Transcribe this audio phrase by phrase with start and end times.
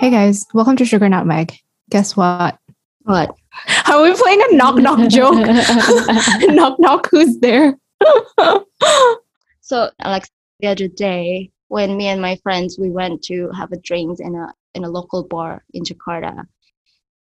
[0.00, 1.52] Hey guys, welcome to Sugar Not Meg.
[1.90, 2.56] Guess what?
[3.02, 3.36] What?
[3.86, 5.34] Are we playing a knock knock joke?
[6.54, 7.76] knock knock, who's there?
[9.60, 10.26] So, like
[10.60, 14.36] the other day, when me and my friends we went to have a drink in
[14.36, 16.46] a in a local bar in Jakarta,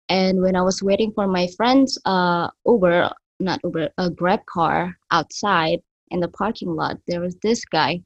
[0.09, 4.96] and when I was waiting for my friend's uh Uber, not Uber, a Grab car
[5.11, 8.00] outside in the parking lot, there was this guy.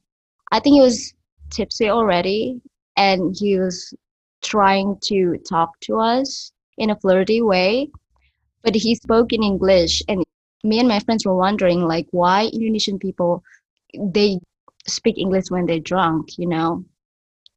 [0.51, 1.13] I think he was
[1.51, 2.59] tipsy already,
[2.97, 3.95] and he was
[4.43, 7.89] trying to talk to us in a flirty way,
[8.63, 10.23] but he spoke in English, and
[10.63, 13.43] me and my friends were wondering like why Indonesian people
[13.97, 14.39] they
[14.87, 16.83] speak English when they're drunk, you know,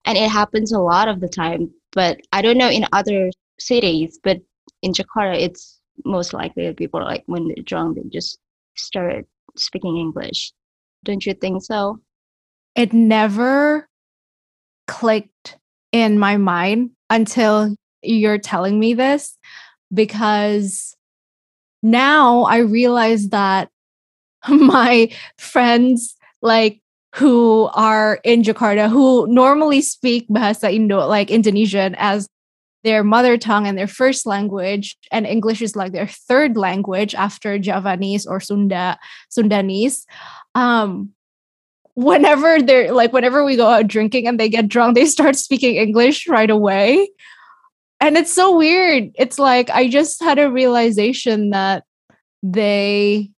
[0.04, 1.70] and it happens a lot of the time.
[1.92, 4.38] But I don't know in other cities, but
[4.82, 8.38] in Jakarta, it's most likely that people like when they're drunk, they just
[8.76, 9.26] start
[9.56, 10.52] speaking English.
[11.04, 12.00] Don't you think so?
[12.74, 13.88] It never
[14.86, 15.56] clicked
[15.92, 19.36] in my mind until you're telling me this
[19.92, 20.96] because
[21.82, 23.68] now I realize that
[24.48, 26.80] my friends like
[27.14, 32.28] who are in Jakarta who normally speak bahasa Indo like Indonesian as
[32.82, 37.58] their mother tongue and their first language and English is like their third language after
[37.58, 38.96] Javanese or Sunda
[39.28, 40.06] Sundanese
[40.54, 41.10] um
[41.94, 45.76] whenever they're like whenever we go out drinking and they get drunk they start speaking
[45.76, 47.08] English right away
[48.00, 51.84] and it's so weird it's like I just had a realization that
[52.42, 53.30] they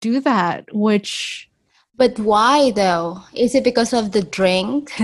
[0.00, 1.48] do that which
[1.96, 3.22] But why though?
[3.32, 4.92] Is it because of the drink?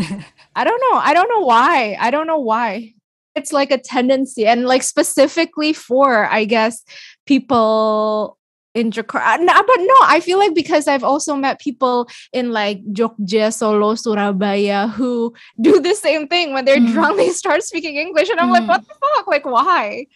[0.54, 0.98] I don't know.
[0.98, 1.96] I don't know why.
[1.98, 2.92] I don't know why.
[3.34, 6.84] It's like a tendency and like specifically for, I guess,
[7.26, 8.36] people
[8.74, 9.38] in Jakarta.
[9.44, 13.94] No, but no, I feel like because I've also met people in like Jogja, Solo,
[13.94, 16.52] Surabaya who do the same thing.
[16.54, 16.92] When they're Mm.
[16.92, 18.30] drunk, they start speaking English.
[18.30, 18.68] And I'm like, Mm.
[18.68, 19.26] what the fuck?
[19.28, 20.06] Like, why?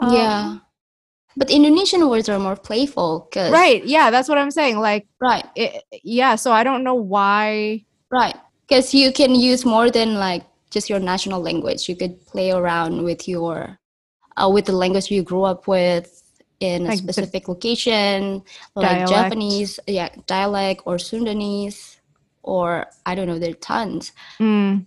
[0.00, 0.40] yeah.
[0.40, 0.60] Um,
[1.36, 3.82] But Indonesian words are more playful because right.
[3.84, 4.78] Yeah, that's what I'm saying.
[4.78, 6.36] Like, right, it, yeah.
[6.38, 7.82] So I don't know why.
[8.10, 8.36] right.
[8.68, 11.88] Because you can use more than like just your national language.
[11.88, 13.78] You could play around with your
[14.38, 16.13] uh, with the language you grew up with
[16.64, 18.42] in a Like the specific location,
[18.74, 19.10] like dialect.
[19.10, 21.96] Javanese, yeah, dialect or Sundanese,
[22.42, 23.38] or I don't know.
[23.38, 24.12] There are tons.
[24.40, 24.86] Mm.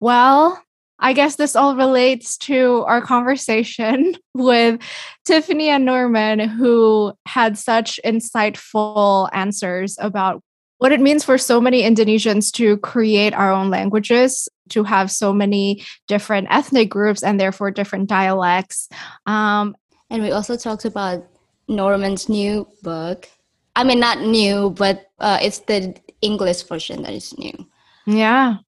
[0.00, 0.62] Well,
[0.98, 4.80] I guess this all relates to our conversation with
[5.24, 10.42] Tiffany and Norman, who had such insightful answers about
[10.78, 15.32] what it means for so many Indonesians to create our own languages, to have so
[15.32, 18.88] many different ethnic groups and therefore different dialects.
[19.26, 19.76] Um,
[20.10, 21.26] And we also talked about
[21.68, 23.28] Norman's new book.
[23.76, 27.66] I mean, not new, but uh, it's the English version that is new.
[28.06, 28.58] yeah.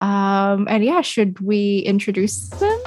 [0.00, 2.80] Um, and yeah, should we introduce them?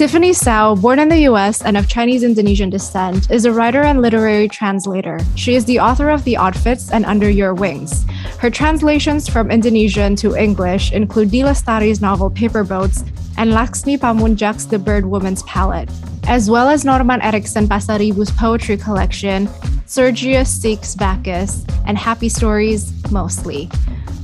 [0.00, 4.00] Tiffany Tsao, born in the US and of Chinese Indonesian descent, is a writer and
[4.00, 5.18] literary translator.
[5.36, 8.06] She is the author of The Oddfits and Under Your Wings.
[8.38, 11.44] Her translations from Indonesian to English include D.
[11.44, 13.04] Lestari's novel Paper Boats
[13.36, 15.90] and Laksmi Pamuntjak's The Bird Woman's Palate,
[16.28, 19.48] as well as Norman Erikson Pasaribu's poetry collection,
[19.86, 23.68] Sergius Seeks Bacchus, and Happy Stories Mostly.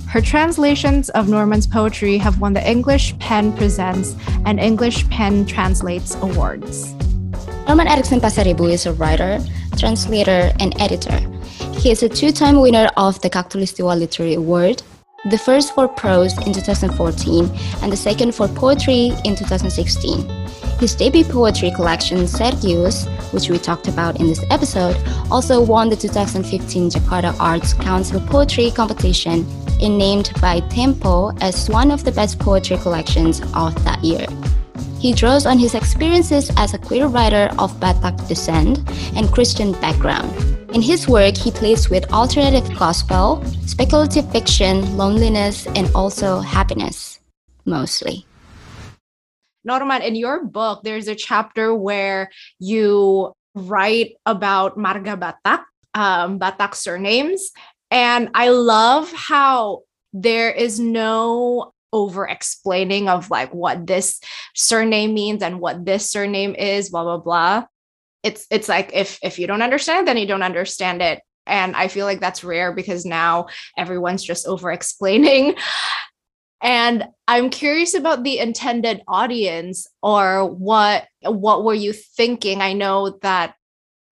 [0.08, 6.14] Her translations of Norman's poetry have won the English Pen Presents and English Pen Translates
[6.16, 6.94] awards.
[7.66, 9.40] Norman Erickson Pasaribu is a writer,
[9.76, 11.18] translator, and editor.
[11.80, 14.82] He is a two-time winner of the Khatulistiwa Literary Award,
[15.30, 17.50] the first for prose in 2014
[17.82, 20.28] and the second for poetry in 2016.
[20.78, 24.96] His debut poetry collection, Sergius, which we talked about in this episode,
[25.30, 29.44] also won the 2015 Jakarta Arts Council Poetry Competition
[29.80, 34.26] and named by Tempo as one of the best poetry collections of that year.
[35.00, 38.78] He draws on his experiences as a queer writer of Batak descent
[39.16, 40.55] and Christian background.
[40.76, 47.18] In his work, he plays with alternative gospel, speculative fiction, loneliness, and also happiness,
[47.64, 48.26] mostly.
[49.64, 52.28] Norman, in your book, there's a chapter where
[52.58, 55.64] you write about Marga Batak,
[55.94, 57.52] um, Batak surnames.
[57.90, 64.20] And I love how there is no over explaining of like what this
[64.54, 67.64] surname means and what this surname is, blah, blah, blah.
[68.26, 71.22] It's it's like if if you don't understand, then you don't understand it.
[71.46, 73.46] And I feel like that's rare because now
[73.78, 75.54] everyone's just over explaining.
[76.62, 82.62] And I'm curious about the intended audience or what what were you thinking?
[82.62, 83.54] I know that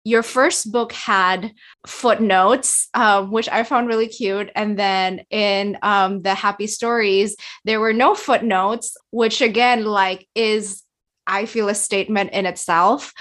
[0.05, 1.53] your first book had
[1.87, 4.51] footnotes, um, which I found really cute.
[4.55, 10.83] And then in um, the happy stories, there were no footnotes, which again, like, is
[11.27, 13.15] I feel a statement in itself.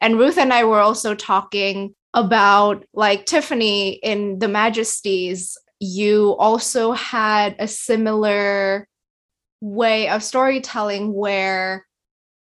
[0.00, 5.56] And Ruth and I were also talking about like Tiffany in the Majesties.
[5.80, 8.88] You also had a similar
[9.60, 11.86] way of storytelling where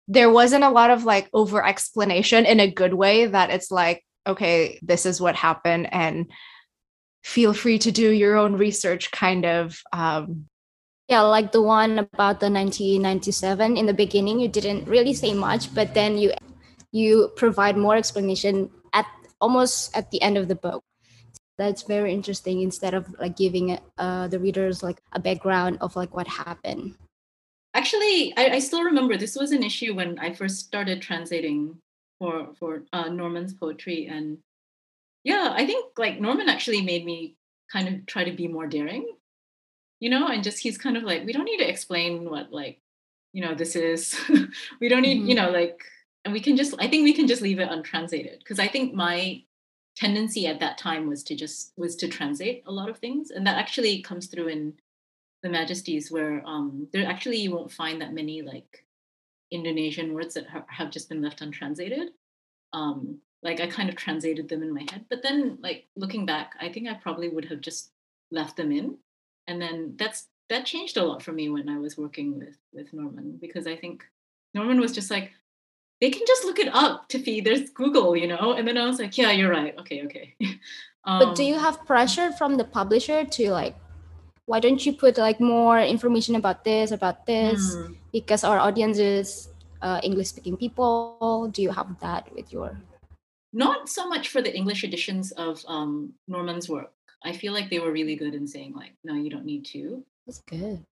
[0.08, 4.04] there wasn't a lot of like over explanation in a good way that it's like
[4.28, 6.32] okay this is what happened and
[7.24, 10.46] feel free to do your own research kind of um
[11.08, 15.74] yeah like the one about the 1997 in the beginning you didn't really say much
[15.74, 16.32] but then you
[16.96, 19.06] you provide more explanation at
[19.42, 20.82] almost at the end of the book.
[21.58, 26.16] That's very interesting instead of like giving uh, the readers like a background of like
[26.16, 26.96] what happened.
[27.74, 31.76] Actually I, I, still remember this was an issue when i first started translating
[32.20, 34.08] for for uh, norman's poetry.
[34.08, 34.38] And
[35.26, 37.36] yeah i think like norman actually made me
[37.70, 39.06] kind of try to be more daring
[40.00, 42.80] you know and just he's kind of like we don't need to explain what like
[43.36, 44.16] you know this is.
[44.80, 45.30] We don't need mm-hmm.
[45.30, 45.84] you know like
[46.26, 48.94] and we can just i think we can just leave it untranslated because i think
[48.94, 49.42] my
[49.96, 53.48] tendency at that time was to just was to translate a lot of things and
[53.48, 54.74] that actually comes through in
[55.46, 58.84] the majesties where um, there actually you won't find that many like
[59.52, 62.10] Indonesian words that ha- have just been left untranslated.
[62.74, 66.54] Um, like I kind of translated them in my head, but then like looking back,
[66.60, 67.92] I think I probably would have just
[68.32, 68.98] left them in,
[69.46, 72.92] and then that's that changed a lot for me when I was working with with
[72.92, 74.04] Norman because I think
[74.56, 75.32] Norman was just like
[76.06, 78.54] they can just look it up Tiffy there's Google you know?
[78.54, 79.74] And then I was like yeah you're right.
[79.80, 80.36] Okay okay.
[81.06, 83.76] um, but do you have pressure from the publisher to like
[84.46, 87.76] why don't you put like more information about this about this?
[87.76, 87.96] Mm.
[88.12, 89.50] because our audience is
[89.82, 91.50] uh, english speaking people.
[91.52, 92.78] Do you have that with your
[93.52, 96.94] not so much for the english editions of um, norman's work.
[97.24, 100.06] I feel like they were really good in saying like no you don't need to.
[100.28, 100.86] That's good.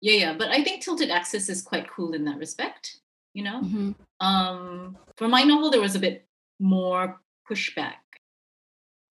[0.00, 2.98] Yeah yeah but i think tilted axis is quite cool in that respect
[3.34, 3.60] you know?
[3.62, 3.92] Mm-hmm.
[4.22, 6.24] Um, for my novel there was a bit
[6.62, 7.20] more
[7.50, 7.98] pushback.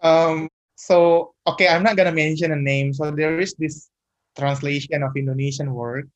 [0.01, 2.95] Um, so okay i'm not gonna mention a name.
[2.95, 3.91] So there is this
[4.39, 6.09] translation of indonesian word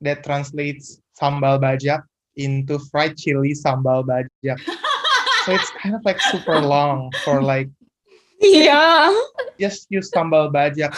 [0.00, 2.02] that translates sambal bajak
[2.34, 4.58] into fried chili sambal bajak.
[5.44, 7.68] So it's kind of like super long for like
[8.40, 9.14] yeah.
[9.60, 10.96] just use sambal bajak.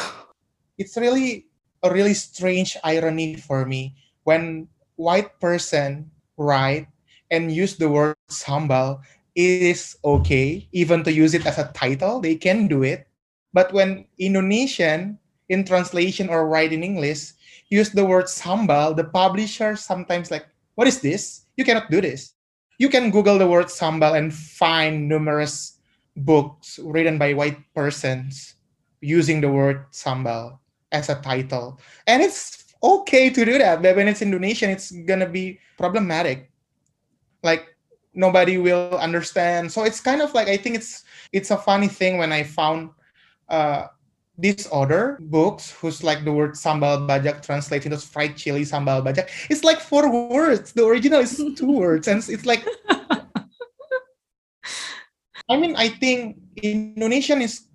[0.79, 1.47] It's really
[1.83, 3.95] a really strange irony for me.
[4.25, 6.89] When white person write
[7.31, 9.01] and use the word sambal
[9.39, 10.67] it is okay.
[10.73, 13.07] Even to use it as a title they can do it.
[13.53, 17.33] But when indonesian in translation or write in english
[17.71, 21.47] use the word sambal the publisher sometimes like what is this?
[21.57, 22.35] You cannot do this.
[22.79, 25.79] You can google the word sambal and find numerous
[26.17, 28.55] books written by white persons
[29.01, 30.59] using the word sambal
[30.91, 31.79] as a title.
[32.07, 36.51] And it's okay to do that but when it's indonesian it's gonna be problematic
[37.43, 37.77] like
[38.15, 39.71] nobody will understand.
[39.71, 42.91] So it's kind of like i think it's it's a funny thing when i found
[43.49, 43.87] uh
[44.39, 49.29] these other books who's like the word sambal bajak translated into fried chili sambal bajak.
[49.51, 50.73] It's like four words.
[50.73, 52.65] The original is two words and it's like
[55.49, 57.67] i mean i think indonesian is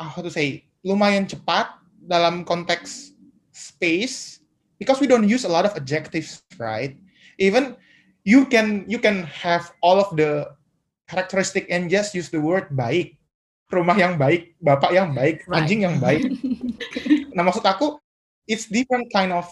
[0.00, 1.68] uh, how to say lumayan cepat
[2.08, 3.12] dalam konteks
[3.52, 4.40] space
[4.78, 6.96] because we don't use a lot of adjectives right?
[7.38, 7.76] Even
[8.28, 10.52] you can you can have all of the
[11.08, 13.16] characteristic and just use the word baik
[13.72, 15.64] rumah yang baik bapak yang baik right.
[15.64, 16.28] anjing yang baik
[17.34, 17.96] nah maksud aku
[18.44, 19.48] it's different kind of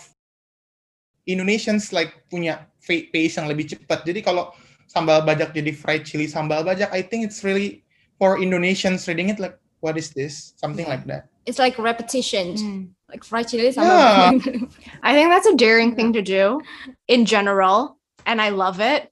[1.24, 4.52] Indonesians like punya pace yang lebih cepat jadi kalau
[4.92, 7.80] sambal bajak jadi fried chili sambal bajak I think it's really
[8.20, 11.00] for Indonesians reading it like what is this something yeah.
[11.00, 12.82] like that it's like repetition mm.
[13.08, 14.36] like fried chili sambal yeah.
[15.08, 16.60] I think that's a daring thing to do
[17.08, 19.10] in general and I love it.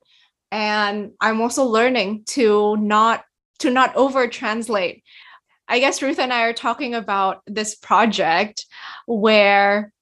[0.50, 3.24] And I'm also learning to not
[3.60, 5.02] to not over translate.
[5.66, 8.66] I guess Ruth and I are talking about this project
[9.06, 9.92] where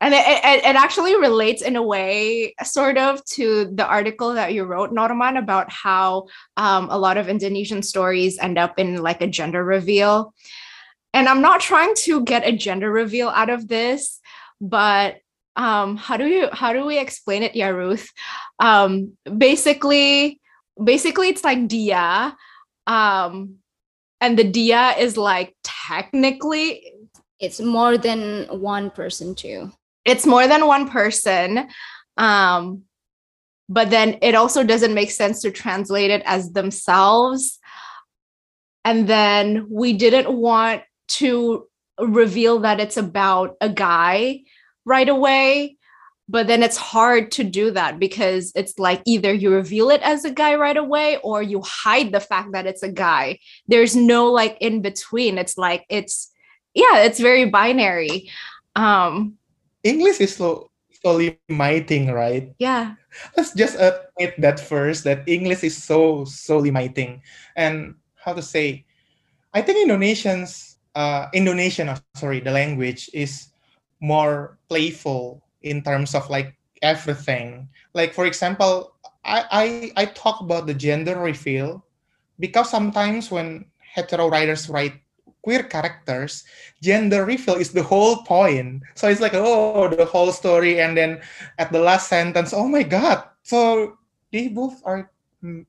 [0.00, 4.52] and it, it, it, actually relates in a way sort of to the article that
[4.52, 9.22] you wrote norman about how um, a lot of indonesian stories end up in like
[9.22, 10.34] a gender reveal
[11.14, 14.20] and i'm not trying to get a gender reveal out of this
[14.60, 15.18] but
[15.56, 18.08] um how do you how do we explain it yeah ruth
[18.58, 20.40] um basically
[20.82, 22.34] basically it's like dia
[22.86, 23.56] um
[24.20, 26.94] and the dia is like technically
[27.40, 29.72] it's more than one person too.
[30.04, 31.68] It's more than one person
[32.16, 32.82] um
[33.68, 37.58] but then it also doesn't make sense to translate it as themselves.
[38.84, 41.66] And then we didn't want to
[41.98, 44.40] reveal that it's about a guy
[44.84, 45.76] right away
[46.32, 50.24] but then it's hard to do that because it's like either you reveal it as
[50.24, 53.38] a guy right away or you hide the fact that it's a guy.
[53.68, 55.36] There's no like in between.
[55.36, 56.32] It's like it's
[56.72, 58.30] yeah it's very binary.
[58.76, 59.36] Um
[59.84, 60.70] english is so
[61.04, 61.20] so
[61.50, 62.54] limiting right?
[62.58, 62.94] Yeah.
[63.36, 67.20] Let's just admit that first that english is so so limiting
[67.56, 68.86] and how to say
[69.52, 73.51] i think indonesians uh indonesian oh, sorry the language is
[74.02, 77.70] more playful in terms of like everything.
[77.94, 78.92] Like for example,
[79.24, 79.46] I
[79.96, 81.86] I, I talk about the gender reveal
[82.42, 84.98] because sometimes when hetero writers write
[85.46, 86.44] queer characters,
[86.82, 88.82] gender reveal is the whole point.
[88.98, 91.22] So it's like oh the whole story, and then
[91.56, 93.96] at the last sentence, oh my god, so
[94.34, 95.10] they both are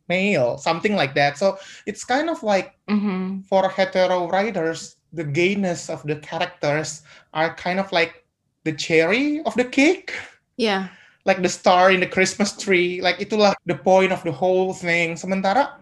[0.07, 1.37] male, something like that.
[1.37, 3.41] So it's kind of like mm-hmm.
[3.41, 7.01] for hetero writers, the gayness of the characters
[7.33, 8.22] are kind of like
[8.63, 10.11] the cherry of the cake.
[10.57, 10.89] Yeah.
[11.23, 12.99] Like the star in the Christmas tree.
[12.99, 15.15] Like itulah the point of the whole thing.
[15.15, 15.79] Sementara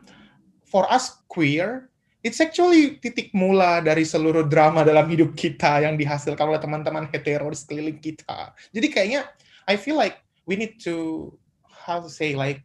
[0.69, 1.89] for us queer,
[2.21, 7.49] it's actually titik mula dari seluruh drama dalam hidup kita yang dihasilkan oleh teman-teman hetero
[7.49, 8.53] di sekeliling kita.
[8.69, 9.21] Jadi kayaknya
[9.65, 11.29] I feel like we need to
[11.67, 12.61] how to say like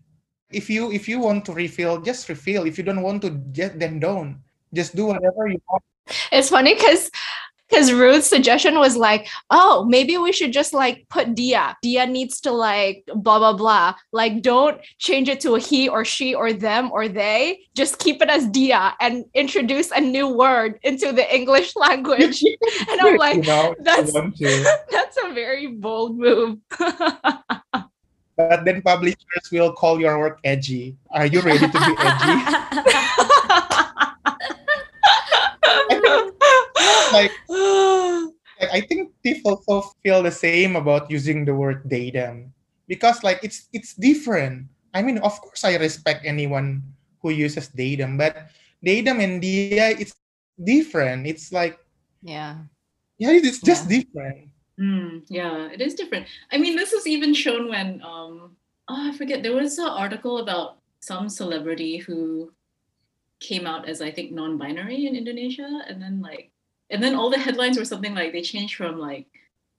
[0.53, 3.79] if you if you want to refill just refill if you don't want to just
[3.81, 4.39] then don't
[4.73, 5.83] just do whatever you want
[6.31, 7.11] it's funny because
[7.69, 11.77] because Ruth's suggestion was like, oh, maybe we should just like put Dia.
[11.83, 13.95] Dia needs to like blah blah blah.
[14.13, 17.61] Like, don't change it to a he or she or them or they.
[17.75, 22.43] Just keep it as Dia and introduce a new word into the English language.
[22.91, 26.59] and I'm like, you know, that's that's a very bold move.
[28.37, 30.97] but then publishers will call your work edgy.
[31.11, 32.77] Are you ready to be edgy?
[37.13, 37.33] like
[38.61, 42.51] I think people also feel the same about using the word datem
[42.89, 44.69] because like it's it's different.
[44.95, 46.83] I mean, of course, I respect anyone
[47.21, 48.49] who uses datem, but
[48.81, 50.17] datem and dia it's
[50.57, 51.27] different.
[51.27, 51.79] It's like
[52.23, 52.65] yeah,
[53.19, 54.01] yeah, it's just yeah.
[54.01, 54.49] different.
[54.81, 56.27] Mm, yeah, it is different.
[56.53, 58.57] I mean, this was even shown when um
[58.89, 62.53] oh I forget there was an article about some celebrity who
[63.41, 66.56] came out as I think non-binary in Indonesia, and then like
[66.91, 69.27] and then all the headlines were something like they changed from like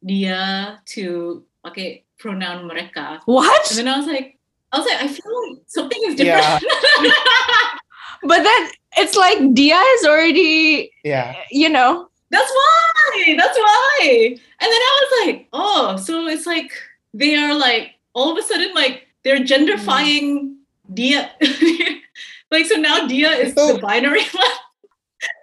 [0.05, 3.19] dia to okay pronoun mereka.
[3.25, 3.69] What?
[3.71, 4.37] And then I was like,
[4.71, 6.63] I was like, I feel like something is different.
[7.03, 7.11] Yeah.
[8.23, 14.37] but then it's like dia is already yeah you know that's why that's why and
[14.59, 16.71] then i was like oh so it's like
[17.13, 20.55] they are like all of a sudden like they're genderfying mm.
[20.93, 21.29] dia
[22.51, 24.57] like so now dia is so, the binary one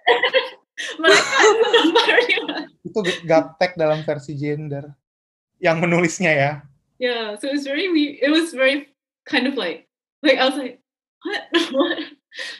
[2.83, 4.91] itu gaptek dalam versi gender
[5.63, 6.51] yang menulisnya ya.
[6.99, 7.87] Yeah, so it was very
[8.19, 8.91] it was very
[9.27, 9.87] kind of like
[10.23, 10.79] like I was like
[11.23, 11.43] what?
[11.75, 11.97] What?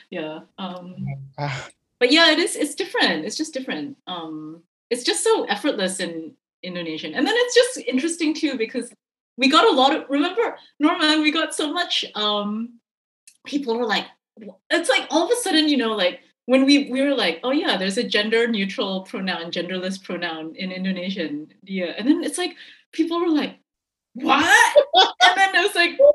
[0.07, 0.95] Yeah um
[1.36, 1.67] ah.
[2.00, 4.00] but yeah it is it's different it's just different.
[4.07, 7.13] Um it's just so effortless in Indonesian.
[7.13, 8.91] And then it's just interesting too because
[9.38, 12.79] we got a lot of remember Norman we got so much um
[13.45, 14.07] people were like
[14.69, 17.52] it's like all of a sudden you know like when we we were like, oh
[17.52, 21.94] yeah, there's a gender neutral pronoun, genderless pronoun in Indonesian, dia.
[21.98, 22.56] And then it's like
[22.92, 23.58] people were like,
[24.14, 24.46] what?
[25.22, 26.14] and then it was like, oh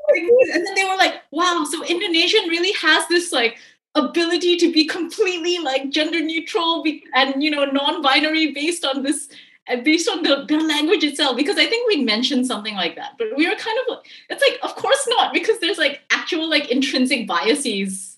[0.53, 3.57] and then they were like, wow, so Indonesian really has this like
[3.95, 6.83] ability to be completely like gender neutral
[7.13, 9.27] and you know non-binary based on this
[9.67, 13.11] and based on the, the language itself because i think we mentioned something like that
[13.17, 16.49] but we were kind of like it's like of course not because there's like actual
[16.49, 18.10] like intrinsic biases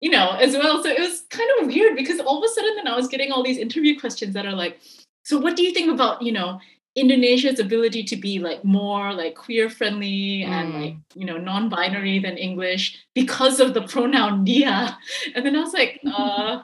[0.00, 0.82] you know, as well.
[0.82, 3.32] So it was kind of weird because all of a sudden then I was getting
[3.32, 4.80] all these interview questions that are like,
[5.24, 6.60] so what do you think about, you know,
[6.94, 10.48] Indonesia's ability to be like more like queer friendly mm.
[10.48, 14.98] and like, you know, non-binary than English because of the pronoun dia.
[15.34, 16.62] And then I was like, uh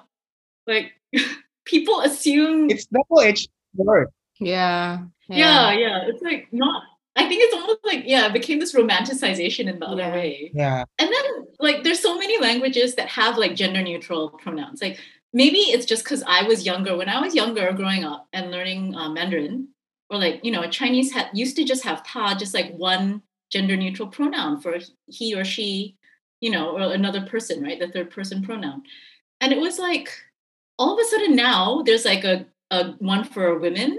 [0.67, 0.93] like
[1.65, 4.09] people assume it's double-edged word.
[4.41, 5.37] Yeah, yeah.
[5.37, 5.99] Yeah, yeah.
[6.09, 6.83] It's like not
[7.17, 10.13] I think it's almost like yeah, it became this romanticization in the other yeah.
[10.13, 10.51] way.
[10.55, 10.85] Yeah.
[10.99, 14.83] And then like there's so many languages that have like gender neutral pronouns.
[14.83, 14.99] Like
[15.33, 16.97] maybe it's just because I was younger.
[16.97, 19.69] When I was younger, growing up and learning uh, Mandarin,
[20.11, 23.77] or like you know, Chinese had used to just have ta, just like one gender
[23.77, 25.97] neutral pronoun for he or she,
[26.41, 27.79] you know, or another person, right?
[27.79, 28.83] The third person pronoun.
[29.41, 30.11] And it was like
[30.79, 33.99] all of a sudden now there's like a, a one for women,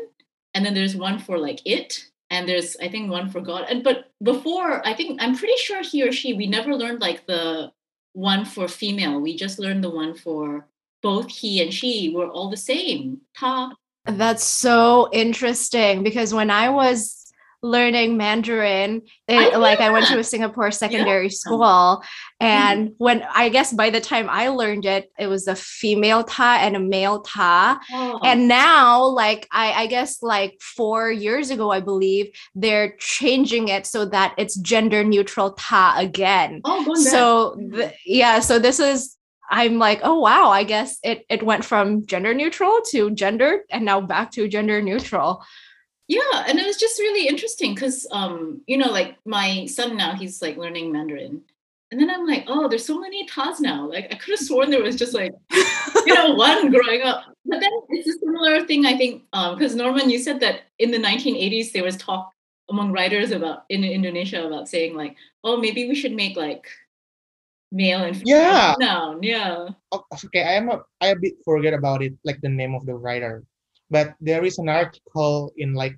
[0.54, 3.66] and then there's one for like it and there's I think one for God.
[3.70, 7.26] And but before, I think I'm pretty sure he or she we never learned like
[7.26, 7.72] the
[8.14, 9.20] one for female.
[9.20, 10.68] We just learned the one for
[11.02, 13.22] both he and she were all the same.
[13.38, 13.74] Ta.
[14.06, 17.25] That's so interesting because when I was
[17.66, 19.02] learning Mandarin.
[19.28, 22.04] It, I like I went to a Singapore secondary school,
[22.40, 26.60] and when I guess by the time I learned it, it was a female ta
[26.62, 27.80] and a male ta.
[27.92, 28.20] Oh.
[28.24, 33.86] And now, like I, I guess like four years ago, I believe they're changing it
[33.88, 36.62] so that it's gender neutral ta again.
[36.66, 36.94] oh.
[36.96, 39.18] So th- yeah, so this is
[39.50, 43.86] I'm like, oh wow, I guess it it went from gender neutral to gender and
[43.86, 45.44] now back to gender neutral.
[46.08, 50.14] Yeah and it was just really interesting because um you know like my son now
[50.14, 51.42] he's like learning mandarin.
[51.92, 53.88] And then i'm like oh there's so many tas now.
[53.88, 55.32] Like i could have sworn there was just like
[56.06, 57.24] you know one growing up.
[57.46, 60.92] But then it's a similar thing i think um because norman you said that in
[60.92, 62.32] the 1980s there was talk
[62.70, 66.66] among writers about in indonesia about saying like oh maybe we should make like
[67.72, 68.74] male and female Yeah.
[68.80, 69.22] noun.
[69.22, 69.70] Yeah.
[69.92, 72.86] Oh, okay, I am a, I a bit forget about it, like the name of
[72.86, 73.44] the writer,
[73.90, 75.98] but there is an article in like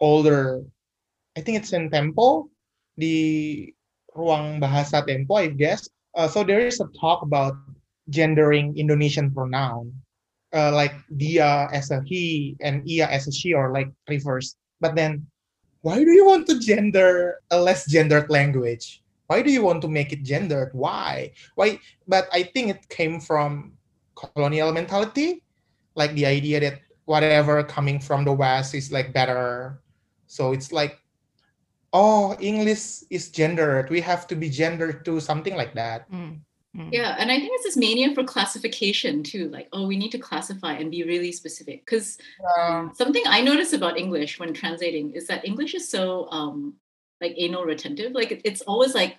[0.00, 0.62] older,
[1.36, 2.48] I think it's in Tempo,
[2.96, 3.72] the
[4.16, 5.88] ruang bahasa Tempo, I guess.
[6.16, 7.56] Uh, so there is a talk about
[8.08, 9.92] gendering Indonesian pronoun,
[10.54, 14.56] uh, like dia as a he and ia as a she, or like reverse.
[14.80, 15.26] But then,
[15.82, 19.02] why do you want to gender a less gendered language?
[19.26, 20.70] Why do you want to make it gendered?
[20.72, 21.32] Why?
[21.56, 21.80] Why?
[22.06, 23.74] But I think it came from
[24.14, 25.42] colonial mentality,
[25.94, 29.80] like the idea that whatever coming from the West is like better.
[30.26, 31.00] So it's like,
[31.92, 33.88] oh, English is gendered.
[33.90, 36.10] We have to be gendered too, something like that.
[36.10, 36.40] Mm,
[36.76, 36.92] mm.
[36.92, 39.48] Yeah, and I think it's this mania for classification too.
[39.48, 41.86] Like, oh, we need to classify and be really specific.
[41.86, 42.18] Because
[42.58, 46.74] Um, something I notice about English when translating is that English is so um
[47.20, 48.12] like anal retentive.
[48.12, 49.16] Like it's always like,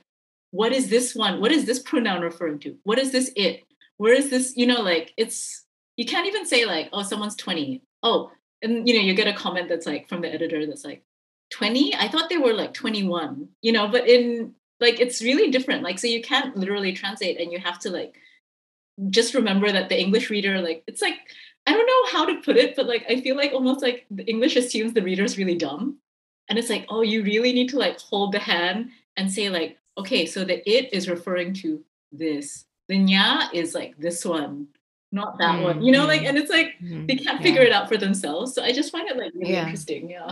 [0.52, 1.42] what is this one?
[1.42, 2.78] What is this pronoun referring to?
[2.84, 3.64] What is this it?
[3.98, 4.56] Where is this?
[4.56, 5.64] You know, like it's
[5.98, 7.82] you can't even say like, oh, someone's 20.
[8.04, 11.04] Oh, and you know, you get a comment that's like from the editor that's like
[11.52, 11.96] 20.
[11.96, 15.84] I thought they were like 21, you know, but in like it's really different.
[15.84, 18.16] Like, so you can't literally translate and you have to like
[19.10, 21.16] just remember that the English reader, like, it's like,
[21.66, 24.26] I don't know how to put it, but like, I feel like almost like the
[24.26, 25.98] English assumes the reader's really dumb.
[26.50, 29.78] And it's like, oh, you really need to like hold the hand and say, like,
[29.98, 32.66] okay, so the it is referring to this.
[32.88, 34.68] The nya is like this one,
[35.12, 35.82] not that one.
[35.82, 37.44] You know, like, and it's like Mm, they can't yeah.
[37.44, 38.54] figure it out for themselves.
[38.54, 39.64] So I just find it like really Yeah.
[39.64, 40.10] interesting.
[40.10, 40.30] Yeah.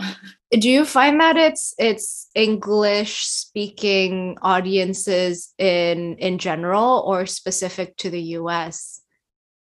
[0.60, 8.10] do you find that it's it's english speaking audiences in in general or specific to
[8.10, 9.00] the us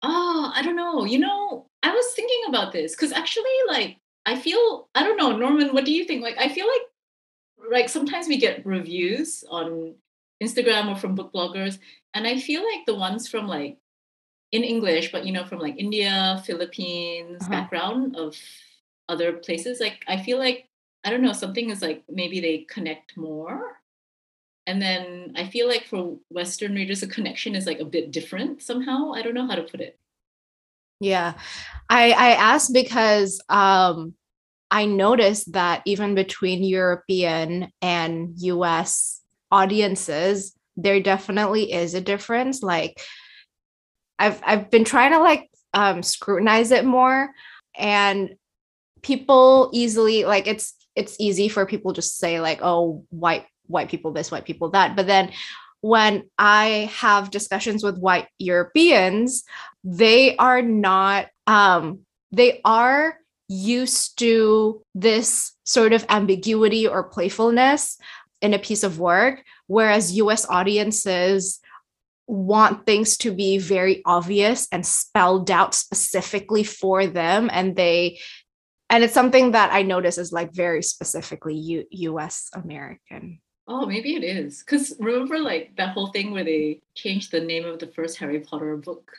[0.02, 1.04] Oh, I don't know.
[1.04, 5.36] You know, I was thinking about this because actually, like, I feel I don't know,
[5.36, 5.74] Norman.
[5.74, 6.22] What do you think?
[6.22, 6.82] Like, I feel like
[7.70, 9.94] like sometimes we get reviews on
[10.42, 11.78] Instagram or from book bloggers,
[12.14, 13.78] and I feel like the ones from like
[14.52, 17.48] in English, but you know, from like India, Philippines, Uh-huh.
[17.48, 18.36] background of
[19.08, 20.68] other places, like I feel like
[21.04, 23.80] I don't know, something is like maybe they connect more.
[24.66, 28.62] And then I feel like for Western readers, the connection is like a bit different
[28.62, 29.12] somehow.
[29.14, 29.98] I don't know how to put it.
[31.00, 31.34] Yeah.
[31.88, 34.14] I I asked because um
[34.70, 43.00] I noticed that even between European and US audiences there definitely is a difference like
[44.18, 47.30] I've I've been trying to like um scrutinize it more
[47.76, 48.34] and
[49.02, 54.12] people easily like it's it's easy for people just say like oh white white people
[54.12, 55.30] this white people that but then
[55.80, 59.44] when I have discussions with white Europeans
[59.84, 62.00] they are not um
[62.32, 63.16] they are
[63.48, 67.98] used to this sort of ambiguity or playfulness
[68.42, 71.60] in a piece of work whereas US audiences
[72.28, 78.18] want things to be very obvious and spelled out specifically for them and they
[78.90, 83.40] and it's something that I notice is like very specifically U- US American.
[83.66, 84.62] Oh, maybe it is.
[84.64, 88.40] Because remember, like, that whole thing where they changed the name of the first Harry
[88.40, 89.12] Potter book?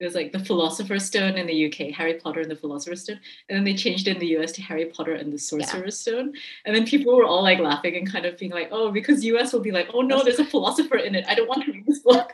[0.00, 3.20] It was like the Philosopher's Stone in the UK, Harry Potter and the Philosopher's Stone.
[3.48, 6.34] And then they changed it in the US to Harry Potter and the Sorcerer's Stone.
[6.64, 9.52] And then people were all like laughing and kind of being like, oh, because US
[9.52, 11.24] will be like, oh no, there's a philosopher in it.
[11.28, 12.28] I don't want to read this book.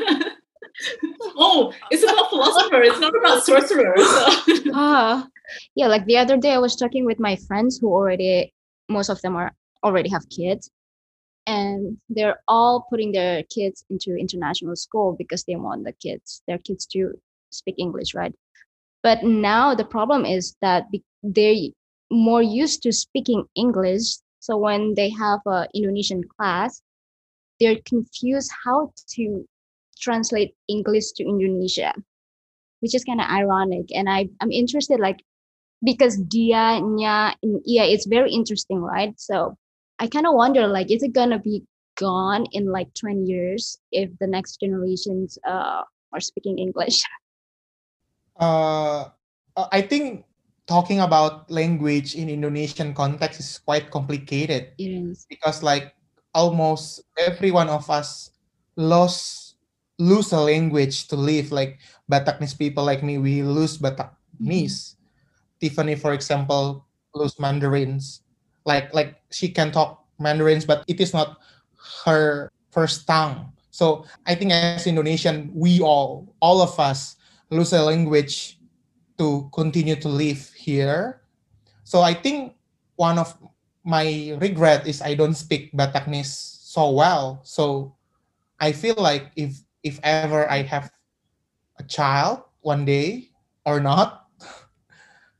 [1.36, 2.82] oh, it's about philosopher.
[2.82, 3.94] It's not about sorcerer.
[3.96, 4.54] So.
[4.74, 5.28] Ah,
[5.74, 8.52] yeah like the other day i was talking with my friends who already
[8.88, 10.70] most of them are already have kids
[11.46, 16.58] and they're all putting their kids into international school because they want the kids their
[16.58, 17.12] kids to
[17.50, 18.34] speak english right
[19.02, 20.86] but now the problem is that
[21.22, 21.68] they're
[22.10, 24.16] more used to speaking English.
[24.40, 26.80] So when they have a Indonesian class,
[27.60, 29.46] they're confused how to
[30.00, 31.94] translate English to Indonesia,
[32.80, 33.94] which is kind of ironic.
[33.94, 35.22] And I, I'm interested, like,
[35.82, 39.18] because dia, nya, and yeah, it's very interesting, right?
[39.18, 39.56] So
[39.98, 41.64] I kind of wonder, like, is it gonna be
[41.96, 47.02] gone in like 20 years if the next generations uh, are speaking English?
[48.34, 49.14] Uh,
[49.56, 50.26] uh, I think
[50.66, 55.24] talking about language in Indonesian context is quite complicated It is.
[55.30, 55.94] because like
[56.34, 58.34] almost every one of us
[58.74, 59.54] lost
[59.98, 61.52] lose a language to live.
[61.52, 61.78] Like
[62.10, 64.96] Bataknese people like me, we lose Bataknese.
[65.60, 68.23] Tiffany, for example, lose Mandarins.
[68.64, 71.38] Like like she can talk Mandarins, but it is not
[72.04, 73.52] her first tongue.
[73.70, 77.16] So I think as Indonesian, we all, all of us,
[77.50, 78.58] lose a language
[79.18, 81.22] to continue to live here.
[81.84, 82.54] So I think
[82.96, 83.34] one of
[83.84, 86.34] my regret is I don't speak Bataknese
[86.70, 87.40] so well.
[87.42, 87.94] So
[88.58, 90.90] I feel like if if ever I have
[91.78, 93.30] a child one day
[93.66, 94.23] or not,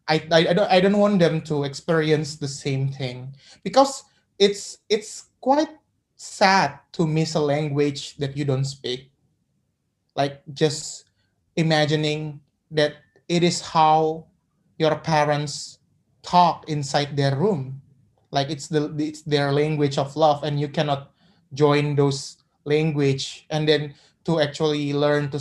[0.08, 3.34] I, I, I don't I don't want them to experience the same thing.
[3.62, 4.04] Because
[4.38, 5.70] it's it's quite
[6.16, 9.10] sad to miss a language that you don't speak.
[10.14, 11.08] Like just
[11.56, 12.40] imagining
[12.70, 12.96] that
[13.28, 14.26] it is how
[14.78, 15.78] your parents
[16.22, 17.80] talk inside their room.
[18.30, 21.12] Like it's the it's their language of love and you cannot
[21.54, 23.46] join those language.
[23.50, 25.40] And then to actually learn to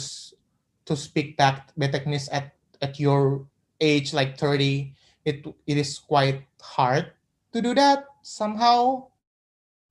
[0.85, 3.47] to speak back Bataknese at at your
[3.79, 4.93] age like 30
[5.25, 7.11] it it is quite hard
[7.51, 9.07] to do that somehow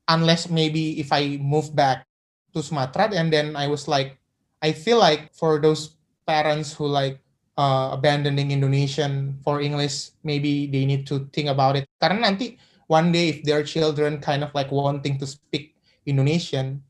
[0.09, 2.07] unless maybe if I move back
[2.55, 4.19] to Sumatra and then I was like
[4.63, 7.19] I feel like for those parents who like
[7.59, 11.89] uh, abandoning Indonesian for English, maybe they need to think about it.
[12.01, 15.75] Karena nanti one day if their children kind of like wanting to speak
[16.07, 16.83] Indonesian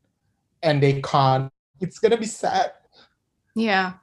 [0.61, 1.51] and they can't,
[1.81, 2.71] it's gonna be sad.
[3.55, 3.99] Yeah.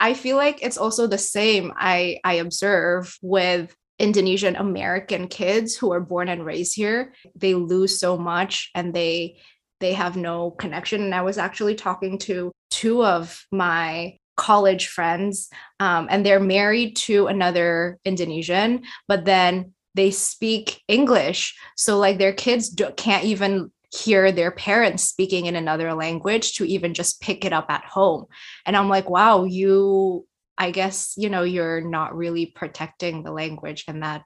[0.00, 5.92] I feel like it's also the same I I observe with Indonesian American kids who
[5.92, 7.14] are born and raised here.
[7.34, 9.38] They lose so much and they
[9.80, 15.50] they have no connection and I was actually talking to two of my college friends
[15.80, 22.32] um, and they're married to another Indonesian but then they speak English so like their
[22.32, 27.44] kids do, can't even hear their parents speaking in another language to even just pick
[27.44, 28.26] it up at home.
[28.66, 30.26] And i'm like wow you
[30.58, 34.24] i guess you know you're not really protecting the language and that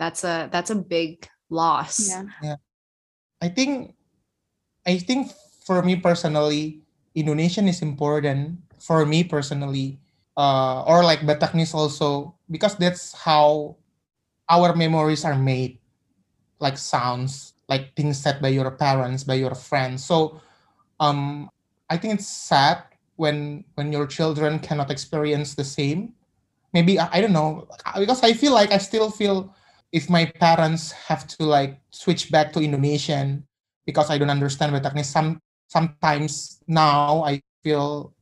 [0.00, 2.08] that's a that's a big loss.
[2.08, 2.56] Yeah.
[3.44, 3.92] I think
[4.88, 5.28] I think
[5.68, 6.80] for me personally,
[7.14, 10.00] Indonesian is important for me personally,
[10.40, 13.76] uh, or like Bataknese also because that's how
[14.48, 15.78] our memories are made,
[16.58, 20.04] like sounds, like things said by your parents, by your friends.
[20.04, 20.42] So,
[20.98, 21.48] um,
[21.88, 22.82] I think it's sad
[23.14, 26.18] when when your children cannot experience the same.
[26.74, 27.66] Maybe I, don't know
[27.98, 29.54] because I feel like I still feel
[29.90, 33.42] if my parents have to like switch back to Indonesian
[33.86, 35.10] because I don't understand Bataknese.
[35.10, 38.14] Some sometimes now I feel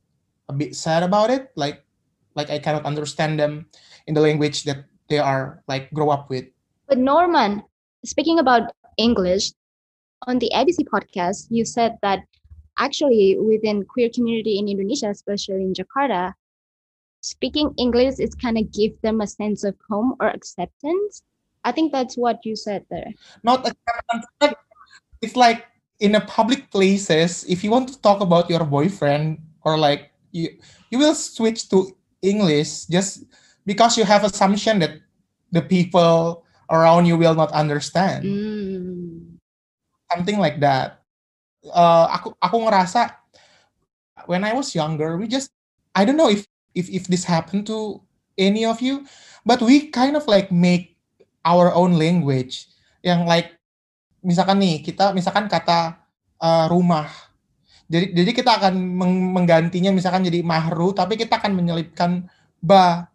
[0.49, 1.53] a bit sad about it.
[1.53, 1.85] Like
[2.33, 3.69] like I cannot understand them
[4.09, 6.49] in the language that they are like grow up with.
[6.89, 7.61] But Norman,
[8.01, 9.55] speaking about English,
[10.27, 12.19] on the ABC podcast, you said that
[12.77, 16.35] actually within queer community in Indonesia, especially in Jakarta,
[17.21, 21.23] speaking English is kind of give them a sense of home or acceptance.
[21.63, 23.15] I think that's what you said there.
[23.43, 24.27] Not acceptance.
[25.21, 25.67] It's like
[25.99, 27.43] in a public places.
[27.47, 30.55] If you want to talk about your boyfriend or like you,
[30.91, 33.23] you will switch to English just
[33.65, 34.99] because you have assumption that
[35.51, 38.23] the people around you will not understand.
[38.23, 38.68] Mm.
[40.11, 41.05] Something like that.
[41.63, 43.13] Uh, aku aku ngerasa
[44.25, 45.53] when I was younger, we just
[45.95, 46.43] I don't know if
[46.75, 48.01] if if this happened to
[48.35, 49.05] any of you,
[49.45, 50.97] but we kind of like make
[51.47, 52.67] our own language
[53.05, 53.55] yang like
[54.19, 55.99] misalkan nih kita misalkan kata
[56.43, 57.07] uh, rumah.
[57.89, 62.29] Jadi jadi kita akan meng- menggantinya misalkan jadi mahru, tapi kita akan menyelipkan
[62.61, 63.09] ba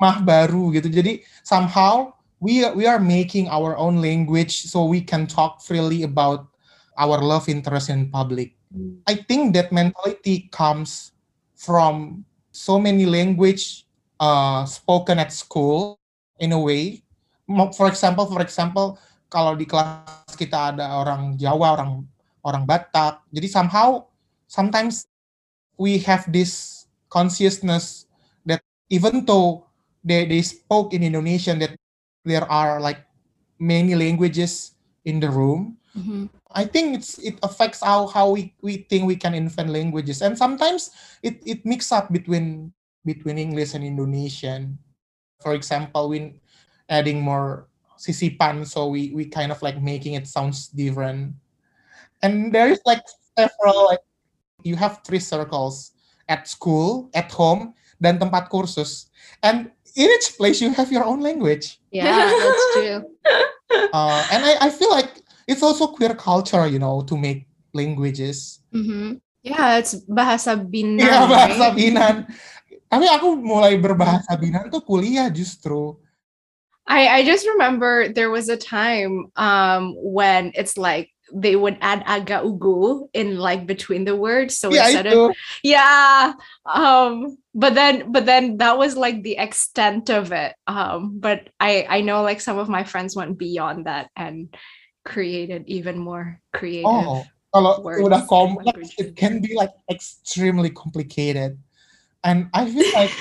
[0.00, 0.88] mah baru gitu.
[0.88, 2.13] Jadi somehow
[2.44, 6.52] we we are making our own language so we can talk freely about
[7.00, 8.52] our love interest in public.
[8.68, 9.00] Mm.
[9.08, 11.16] I think that mentality comes
[11.56, 13.88] from so many language
[14.20, 15.96] uh, spoken at school
[16.36, 17.00] in a way.
[17.48, 19.00] For example, for example,
[19.32, 22.04] kalau di kelas kita ada orang Jawa, orang
[22.44, 24.04] orang Batak, jadi somehow
[24.52, 25.08] sometimes
[25.80, 28.04] we have this consciousness
[28.44, 28.60] that
[28.92, 29.64] even though
[30.04, 31.72] they they spoke in Indonesian that
[32.24, 33.04] there are like
[33.60, 34.72] many languages
[35.04, 35.76] in the room.
[35.94, 36.28] Mhm.
[36.54, 40.38] I think it's it affects how how we, we think we can invent languages, and
[40.38, 40.90] sometimes
[41.22, 44.78] it it mix up between between English and Indonesian.
[45.42, 46.38] For example, when
[46.86, 47.66] adding more
[47.98, 51.34] sisipan, so we we kind of like making it sounds different.
[52.22, 53.02] And there is like
[53.34, 54.06] several like
[54.62, 55.92] you have three circles
[56.30, 59.10] at school, at home, dan tempat kursus,
[59.42, 61.78] and in each place you have your own language.
[61.90, 62.98] Yeah, that's true.
[63.74, 65.10] Uh, and I, I feel like
[65.48, 68.60] it's also queer culture, you know, to make languages.
[68.70, 69.18] Mhm.
[69.42, 71.02] Yeah, it's bahasa Binan.
[71.02, 71.74] Iya bahasa right?
[71.74, 72.14] Binan.
[72.86, 75.98] Tapi aku mulai berbahasa Binan tuh kuliah justru.
[76.86, 82.06] I, I just remember there was a time um when it's like they would add
[82.06, 84.56] aga ugu in like between the words.
[84.56, 85.34] So Iya instead of
[85.66, 86.32] yeah.
[86.62, 90.54] Um but then but then that was like the extent of it.
[90.70, 94.54] Um but I I know like some of my friends went beyond that and
[95.02, 96.86] created even more creative.
[96.86, 98.22] Oh, kalau words udah
[98.70, 101.58] and it can be like extremely complicated.
[102.22, 103.12] And I feel like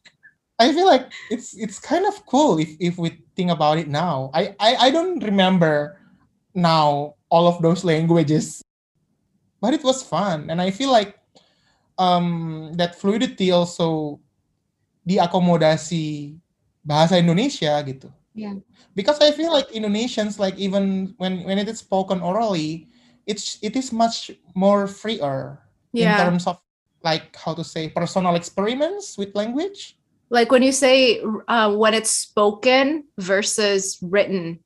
[0.62, 4.28] I feel like it's it's kind of cool if if we think about it now.
[4.36, 6.03] I I, I don't remember
[6.54, 8.62] now all of those languages,
[9.60, 11.18] but it was fun, and I feel like
[11.98, 14.18] um that fluidity also
[15.06, 16.38] diakomodasi
[16.82, 18.10] bahasa Indonesia gitu.
[18.34, 18.58] Yeah.
[18.98, 22.90] Because I feel like Indonesians like even when when it is spoken orally,
[23.26, 25.62] it's it is much more freer
[25.94, 26.58] in terms of
[27.06, 29.96] like how to say personal experiments with language.
[30.30, 34.58] Like when you say uh when it's spoken versus written.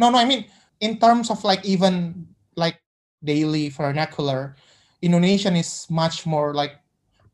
[0.00, 0.48] No, no, I mean
[0.80, 2.80] in terms of like even like
[3.22, 4.56] daily vernacular,
[5.02, 6.76] Indonesian is much more like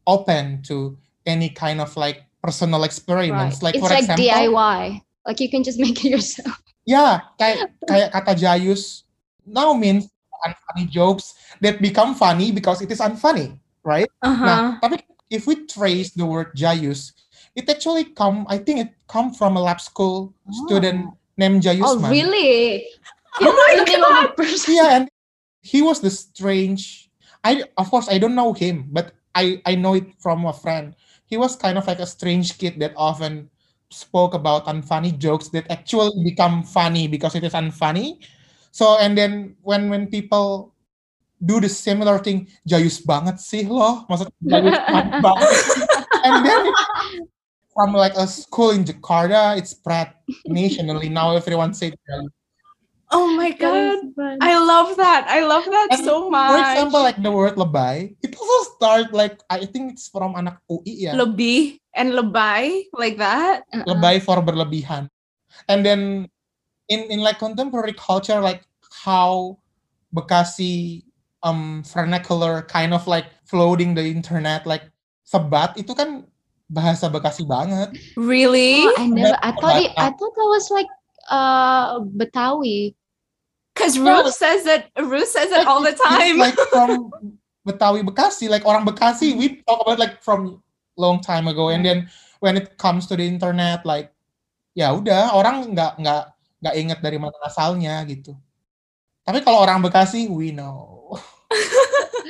[0.07, 3.63] open to any kind of like personal experiments.
[3.63, 5.03] Like it's for like example, DIY.
[5.27, 6.61] Like you can just make it yourself.
[6.87, 9.03] yeah, kayak kayak kata jayus
[9.43, 10.07] now means
[10.47, 14.07] unfunny jokes that become funny because it is unfunny, right?
[14.23, 14.47] Uh-huh.
[14.47, 17.11] Nah, tapi if we trace the word jayus,
[17.57, 20.35] it actually come, I think it come from a lab school
[20.67, 21.83] student named Jayus.
[21.85, 22.83] Oh, Jayusman.
[23.41, 24.75] Oh my the name of a person.
[24.75, 25.09] Yeah, and
[25.63, 27.11] he was the strange.
[27.45, 30.95] I of course I don't know him, but I I know it from a friend.
[31.27, 33.51] He was kind of like a strange kid that often
[33.91, 38.19] spoke about unfunny jokes that actually become funny because it is unfunny.
[38.73, 40.73] So and then when when people
[41.45, 44.79] do the similar thing, jayus banget sih loh, maksudnya jayus
[45.25, 45.53] banget.
[46.25, 46.63] and then
[47.77, 50.17] from like a school in Jakarta, it spread
[50.49, 51.09] nationally.
[51.13, 52.36] Now everyone say jayus.
[53.15, 54.03] Oh my god.
[54.19, 54.39] fun.
[54.43, 55.31] I love that.
[55.31, 56.51] I love that And so much.
[56.51, 60.59] For example, like the word lebay, it also starts like I think it's from anak
[60.67, 63.63] UI ya, lebih and lebay like that.
[63.71, 63.87] Uh-uh.
[63.87, 65.07] lebay for berlebihan.
[65.71, 66.27] And then
[66.91, 68.67] in in like contemporary culture, like
[69.07, 69.59] how
[70.11, 71.07] Bekasi
[71.47, 74.91] um vernacular kind of like floating the internet, like
[75.23, 76.27] sebat itu kan
[76.67, 77.95] bahasa Bekasi banget.
[78.19, 78.83] Really?
[78.83, 79.39] Oh, I never.
[79.39, 79.95] I thought it.
[79.95, 80.91] I thought that was like
[81.29, 82.95] uh Betawi.
[83.75, 84.25] Because No.
[84.25, 84.89] Ruth says it.
[84.97, 86.39] Ruth says it Like, all the time.
[86.41, 87.13] like from
[87.69, 90.63] Betawi Bekasi, like orang Bekasi, we talk about like from
[90.97, 92.09] long time ago, and then
[92.41, 94.15] when it comes to the internet, like
[94.73, 96.23] ya udah orang nggak nggak
[96.63, 98.33] nggak inget dari mana asalnya gitu.
[99.27, 101.19] Tapi kalau orang Bekasi, we know.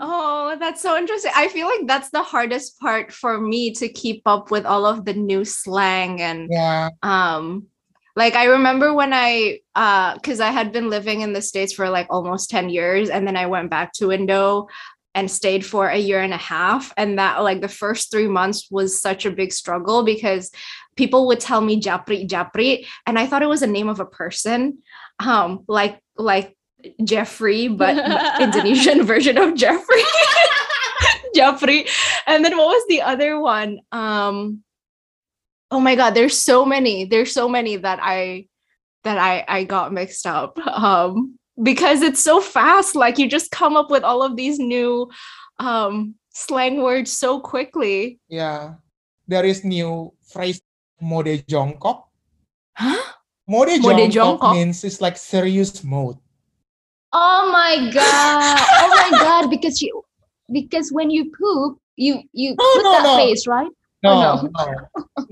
[0.00, 1.30] Oh, that's so interesting.
[1.34, 5.04] I feel like that's the hardest part for me to keep up with all of
[5.06, 7.70] the new slang and Ya, um
[8.16, 11.88] like I remember when I uh cuz I had been living in the states for
[11.88, 14.68] like almost 10 years and then I went back to Indo
[15.14, 18.68] and stayed for a year and a half and that like the first 3 months
[18.70, 20.50] was such a big struggle because
[20.96, 24.06] people would tell me japri japri and I thought it was a name of a
[24.06, 24.78] person
[25.20, 26.56] um like like
[27.02, 27.96] Jeffrey but
[28.40, 30.02] Indonesian version of Jeffrey.
[31.34, 31.86] Jeffrey.
[32.26, 33.80] And then what was the other one?
[33.92, 34.62] Um
[35.70, 38.46] oh my god there's so many there's so many that i
[39.02, 43.76] that i i got mixed up um because it's so fast like you just come
[43.76, 45.08] up with all of these new
[45.58, 48.74] um slang words so quickly yeah
[49.26, 50.60] There is new phrase
[51.00, 52.04] mode jongkok.
[52.76, 53.00] huh
[53.48, 54.52] Mode, Mode jongkok, jongkok?
[54.56, 56.16] means it's like serious mode.
[57.12, 58.60] Oh my god!
[58.80, 59.48] Oh my god!
[59.52, 60.02] Because you,
[60.52, 63.16] because when you poop, you you No, put no, that no.
[63.20, 63.68] face, right?
[64.04, 64.64] No, Oh, no,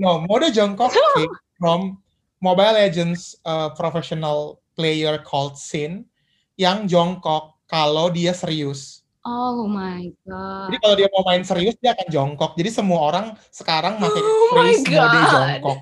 [0.00, 0.11] no.
[0.24, 1.28] Mode jongkok came
[1.61, 2.00] from
[2.40, 6.08] Mobile Legends uh, professional player called Sin
[6.56, 9.04] yang jongkok kalau dia serius.
[9.22, 10.72] Oh my god.
[10.72, 12.56] Jadi kalau dia mau main serius dia akan jongkok.
[12.56, 15.78] Jadi semua orang sekarang pakai Oh phrase mode jongkok.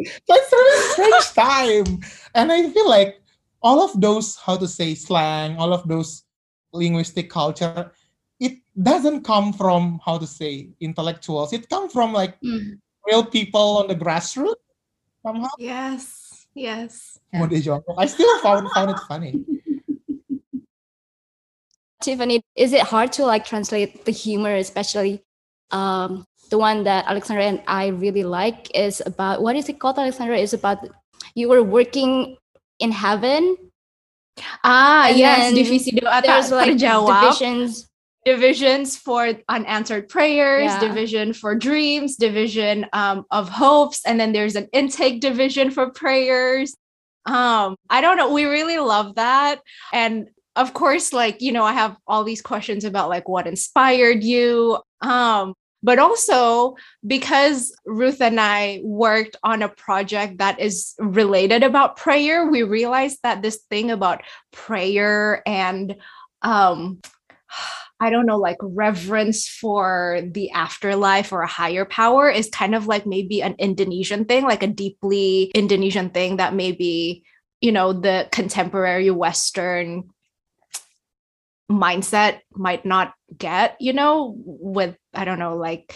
[0.00, 1.88] A really strange time.
[2.32, 3.20] And I feel like
[3.60, 6.24] all of those how to say slang, all of those
[6.72, 7.92] linguistic culture,
[8.82, 11.52] doesn't come from how to say intellectuals.
[11.52, 12.78] It comes from like Mm.
[13.06, 14.62] real people on the grassroots
[15.24, 15.50] somehow.
[15.58, 16.46] Yes.
[16.54, 17.18] Yes.
[17.32, 17.94] Mode jongkok.
[17.98, 19.34] I still found found it funny.
[22.02, 25.20] Tiffany, is it hard to like translate the humor, especially
[25.70, 29.98] um, the one that Alexandra and I really like is about what is it called,
[29.98, 30.38] Alexandra?
[30.38, 30.78] Is about
[31.34, 32.36] you were working
[32.80, 33.56] in heaven.
[34.64, 35.38] Ah, And yes.
[35.38, 37.36] then Divisi doa tak like terjawab.
[37.36, 37.89] divisions.
[38.24, 40.78] Divisions for unanswered prayers, Yeah.
[40.80, 46.76] division for dreams, division um, of hopes, and then there's an intake division for prayers.
[47.26, 48.32] Um, I don't know.
[48.32, 49.60] We really love that.
[49.92, 54.22] And of course, like, you know, I have all these questions about like what inspired
[54.24, 54.78] you.
[55.00, 61.96] Um, but also because Ruth and I worked on a project that is related about
[61.96, 65.96] prayer, we realized that this thing about prayer and
[66.42, 67.00] um
[68.00, 72.86] I don't know, like reverence for the afterlife or a higher power is kind of
[72.86, 77.24] like maybe an Indonesian thing, like a deeply Indonesian thing that maybe,
[77.60, 80.08] you know, the contemporary Western
[81.70, 85.94] mindset might not get, you know, with, I don't know, like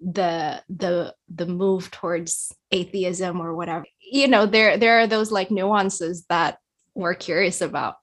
[0.00, 3.86] the the the move towards atheism or whatever.
[4.00, 6.58] You know there there are those like nuances that
[6.94, 7.96] we're curious about.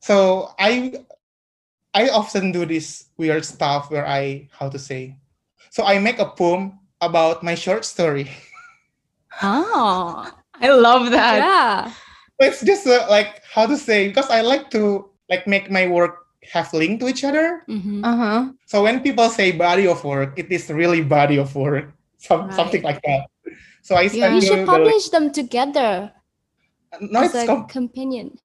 [0.00, 1.04] So I
[1.96, 5.16] I often do this weird stuff where I how to say.
[5.72, 8.28] So I make a poem about my short story.
[9.42, 10.28] Oh,
[10.60, 11.92] i love that yeah.
[12.40, 16.28] It's just uh, like how to say because I like to like make my work
[16.52, 17.64] have link to each other.
[17.68, 18.04] Mhm.
[18.04, 22.52] uh-huh So when people say body of work, it is really body of work, some,
[22.52, 23.28] something like that.
[23.80, 24.36] So I Yeah.
[24.36, 26.12] You you should the publish them together
[27.00, 28.36] no, it's a com- companion.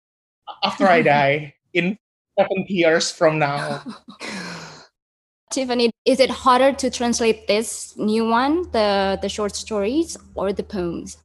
[0.64, 2.00] after I die in
[2.42, 3.84] 70 years from now.
[5.52, 10.64] Tiffany, is it harder to translate this new one, the the short stories or the
[10.64, 11.18] poems?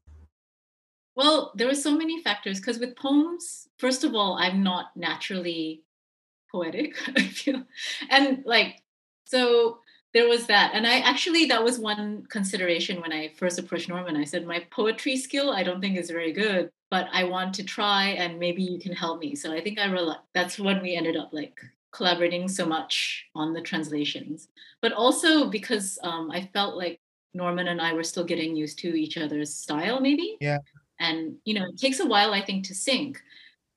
[1.14, 5.84] Well, there were so many factors because with poems, first of all, I'm not naturally
[6.52, 7.62] poetic, I feel.
[8.10, 8.82] And like,
[9.24, 9.78] so
[10.12, 10.72] there was that.
[10.74, 14.16] And I actually, that was one consideration when I first approached Norman.
[14.16, 17.64] I said, my poetry skill, I don't think is very good, but I want to
[17.64, 19.34] try and maybe you can help me.
[19.34, 21.58] So I think I realized that's when we ended up like
[21.92, 24.48] collaborating so much on the translations.
[24.82, 27.00] But also because um, I felt like
[27.34, 30.58] Norman and I were still getting used to each other's style, maybe Yeah.
[31.00, 33.20] and you know it takes a while i think to sync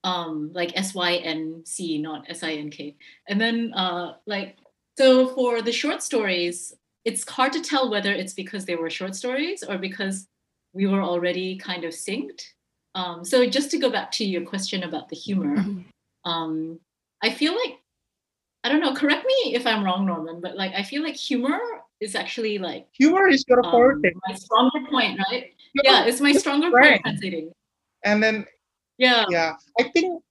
[0.05, 2.95] um like s-y-n-c not s-i-n-k
[3.27, 4.55] and then uh like
[4.97, 6.73] so for the short stories
[7.05, 10.27] it's hard to tell whether it's because they were short stories or because
[10.73, 12.43] we were already kind of synced
[12.95, 15.85] um so just to go back to your question about the humor Mhm.
[16.25, 16.79] um
[17.21, 17.79] i feel like
[18.63, 21.59] i don't know correct me if i'm wrong norman but like i feel like humor
[21.99, 24.11] is actually like Humor is your um, forte.
[24.27, 27.51] my stronger point right yeah it's my stronger point translating
[28.05, 28.45] And then
[28.97, 30.23] yeah yeah, I think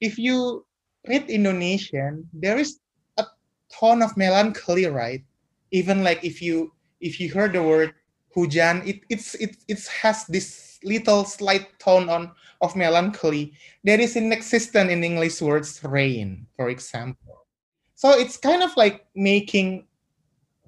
[0.00, 0.66] if you
[1.06, 2.82] read Indonesian, there is
[3.16, 3.24] a
[3.70, 5.22] ton of melancholy, right?
[5.70, 7.94] Even like if you if you heard the word
[8.34, 13.52] hujan, it it's it it has this little slight tone on of melancholy.
[13.84, 17.46] There is an inexistent in English words rain, for example.
[17.94, 19.86] So it's kind of like making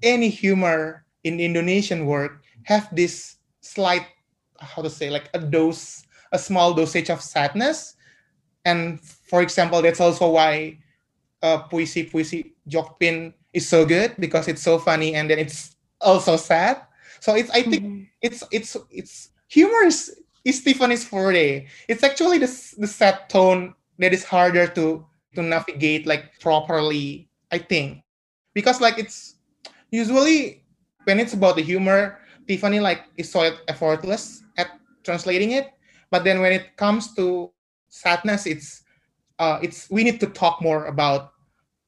[0.01, 4.05] any humor in Indonesian work have this slight
[4.59, 7.95] how to say like a dose a small dosage of sadness
[8.65, 10.77] and for example that's also why
[11.43, 16.35] uh, puisi puisi Jokpin is so good because it's so funny and then it's also
[16.35, 16.81] sad
[17.19, 18.07] so it's i think Mhm.
[18.21, 21.67] it's it's it's humor is is Tiffany's forte.
[21.89, 22.47] It's actually the,
[22.79, 28.03] the sad tone that is harder to to navigate like properly i think.
[28.53, 29.35] Because like it's
[29.91, 30.63] usually
[31.05, 34.69] when it's about the humor tiffany like is so effortless at
[35.03, 35.71] translating it.
[36.11, 37.51] But then when it comes to
[37.89, 38.83] sadness it's
[39.39, 41.33] uh it's we need to talk more about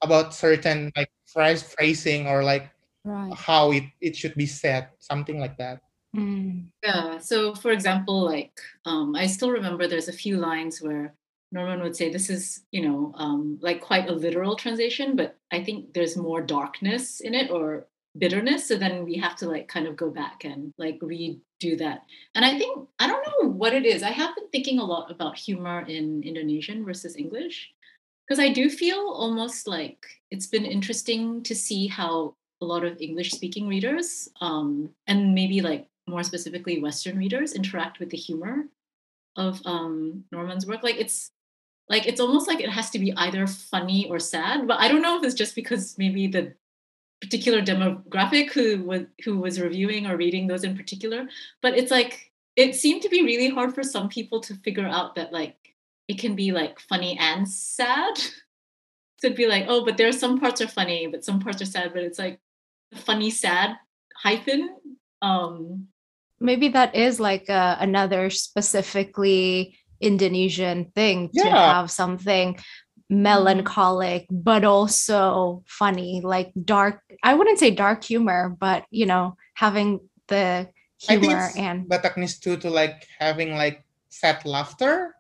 [0.02, 2.70] about certain like phrase phrasing or like
[3.06, 3.34] Right.
[3.34, 5.82] how it it should be said something like that
[6.16, 6.68] Mm.
[6.84, 7.20] Yeah.
[7.20, 11.16] So, for example, like um, I still remember there's a few lines where
[11.52, 15.64] Norman would say, "This is, you know, um, like quite a literal translation, but I
[15.64, 17.88] think there's more darkness in it or
[18.18, 22.02] bitterness." So then we have to like kind of go back and like redo that.
[22.36, 24.04] And I think I don't know what it is.
[24.04, 27.72] I have been thinking a lot about humor in Indonesian versus English
[28.28, 33.02] because I do feel almost like it's been interesting to see how a lot of
[33.02, 38.66] English speaking readers, um, and maybe like more specifically Western readers, interact with the humor
[39.36, 40.84] of um, Norman's work.
[40.84, 41.32] Like it's
[41.90, 44.68] like it's almost like it has to be either funny or sad.
[44.68, 46.54] But I don't know if it's just because maybe the
[47.22, 51.28] particular demographic who was who was reviewing or reading those in particular.
[51.62, 55.16] But it's like it seemed to be really hard for some people to figure out
[55.16, 55.58] that like
[56.08, 58.18] it can be like funny and sad.
[58.18, 58.32] so
[59.28, 61.66] it'd be like, oh, but there are some parts are funny, but some parts are
[61.66, 61.94] sad.
[61.94, 62.40] But it's like
[62.96, 63.78] funny sad
[64.16, 64.76] hyphen.
[65.22, 65.88] Um,
[66.40, 72.58] Maybe that is like a, another specifically Indonesian thing to have something
[73.12, 80.00] melancholic but also funny like dark i wouldn't say dark humor but you know having
[80.30, 80.66] the
[80.98, 85.16] humor and Bataknese too to like having like sad laughter.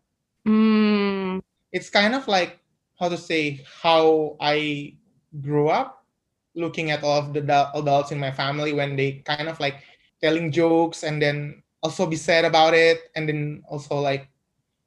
[0.48, 1.42] Mm,
[1.72, 2.60] It's kind of like
[3.00, 4.96] how to say how I
[5.42, 6.06] grew up
[6.54, 7.42] looking at all of the
[7.74, 9.82] adults in my family when they kind of like
[10.22, 14.30] telling jokes and then also be sad about it and then also like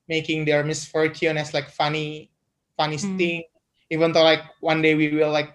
[0.09, 2.31] making their misfortune as like funny
[2.77, 3.19] funny Mm.
[3.19, 3.43] thing
[3.91, 5.55] even though like one day we will like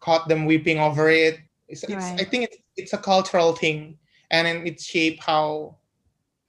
[0.00, 1.38] caught them weeping over it
[1.68, 3.96] it's, it's i think it's, it's a cultural thing
[4.30, 5.76] and then it shape how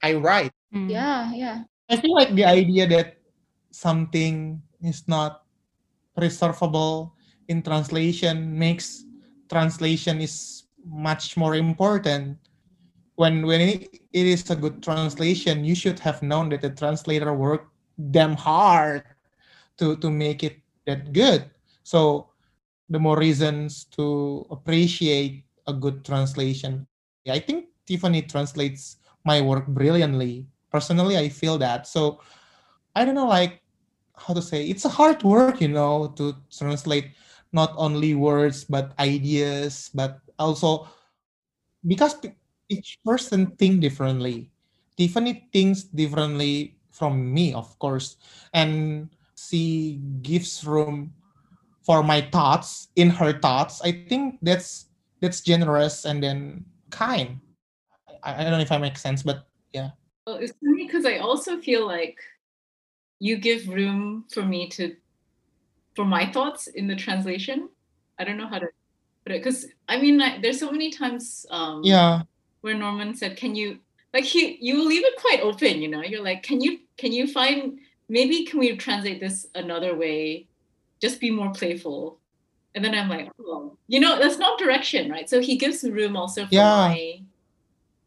[0.02, 0.90] i write mm.
[0.90, 1.58] Yeah, yeah.
[1.90, 3.18] I feel like the idea that
[3.72, 5.42] something is not
[6.16, 7.14] preservable
[7.48, 9.04] in translation makes
[9.48, 12.38] translation is much more important.
[13.20, 17.36] When when it, it is a good translation, you should have known that the translator
[17.36, 17.68] worked
[18.16, 19.04] damn hard
[19.76, 21.44] to to make it that good.
[21.84, 22.32] So
[22.88, 26.88] the more reasons to appreciate a good translation.
[27.28, 28.96] I think Tiffany translates
[29.28, 30.48] my work brilliantly.
[30.72, 31.84] Personally, I feel that.
[31.84, 32.24] So
[32.96, 33.60] I don't know, like
[34.16, 34.64] how to say.
[34.64, 37.12] It's a hard work, you know, to translate
[37.52, 40.88] not only words but ideas, but also
[41.84, 42.16] because
[42.70, 44.50] each person think differently.
[44.96, 48.16] Tiffany thinks differently from me, of course,
[48.54, 51.12] and she gives room
[51.82, 53.80] for my thoughts in her thoughts.
[53.82, 54.86] I think that's
[55.20, 57.40] that's generous and then kind.
[58.22, 59.90] I, I don't know if I make sense, but yeah.
[60.26, 62.18] well, it's funny because I also feel like
[63.18, 64.96] you give room for me to
[65.96, 67.68] for my thoughts in the translation.
[68.18, 68.68] I don't know how to
[69.24, 72.22] put it because I mean like, there's so many times um, Yeah.
[72.60, 73.78] Where Norman said, "Can you
[74.12, 76.02] like he you leave it quite open, you know?
[76.02, 80.46] You're like, can you can you find maybe can we translate this another way?
[81.00, 82.18] Just be more playful."
[82.74, 85.28] And then I'm like, oh, you know, that's not direction, right?
[85.28, 86.88] So he gives room also for Yeah.
[86.88, 87.20] my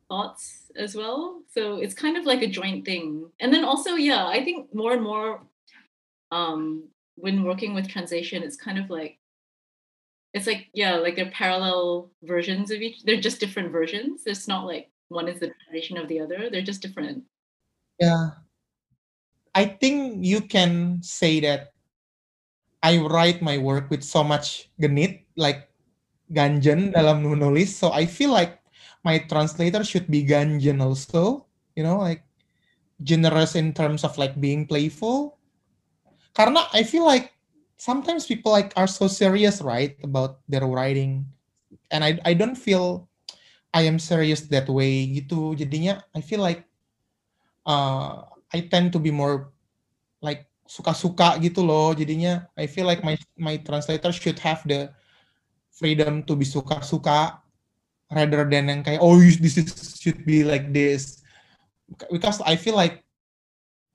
[0.07, 1.41] thoughts as well.
[1.53, 3.29] So it's kind of like a joint thing.
[3.41, 5.41] And then also, yeah, I think more and more
[6.31, 6.83] um
[7.15, 9.17] when working with translation, it's kind of like
[10.33, 14.65] it's like yeah like they're parallel versions of each they're just different versions it's not
[14.65, 17.23] like one is the translation of the other they're just different
[18.01, 18.41] Yeah.
[19.53, 21.73] I think you can say that
[22.81, 25.69] I write my work with so much genit, like
[26.33, 27.71] ganjen dalam menulis.
[27.71, 28.59] So I feel like
[29.05, 31.45] my translator should be ganjen also,
[31.77, 32.25] you know, like
[33.05, 35.37] generous in terms of like being playful.
[36.33, 37.31] Karena I feel like
[37.83, 41.27] sometimes people like are so serious, right, about their writing.
[41.91, 43.11] And I I don't feel
[43.75, 45.59] I am serious that way gitu.
[45.59, 46.63] Jadinya I feel like
[47.67, 48.23] uh,
[48.55, 49.51] I tend to be more
[50.23, 51.91] like suka-suka gitu loh.
[51.91, 54.87] Jadinya I feel like my my translator should have the
[55.75, 57.43] freedom to be suka-suka
[58.13, 61.19] rather than yang kayak oh this is, should be like this.
[62.07, 63.03] Because I feel like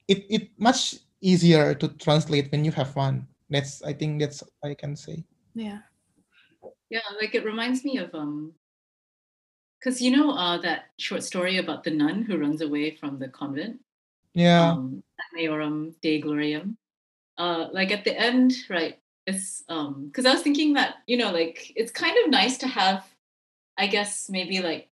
[0.04, 3.24] it it much easier to translate when you have fun.
[3.50, 5.24] That's I think that's all I can say.
[5.54, 5.80] yeah
[6.90, 8.52] yeah like it reminds me of um
[9.78, 13.28] because you know uh that short story about the nun who runs away from the
[13.28, 13.80] convent
[14.34, 14.72] Yeah.
[14.72, 16.76] um Ad Maiorem Dei Gloriam.
[17.38, 18.98] Uh like at the end, right?
[19.26, 22.68] It's um because I was thinking that, you know, like it's kind of nice to
[22.68, 23.02] have,
[23.78, 24.88] I guess maybe like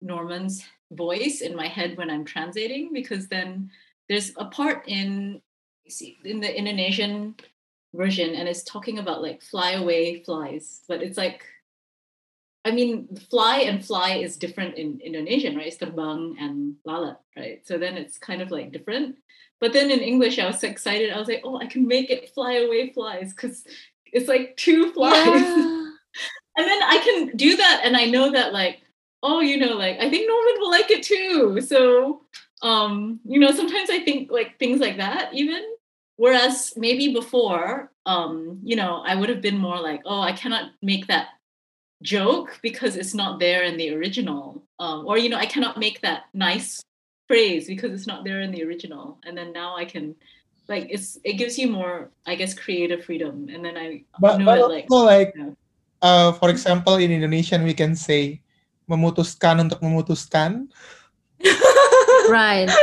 [0.00, 3.70] Norman's voice in my head when I'm translating, because then
[4.08, 5.40] there's a part in
[5.88, 7.34] see in the Indonesian
[7.94, 11.44] version and it's talking about like fly away flies, but it's like
[12.64, 15.66] I mean, fly and fly is different in Indonesian, right?
[15.66, 17.66] It's terbang and lalat, right?
[17.66, 19.16] So then it's kind of like different.
[19.60, 21.10] But then in English, I was so excited.
[21.10, 23.64] I was like, oh, I can make it fly away flies because
[24.12, 25.16] it's like two flies.
[25.16, 25.78] yeah
[26.56, 27.80] And then I can do that.
[27.84, 28.80] And I know that, like,
[29.22, 31.60] oh, you know, like, I think Norman will like it too.
[31.60, 32.22] So,
[32.62, 35.62] um, you know, sometimes I think like things like that, even.
[36.16, 40.72] Whereas maybe before, um, you know, I would have been more like, oh, I cannot
[40.82, 41.28] make that
[42.02, 46.00] joke because it's not there in the original, um, or you know, I cannot make
[46.02, 46.82] that nice
[47.28, 50.14] phrase because it's not there in the original, and then now I can.
[50.70, 54.46] Like it's it gives you more, I guess, creative freedom, and then I But, know
[54.46, 55.50] but it like also like, yeah.
[56.00, 58.40] uh, for example, in Indonesian we can say
[58.88, 60.70] memutuskan untuk memutuskan.
[62.30, 62.70] Right.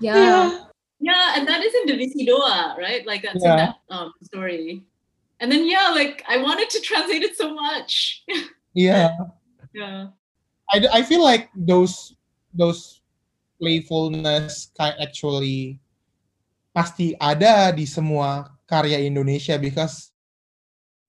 [0.00, 0.14] Yeah.
[0.14, 0.67] Yeah,
[1.14, 3.06] and that is in Divisi Doa, right?
[3.06, 3.56] Like that's in Yeah.
[3.56, 4.84] that um, story.
[5.40, 8.24] And then yeah, like I wanted to translate it so much.
[8.76, 9.16] Yeah.
[9.74, 10.14] yeah.
[10.70, 12.14] I, I feel like those
[12.54, 13.00] those
[13.58, 15.80] playfulness kind actually
[16.70, 20.14] pasti ada di semua karya Indonesia because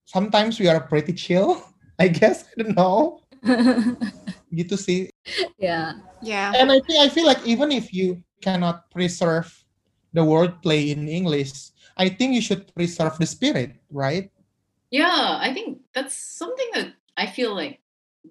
[0.08, 1.62] sometimes we are pretty chill
[2.02, 3.22] I guess I don't know
[4.58, 5.14] gitu sih
[5.62, 5.94] yeah.
[6.24, 6.50] Yeah.
[6.58, 9.46] and I think I feel like even if you cannot preserve
[10.12, 14.30] the wordplay in English I think you should preserve the spirit right
[14.90, 17.78] Yeah, I think that's something that I feel like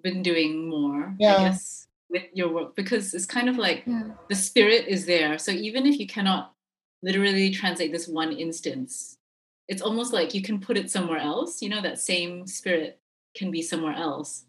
[0.03, 1.35] been doing more, Yeah.
[1.35, 4.11] I guess, with your work because it's kind of like Yeah.
[4.27, 5.37] the spirit is there.
[5.39, 6.51] So even if you cannot
[7.01, 9.15] literally translate this one instance,
[9.71, 11.61] it's almost like you can put it somewhere else.
[11.63, 12.99] You know, that same spirit
[13.37, 14.43] can be somewhere else.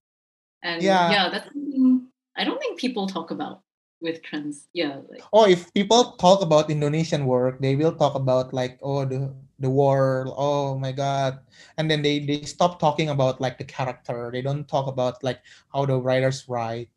[0.63, 1.11] And Yeah.
[1.15, 3.63] yeah, that's something I don't think people talk about
[4.01, 4.69] with trans.
[4.73, 9.05] Yeah, like oh if people talk about Indonesian work they will talk about like oh
[9.05, 11.41] the the war oh my god
[11.79, 15.41] and then they they stop talking about like the character they don't talk about like
[15.73, 16.91] how the writers write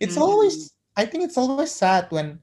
[0.00, 0.22] it's Mhm.
[0.22, 2.40] always i think it's always sad when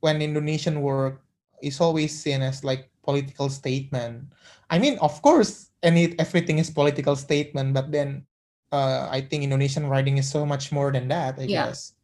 [0.00, 1.22] when indonesian work
[1.62, 4.32] is always seen as like political statement
[4.70, 8.24] i mean of course any everything is political statement but then
[8.72, 11.64] uh, i think indonesian writing is so much more than that i Yeah.
[11.66, 11.94] guess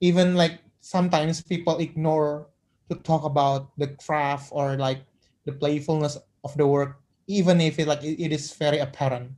[0.00, 2.48] even like sometimes people ignore
[2.88, 5.04] to talk about the craft or like
[5.44, 9.30] the playfulness of the work even if it like it, it is very apparent.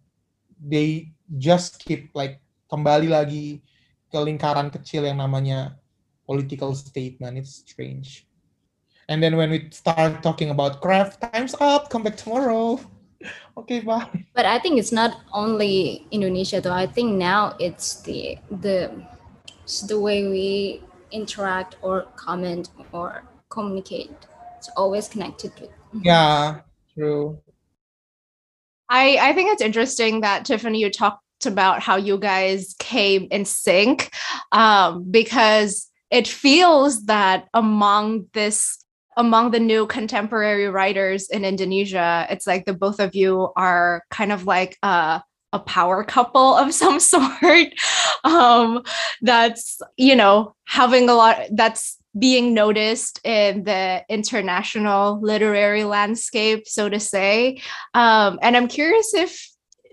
[0.57, 2.41] They just keep like
[2.73, 3.61] kembali lagi
[4.09, 5.77] ke lingkaran kecil yang namanya
[6.25, 7.37] political statement.
[7.37, 8.25] It's strange.
[9.13, 11.93] And then when we start talking about craft time's up.
[11.93, 12.81] Come back tomorrow.
[13.55, 14.09] Okay bye.
[14.35, 16.75] But I think it's not only Indonesia though.
[16.75, 18.91] I think now it's the the
[19.63, 24.11] it's the way we interact or comment or communicate.
[24.59, 25.71] It's always connected with.
[26.03, 26.61] yeah
[26.95, 27.39] true
[28.93, 33.47] I, I think it's interesting that Tiffany, you talked about how you guys came in
[33.47, 34.15] sync
[34.53, 38.79] um, because it feels that among this
[39.17, 44.33] among the new contemporary writers in Indonesia, it's like the both of you are kind
[44.33, 45.23] of like a,
[45.53, 47.75] a power couple of some sort.
[48.25, 48.83] Um,
[49.21, 56.89] that's you know having a lot that's being noticed in the international literary landscape, so
[56.89, 57.61] to say.
[57.95, 59.49] Um, and I'm curious if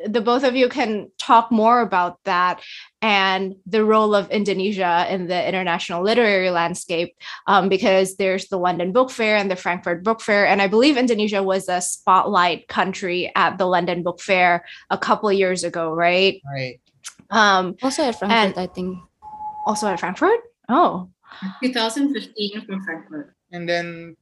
[0.06, 2.62] the both of you can talk more about that
[3.02, 7.16] and the role of Indonesia in the international literary landscape,
[7.48, 10.48] um, because there's the London Book Fair and the Frankfurt Book Fair.
[10.48, 15.32] And I believe Indonesia was a spotlight country at the London Book Fair a couple
[15.32, 16.40] years ago, right?
[16.48, 16.80] right
[17.30, 18.98] Um, Also at Frankfurt, I think.
[19.68, 20.40] also at Frankfurt?
[20.70, 21.10] Oh,
[21.62, 23.36] 2015 from Frankfurt.
[23.52, 24.16] and then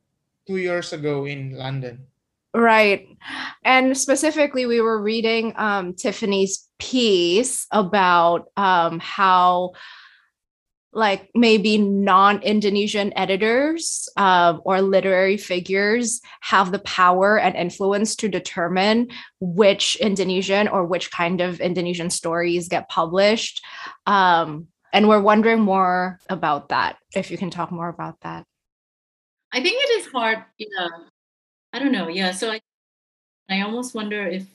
[0.48, 2.08] two years ago in london
[2.54, 3.08] Right.
[3.64, 9.74] And specifically, we were reading um, Tiffany's piece about um, how,
[10.94, 18.30] like, maybe non Indonesian editors um, or literary figures have the power and influence to
[18.30, 23.64] determine which Indonesian or which kind of Indonesian stories get published.
[24.08, 28.46] Um, and we're wondering more about that, if you can talk more about that.
[29.52, 30.44] I think it is hard.
[30.58, 30.88] Yeah.
[31.78, 32.08] I don't know.
[32.08, 32.32] Yeah.
[32.32, 32.60] So I,
[33.50, 34.48] I almost wonder if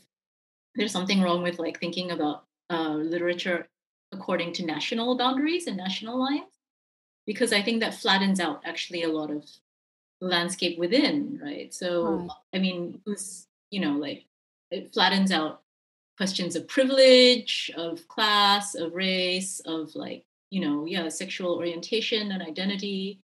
[0.75, 3.69] there's something wrong with like thinking about uh, literature
[4.11, 6.59] according to national boundaries and national lines,
[7.25, 9.49] because I think that flattens out actually a lot of
[10.21, 11.73] landscape within, right?
[11.73, 12.29] So.
[12.53, 14.27] I mean, who's, you know, like
[14.71, 15.63] it flattens out
[16.17, 22.43] questions of privilege, of class, of race, of like, you know, yeah, sexual orientation and
[22.43, 23.21] identity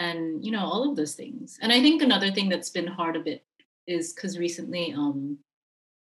[0.00, 1.58] and you know all of those things.
[1.62, 3.44] And i think another thing that's been hard a bit
[3.86, 5.38] is because recently um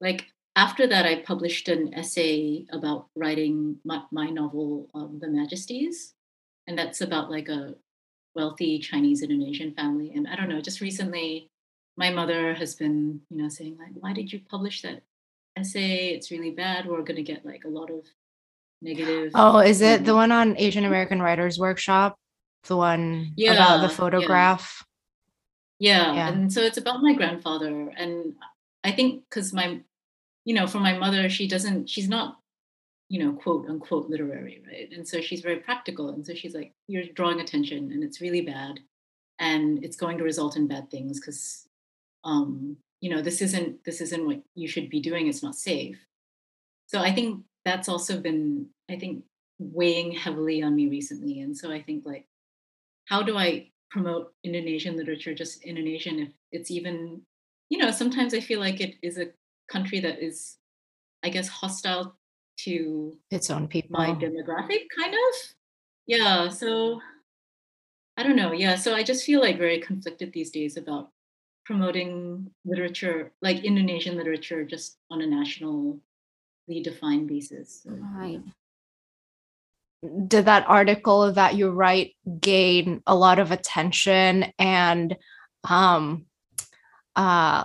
[0.00, 0.26] like
[0.56, 6.14] after that i published an essay about writing my, my novel um, the majesties
[6.66, 7.74] and that's about like a
[8.34, 10.12] wealthy chinese indonesian family.
[10.14, 11.50] And i don't know just recently
[11.96, 15.02] my mother has been you know saying like why did you publish that
[15.56, 16.08] essay?
[16.08, 16.86] It's really bad.
[16.86, 18.06] We're going to get like a lot of
[18.80, 22.18] negative Oh, is it the one on Asian American Writers Workshop?
[22.64, 23.88] The one about Yeah, the yeah.
[23.88, 24.84] photograph?
[25.78, 26.14] Yeah.
[26.14, 26.28] Yeah.
[26.28, 27.92] And so it's about my grandfather.
[27.96, 28.34] And
[28.84, 29.80] I think because my,
[30.44, 32.38] you know, for my mother, she doesn't, she's not,
[33.08, 34.90] you know, quote unquote literary, right?
[34.92, 36.10] And so she's very practical.
[36.10, 38.80] And so she's like, you're drawing attention and it's really bad.
[39.38, 41.66] And it's going to result in bad things because,
[42.22, 45.26] um, you know, this isn't, this isn't what you should be doing.
[45.26, 45.98] It's not safe.
[46.86, 49.24] So I think that's also been, I think,
[49.58, 51.40] weighing heavily on me recently.
[51.40, 52.26] And so I think like,
[53.06, 57.22] how do I promote Indonesian literature just Indonesian if it's even
[57.68, 59.28] you know sometimes I feel like it is a
[59.70, 60.56] country that is
[61.22, 62.16] I guess hostile
[62.60, 63.98] to Its own people.
[63.98, 65.54] my demographic kind of
[66.06, 67.00] yeah so
[68.16, 71.10] I don't know yeah so I just feel like very conflicted these days about
[71.64, 76.00] promoting literature like Indonesian literature just on a nationally
[76.82, 77.90] defined basis so.
[77.90, 78.40] Right.
[80.26, 85.16] Did that article that you write gain a lot of attention and
[85.64, 86.24] um
[87.14, 87.64] uh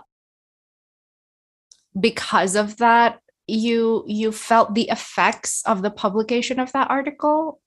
[1.99, 7.59] because of that you you felt the effects of the publication of that article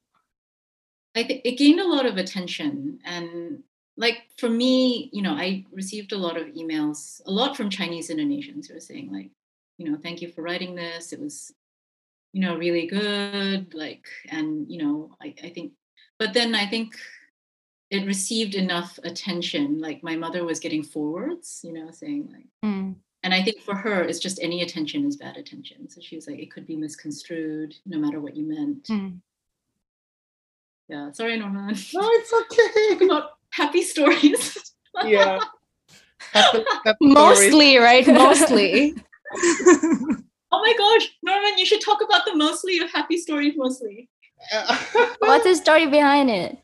[1.15, 3.01] I think it gained a lot of attention.
[3.05, 3.63] And
[3.97, 8.11] like for me, you know, I received a lot of emails, a lot from Chinese
[8.11, 9.31] Indonesians who were saying, like,
[9.77, 11.13] you know, thank you for writing this.
[11.13, 11.53] It was,
[12.33, 13.75] you know, really good.
[13.75, 15.73] Like, and, you know, I, I think,
[16.19, 16.95] but then I think
[17.91, 19.81] it received enough attention.
[19.81, 22.95] Like my mother was getting forwards, you know, saying like, Mm.
[23.25, 25.89] and I think for her, it's just any attention is bad attention.
[25.89, 28.85] So she was like, it could be misconstrued no matter what you meant.
[28.85, 29.21] Mm.
[30.89, 31.11] Yeah.
[31.13, 31.67] Sorry, Norman.
[31.95, 33.05] No, it's okay.
[33.05, 34.73] about happy stories.
[35.05, 35.41] yeah.
[36.33, 37.15] Happy- happy stories.
[37.15, 38.95] mostly right mostly
[40.53, 44.09] oh my gosh, Norman, you should talk about the mostly of happy stories mostly.
[45.21, 46.59] What's the story behind it?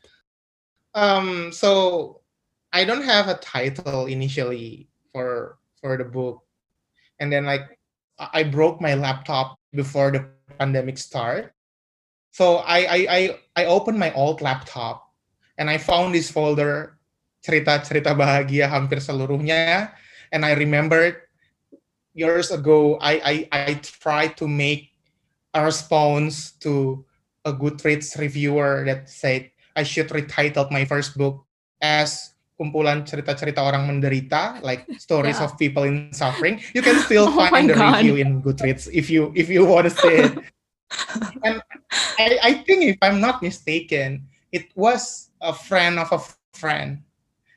[0.97, 2.19] um so
[2.73, 6.41] i don't have a title initially for for the book
[7.21, 7.61] and then like
[8.17, 10.25] i I broke my laptop before the
[10.57, 11.53] pandemic start
[12.33, 13.21] so i i i,
[13.53, 15.13] I opened my old laptop
[15.61, 16.97] and i found this folder
[17.45, 19.93] cerita cerita bahagia hampir seluruhnya
[20.33, 21.26] and i remembered
[22.17, 23.35] years ago i i
[23.69, 24.89] i tried to make
[25.53, 27.05] a response to
[27.45, 31.45] a goodreads reviewer that said I should retitle my first book
[31.81, 35.45] as kumpulan cerita-cerita orang menderita, like stories Yeah.
[35.45, 36.57] of people in suffering.
[36.73, 38.01] You can still Oh find the God.
[38.01, 40.33] review in Goodreads if you if you want to see it.
[41.45, 41.61] and
[42.17, 46.19] I, I think if I'm not mistaken, it was a friend of a
[46.57, 47.05] friend,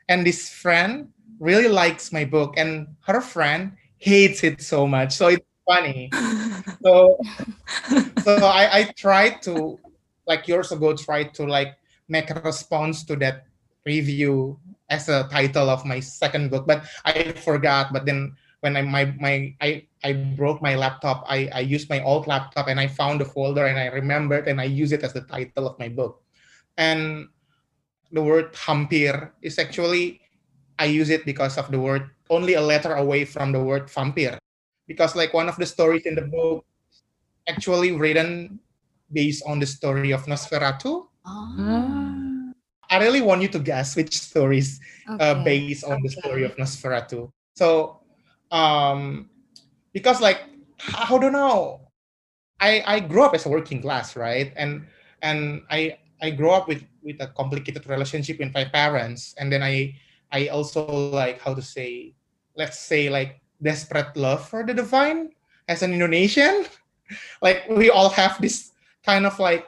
[0.09, 1.09] and this friend
[1.41, 5.13] really likes my book, and her friend hates it so much.
[5.13, 6.11] So it's funny.
[6.83, 7.21] So
[8.25, 9.79] so I, I tried to
[10.27, 11.77] like years ago tried to like
[12.09, 13.45] make a response to that
[13.85, 18.83] review as a title of my second book but i forgot but then when i
[18.83, 22.87] my, my i i broke my laptop i i used my old laptop and i
[22.87, 25.89] found the folder and i remembered and i use it as the title of my
[25.89, 26.23] book
[26.77, 27.29] and
[28.13, 30.21] the word hampir is actually
[30.79, 34.39] i use it because of the word only a letter away from the word vampire
[34.87, 36.65] because like one of the stories in the book
[37.49, 38.59] actually written
[39.13, 41.07] based on the story of Nosferatu.
[41.27, 42.53] Oh,
[42.91, 47.31] I really want you to guess which stories uh, based on the story of Nosferatu.
[47.55, 48.01] So,
[48.51, 49.31] um,
[49.93, 50.43] because like
[50.99, 51.87] I don't know,
[52.59, 54.53] I I grew up as a working class, right?
[54.57, 54.87] And
[55.23, 59.63] and I I grew up with with a complicated relationship with my parents, and then
[59.63, 59.95] I
[60.33, 62.15] I also like how to say,
[62.61, 65.33] let's say like desperate love for the divine
[65.69, 66.69] as an Indonesian.
[67.43, 69.65] like we all have this kind of like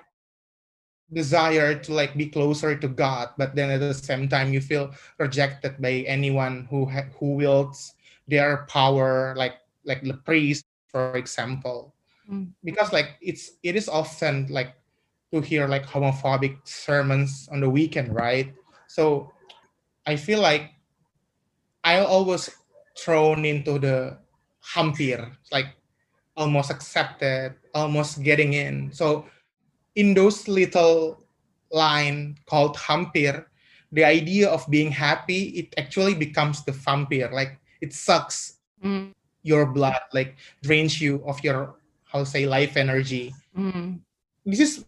[1.12, 4.92] desire to like be closer to God, but then at the same time you feel
[5.18, 7.94] rejected by anyone who ha- who wields
[8.28, 11.94] their power, like like the priest, for example,
[12.30, 12.54] Mm.
[12.62, 14.78] because like it's it is often like
[15.34, 18.54] to hear like homophobic sermons on the weekend, right?
[18.86, 19.32] So
[20.06, 20.70] I feel like
[21.82, 22.48] I always
[22.98, 24.18] thrown into the
[24.74, 25.66] hampir, like
[26.36, 28.92] almost accepted, almost getting in.
[28.92, 29.26] So
[29.94, 31.24] in those little
[31.72, 33.46] line called hampir,
[33.92, 37.30] the idea of being happy, it actually becomes the vampire.
[37.32, 39.12] Like it sucks Mm,
[39.42, 43.34] your blood, like drains you of your how say life energy.
[43.56, 44.00] mm,
[44.44, 44.84] This is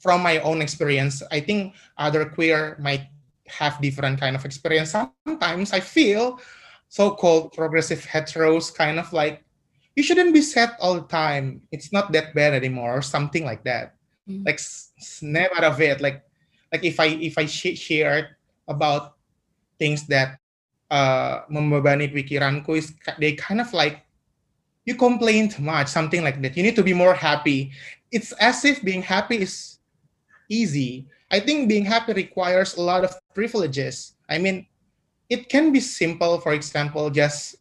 [0.00, 1.22] from my own experience.
[1.30, 3.08] I think other queer might
[3.48, 4.90] have different kind of experience.
[4.92, 6.40] Sometimes I feel
[6.92, 9.40] so-called progressive heteros kind of like
[9.96, 11.64] you shouldn't be sad all the time.
[11.72, 13.96] It's not that bad anymore, or something like that.
[14.28, 14.44] Mm.
[14.44, 16.04] Like snap out of it.
[16.04, 16.20] Like
[16.68, 18.36] like if I if I sh- shared
[18.68, 19.16] about
[19.80, 20.36] things that
[20.92, 24.04] uh, membebani pikiranku is they kind of like
[24.84, 26.60] you complain too much, something like that.
[26.60, 27.72] You need to be more happy.
[28.12, 29.80] It's as if being happy is
[30.50, 31.08] easy.
[31.32, 34.12] I think being happy requires a lot of privileges.
[34.28, 34.68] I mean,
[35.32, 37.56] it can be simple, for example, just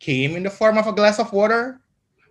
[0.00, 1.80] came in the form of a glass of water,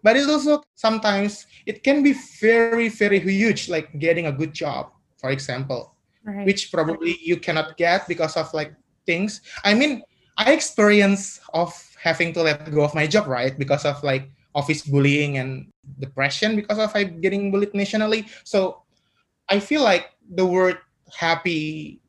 [0.03, 4.91] but it's also sometimes it can be very, very huge, like getting a good job,
[5.17, 6.45] for example, Right.
[6.45, 8.73] which probably you cannot get because of like
[9.05, 9.41] things.
[9.63, 10.03] I mean,
[10.37, 13.57] I experience of having to let go of my job, right?
[13.57, 15.67] Because of like office bullying and
[15.99, 18.25] depression because of I getting bullied nationally.
[18.43, 18.83] So
[19.49, 20.77] I feel like the word
[21.17, 22.01] happy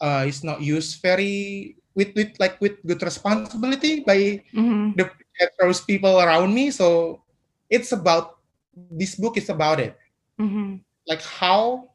[0.00, 4.96] uh, is not used very with with like with good responsibility by Mhm.
[4.96, 5.10] the
[5.60, 6.70] those people around me.
[6.70, 7.22] So
[7.70, 8.38] it's about
[8.76, 9.96] this book is about it,
[10.38, 10.80] Mhm.
[11.06, 11.90] like how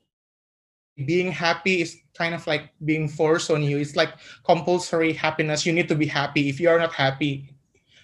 [1.05, 3.77] being happy is kind of like being forced on you.
[3.77, 4.13] It's like
[4.45, 5.65] compulsory happiness.
[5.65, 6.49] You need to be happy.
[6.49, 7.55] If you are not happy,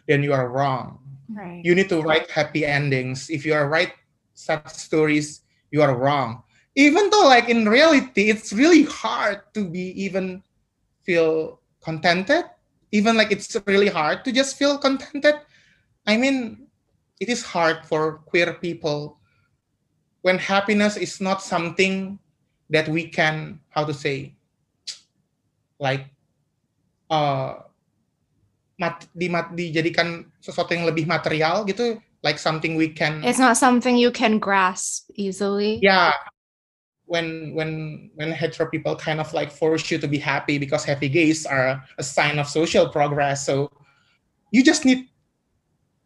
[0.08, 1.00] then you are wrong.
[1.30, 1.62] Right.
[1.64, 3.30] You need to write happy endings.
[3.30, 3.94] If you are write
[4.34, 5.42] sad stories,
[5.72, 6.44] you are wrong.
[6.76, 10.44] Even though like in reality, it's really hard to be even
[11.04, 12.44] feel contented.
[12.92, 15.40] Even like it's really hard to just feel contented.
[16.04, 16.68] I mean,
[17.20, 19.18] it is hard for queer people
[20.22, 22.20] when happiness is not something
[22.70, 24.36] that we can how to say
[25.80, 26.12] like
[27.08, 27.64] uh
[28.76, 33.56] mat, di, mat, dijadikan sesuatu yang lebih material gitu like something we can It's not
[33.56, 35.80] something you can grasp easily.
[35.80, 36.12] yeah
[37.08, 41.10] when when when hetero people kind of like force you to be happy because happy
[41.10, 43.46] gays are a sign of social progress.
[43.46, 43.72] So
[44.52, 45.08] you just need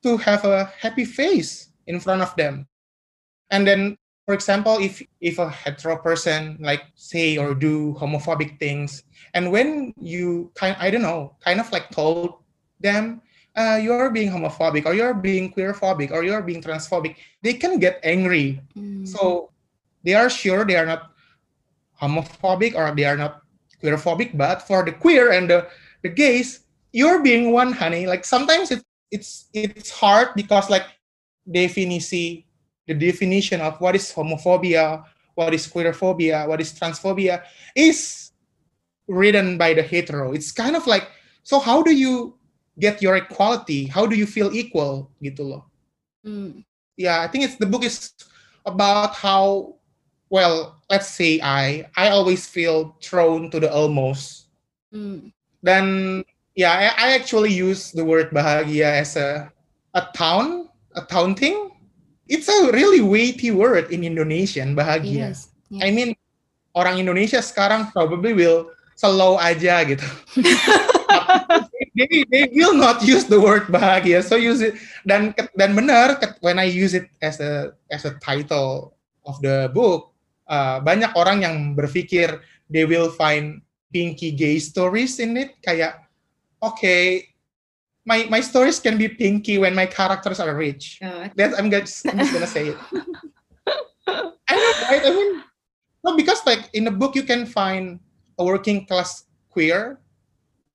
[0.04, 2.68] to have a happy face in front of them.
[3.49, 9.04] And then for example if if a hetero person like say or do homophobic things
[9.34, 12.39] and when you kind i don't know kind of like told
[12.80, 13.22] them
[13.58, 17.99] uh, you're being homophobic or you're being queerphobic or you're being transphobic they can get
[18.04, 18.62] angry.
[18.78, 19.06] Mm.
[19.06, 19.52] so
[20.04, 21.12] they are sure they are not
[22.02, 23.41] homophobic or they are not
[23.82, 25.68] queerphobic, but for the queer and the,
[26.04, 28.08] the gays, you're being one, honey.
[28.08, 30.86] Like sometimes it, it's it's hard because like
[31.47, 32.45] definisi,
[32.88, 35.04] the definition of what is homophobia,
[35.36, 37.43] what is queerphobia, what is transphobia
[37.76, 38.32] is
[39.08, 40.34] written by the hetero.
[40.34, 41.08] It's kind of like
[41.43, 42.38] so how do you
[42.80, 43.86] get your equality?
[43.86, 45.66] How do you feel equal gitu loh?
[46.26, 46.64] Mm.
[47.02, 48.14] yeah i think it's the book is
[48.66, 49.74] about how
[50.32, 54.47] well let's say i i always feel thrown to the almost
[54.91, 55.32] Mm.
[55.63, 56.19] then
[56.51, 59.47] yeah I, I actually use the word bahagia as a
[59.95, 60.67] a town
[60.99, 61.71] a town thing
[62.27, 65.55] it's a really weighty word in indonesian bahagia Yes.
[65.71, 65.88] Yeah.
[65.88, 66.11] i mean
[66.75, 68.67] orang indonesia sekarang probably will
[68.99, 70.03] slow aja gitu
[71.95, 74.75] they, they will not use the word bahagia so use it
[75.07, 78.95] dan dan benar when I use it as a as a title
[79.27, 80.11] of the book
[80.52, 86.04] uh, banyak orang yang berpikir they will find pinky gay stories in it kayak
[86.60, 87.32] okay
[88.04, 92.04] my my stories can be pinky when my characters are rich Yeah, that I'm just,
[92.06, 92.80] I'm just gonna say it.
[94.52, 95.04] I know, right?
[95.06, 95.32] I mean,
[96.04, 98.02] no, because like in the book you can find
[98.36, 100.02] a working class queer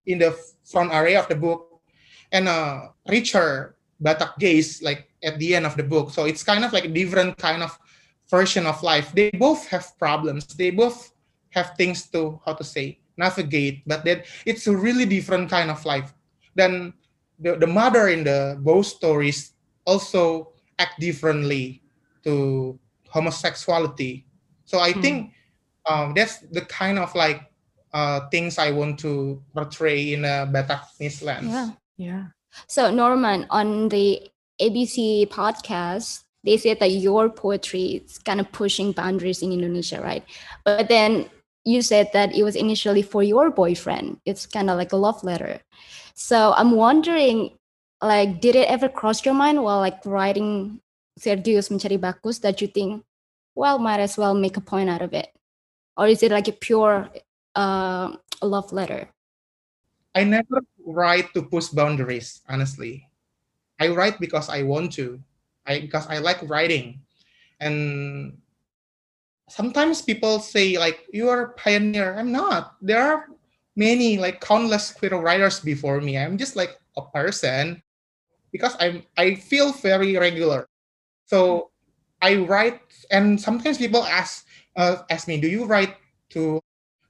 [0.06, 0.32] in the
[0.64, 1.82] front area of the book,
[2.30, 6.14] and a richer Batak gays like at the end of the book.
[6.14, 7.76] So it's kind of like a different kind of
[8.30, 9.12] version of life.
[9.14, 10.46] They both have problems.
[10.54, 11.12] They both
[11.50, 15.84] have things to how to say navigate, but then it's a really different kind of
[15.84, 16.12] life.
[16.54, 16.92] Then
[17.38, 19.52] the, the mother in the both stories
[19.86, 21.82] also act differently
[22.24, 24.26] to homosexuality.
[24.64, 25.00] So I Hmm.
[25.00, 25.32] think
[25.88, 27.40] um, that's the kind of like
[27.92, 31.46] uh, things I want to portray in a Bataknese lens.
[31.50, 31.70] Yeah.
[31.96, 32.24] Yeah.
[32.68, 34.28] So Norman, on the
[34.60, 40.24] ABC podcast, they said that your poetry is kind of pushing boundaries in Indonesia, right?
[40.64, 41.28] But then
[41.66, 44.20] you said that it was initially for your boyfriend.
[44.24, 45.60] It's kind of like a love letter.
[46.14, 47.58] So I'm wondering,
[48.00, 50.80] like, did it ever cross your mind while like writing
[51.18, 53.02] Sergius Mencari Bacchus that you think,
[53.56, 55.28] well, might as well make a point out of it,
[55.96, 57.08] or is it like a pure
[57.56, 59.08] uh, love letter?
[60.14, 63.08] I never write to push boundaries, honestly.
[63.80, 65.20] I write because I want to.
[65.66, 67.00] I because I like writing.
[67.60, 68.38] And
[69.48, 72.14] sometimes people say like you are a pioneer.
[72.18, 72.76] I'm not.
[72.80, 73.28] There are
[73.76, 76.18] many like countless queer writers before me.
[76.18, 77.82] I'm just like a person
[78.52, 80.68] because I'm I feel very regular.
[81.26, 81.70] So
[82.22, 84.46] I write and sometimes people ask
[84.76, 85.96] uh, ask me, do you write
[86.30, 86.60] to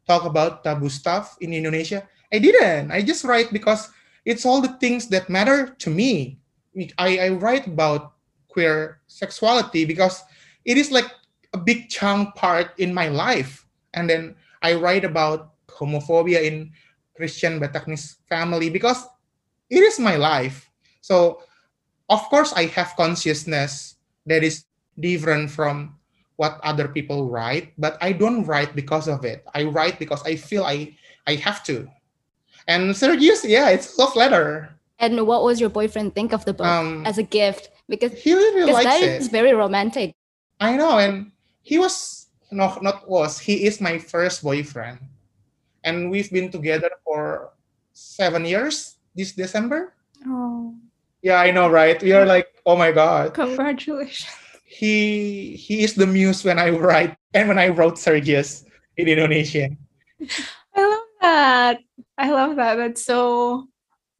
[0.07, 2.07] talk about taboo stuff in Indonesia?
[2.33, 2.91] I didn't.
[2.91, 3.91] I just write because
[4.25, 6.39] it's all the things that matter to me.
[6.99, 8.16] I, I write about
[8.57, 10.25] queer sexuality because
[10.65, 11.13] it is like
[11.53, 13.69] a big chunk part in my life.
[13.93, 14.33] And then
[14.65, 16.73] I write about homophobia in
[17.13, 19.05] Christian Bataknese family because
[19.69, 20.73] it is my life.
[21.05, 21.45] So
[22.09, 24.65] of course I have consciousness that is
[24.97, 26.01] different from
[26.41, 29.45] what other people write, but I don't write because of it.
[29.53, 30.97] I write because I feel I
[31.29, 31.85] I have to.
[32.65, 34.73] And Sergius, yeah, it's love letter.
[34.99, 37.76] And what was your boyfriend think of the book um, as a gift?
[37.89, 39.21] Because he really likes that it.
[39.23, 40.15] is very romantic.
[40.61, 41.31] I know, and
[41.63, 43.39] he was no, not was.
[43.39, 44.99] He is my first boyfriend,
[45.85, 47.53] and we've been together for
[47.93, 49.95] seven years this December.
[50.27, 50.75] Oh.
[51.23, 52.01] Yeah, I know, right?
[52.03, 53.35] We are like, oh my god.
[53.35, 54.31] Congratulations.
[54.65, 58.65] He he is the muse when I write and when I wrote Sergius
[58.97, 59.79] in Indonesian.
[60.77, 61.79] I love that.
[62.19, 62.77] I love that.
[62.77, 63.69] That's so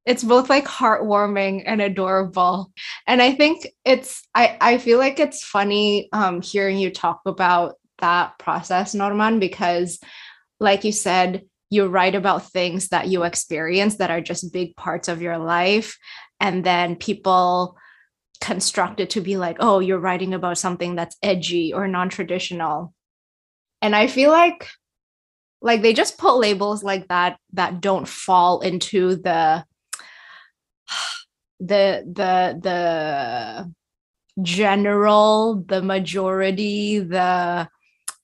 [0.07, 2.73] it's both like heartwarming and adorable.
[3.07, 7.75] And I think it's I I feel like it's funny um hearing you talk about
[7.99, 9.99] that process, Norman, because
[10.61, 15.09] like you said, you write about things that you experience that are just big parts
[15.09, 15.99] of your life.
[16.41, 17.77] And then people
[18.41, 22.95] construct it to be like, oh, you're writing about something that's edgy or non traditional.
[23.83, 24.69] And I feel like
[25.61, 29.65] like they just put labels like that that don't fall into the
[31.61, 33.73] the the the
[34.43, 37.69] general the majority the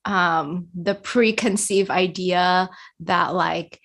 [0.05, 2.69] um the preconceived idea
[2.99, 3.79] that like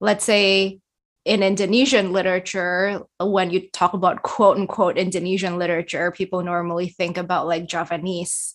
[0.00, 0.80] let's say
[1.24, 7.46] in Indonesian literature, when you talk about quote unquote Indonesian literature, people normally think about
[7.46, 8.54] like Javanese,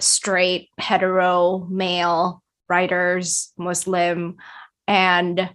[0.00, 4.36] straight, hetero, male writers, Muslim.
[4.86, 5.50] And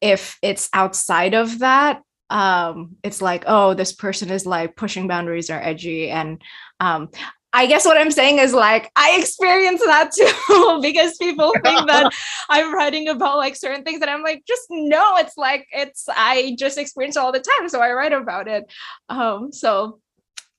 [0.00, 5.50] if it's outside of that, um, it's like, oh, this person is like pushing boundaries
[5.50, 6.10] or edgy.
[6.10, 6.40] And
[6.78, 7.10] um,
[7.52, 12.12] I guess what I'm saying is like I experience that too because people think that
[12.48, 16.54] I'm writing about like certain things and I'm like just no it's like it's I
[16.58, 18.72] just experience all the time so I write about it.
[19.08, 19.98] Um so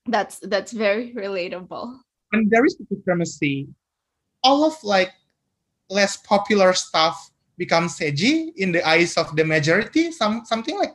[0.06, 1.96] that's that's very relatable.
[2.32, 3.68] And there is supremacy.
[4.44, 5.12] All of like
[5.88, 10.94] less popular stuff becomes edgy in the eyes of the majority some something like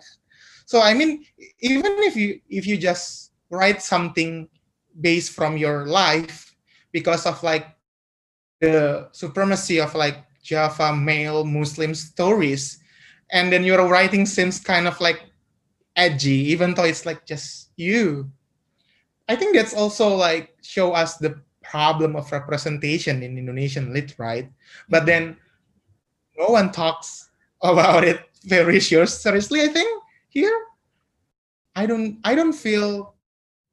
[0.67, 1.23] so i mean
[1.63, 4.47] even if you if you just write something
[4.99, 6.53] based from your life
[6.91, 7.71] because of like
[8.59, 12.83] the supremacy of like java male muslim stories
[13.31, 15.23] and then your writing seems kind of like
[15.95, 18.29] edgy even though it's like just you
[19.29, 21.39] i think that's also like show us the
[21.69, 24.49] problem of representation in Indonesian lit, right?
[24.89, 25.05] But mm-hmm.
[25.07, 25.37] then
[26.37, 27.29] no one talks
[27.61, 29.61] about it very seriously.
[29.61, 29.89] I think
[30.37, 30.59] here,
[31.73, 33.17] I don't, I don't feel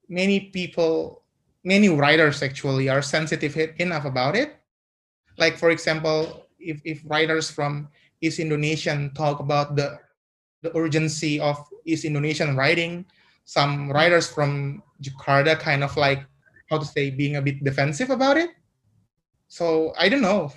[0.09, 1.21] many people,
[1.63, 4.57] many writers actually are sensitive enough about it.
[5.37, 7.89] Like for example, if if writers from
[8.21, 9.99] East Indonesian talk about the
[10.65, 13.05] the urgency of East Indonesian writing,
[13.43, 16.25] some writers from Jakarta kind of like
[16.69, 18.49] how to say being a bit defensive about it
[19.47, 20.51] so i don't know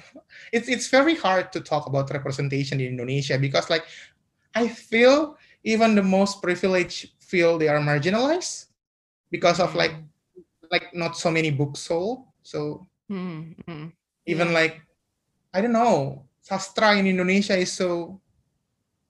[0.52, 3.84] it's it's very hard to talk about representation in indonesia because like
[4.54, 8.66] i feel even the most privileged feel they are marginalized
[9.30, 9.94] because of like
[10.70, 13.88] like not so many books sold so mm-hmm.
[14.26, 14.80] even like
[15.52, 18.20] i don't know sastra in indonesia is so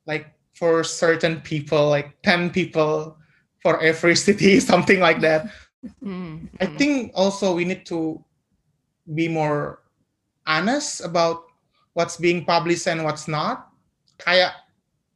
[0.07, 3.17] like for certain people like 10 people
[3.63, 5.47] for every city something like that
[5.85, 6.59] Mm-hmm.
[6.61, 8.23] I think also we need to
[9.15, 9.83] be more
[10.47, 11.47] honest about
[11.95, 13.71] what's being published and what's not.
[14.19, 14.53] Kayak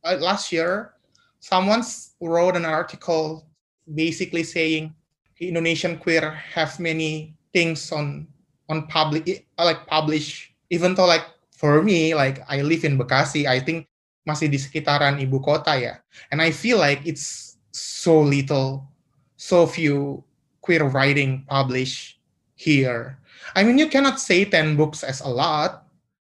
[0.05, 0.95] uh, last year,
[1.43, 1.83] someone
[2.23, 3.43] wrote an article
[3.91, 4.95] basically saying
[5.43, 8.31] Indonesian queer have many things on
[8.71, 13.51] on public eh, like publish even though like for me like I live in Bekasi
[13.51, 13.91] I think
[14.23, 15.99] masih di sekitaran ibu kota ya
[16.31, 18.87] and I feel like it's so little
[19.35, 20.23] so few
[20.63, 22.23] queer writing published
[22.55, 23.19] here.
[23.59, 25.85] I mean, you cannot say 10 books as a lot.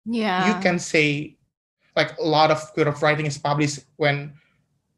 [0.04, 0.46] Yeah.
[0.46, 1.36] You can say
[1.96, 4.36] like a lot of queer writing is published when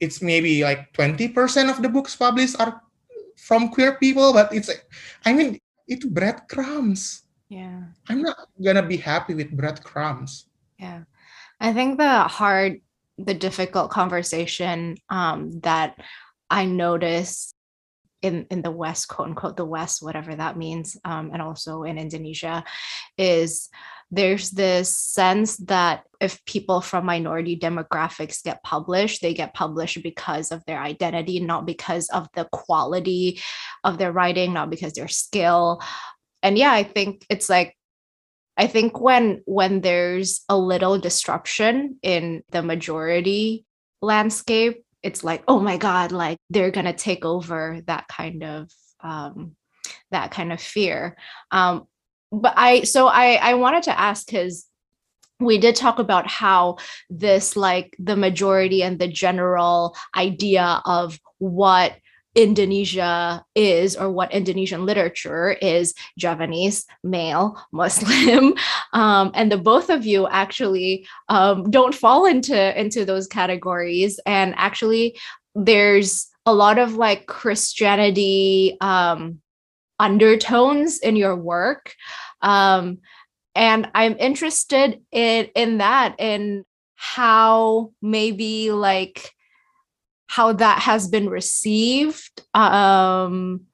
[0.01, 2.81] it's maybe like 20% of the books published are
[3.37, 4.85] from queer people, but it's like,
[5.25, 7.25] I mean, it's breadcrumbs.
[7.49, 7.83] Yeah.
[8.09, 10.47] I'm not gonna be happy with breadcrumbs.
[10.79, 11.03] Yeah.
[11.61, 12.81] I think the hard,
[13.19, 16.01] the difficult conversation um, that
[16.49, 17.55] I notice
[18.23, 21.97] in in the west quote unquote the west whatever that means um, and also in
[21.97, 22.63] indonesia
[23.17, 23.71] is
[24.11, 30.51] there's this sense that if people from minority demographics get published, they get published because
[30.51, 33.41] of their identity, not because of the quality
[33.85, 35.81] of their writing, not because their skill.
[36.43, 37.77] And yeah, I think it's like
[38.57, 43.65] I think when when there's a little disruption in the majority
[44.03, 48.71] landscape, it's like, oh my God, like they're gonna take over that kind of
[49.03, 49.57] um,
[50.11, 51.17] that kind of fear.
[51.51, 51.87] Um,
[52.33, 54.67] but I so I I wanted to ask because
[55.41, 56.77] we did talk about how
[57.09, 61.97] this like the majority and the general idea of what
[62.37, 68.55] Indonesia is or what Indonesian literature is Javanese, male, Muslim.
[68.93, 74.19] Um, and the both of you actually um, don't fall into, into those categories.
[74.27, 75.17] And actually,
[75.55, 79.41] there's a lot of like Christianity um,
[80.01, 81.93] undertones in your work.
[82.41, 83.05] Um,
[83.55, 86.65] and I'm interested in, in that, in
[86.97, 89.31] how maybe like
[90.27, 92.43] how that has been received.
[92.55, 93.67] Um,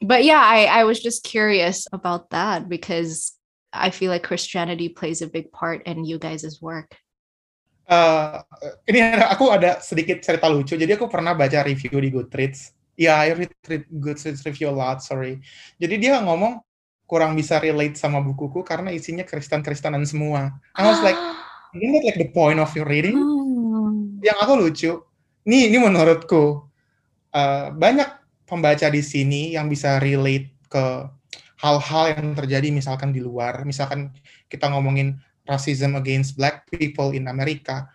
[0.00, 3.32] but yeah, I, I was just curious about that because
[3.72, 6.94] I feel like Christianity plays a big part in you guys' work.
[7.84, 8.40] Uh,
[8.88, 10.78] ini aku ada sedikit cerita lucu.
[10.78, 12.72] Jadi aku pernah baca review di Goodreads.
[12.94, 15.42] Ya, yeah, I read, read Goodreads review a lot, sorry.
[15.82, 16.62] Jadi dia ngomong
[17.10, 20.54] kurang bisa relate sama bukuku karena isinya Kristen-Kristenan semua.
[20.78, 21.18] I was like,
[21.74, 23.18] isn't that like the point of your reading?
[23.18, 24.22] Hmm.
[24.22, 24.92] Yang aku lucu,
[25.44, 26.64] ini ini menurutku
[27.34, 28.08] uh, banyak
[28.48, 30.84] pembaca di sini yang bisa relate ke
[31.60, 34.12] hal-hal yang terjadi misalkan di luar, misalkan
[34.46, 37.88] kita ngomongin racism against black people in Amerika,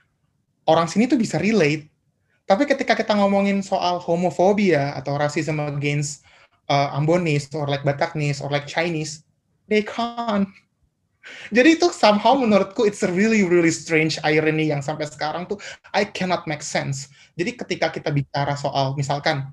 [0.69, 1.89] orang sini tuh bisa relate.
[2.49, 6.25] Tapi ketika kita ngomongin soal homofobia atau racism against
[6.65, 9.21] uh, Ambonese or like Bataknese or like Chinese,
[9.69, 10.49] they can't.
[11.53, 15.61] Jadi itu somehow menurutku it's a really really strange irony yang sampai sekarang tuh
[15.93, 17.13] I cannot make sense.
[17.37, 19.45] Jadi ketika kita bicara soal misalkan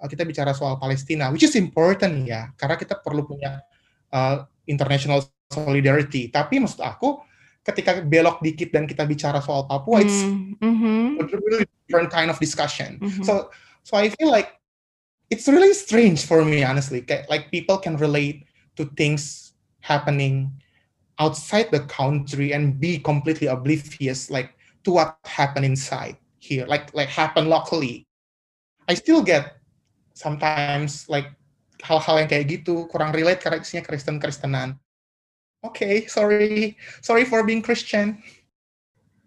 [0.00, 3.60] uh, kita bicara soal Palestina, which is important ya, karena kita perlu punya
[4.16, 6.32] uh, international solidarity.
[6.32, 7.20] Tapi maksud aku
[7.70, 10.18] ketika belok dikit dan kita bicara soal Papua, mm, it's
[10.60, 11.22] mm-hmm.
[11.22, 12.98] a really different kind of discussion.
[12.98, 13.22] Mm-hmm.
[13.24, 13.48] So
[13.86, 14.58] so I feel like
[15.30, 17.06] it's really strange for me honestly.
[17.30, 18.44] Like people can relate
[18.76, 20.52] to things happening
[21.20, 27.08] outside the country and be completely oblivious like to what happened inside here like like
[27.12, 28.08] happen locally
[28.88, 29.60] I still get
[30.16, 31.28] sometimes like
[31.84, 34.80] hal-hal yang kayak gitu kurang relate karena isinya Kristen Kristenan
[35.64, 36.76] okay, sorry.
[37.00, 38.20] Sorry for being Christian.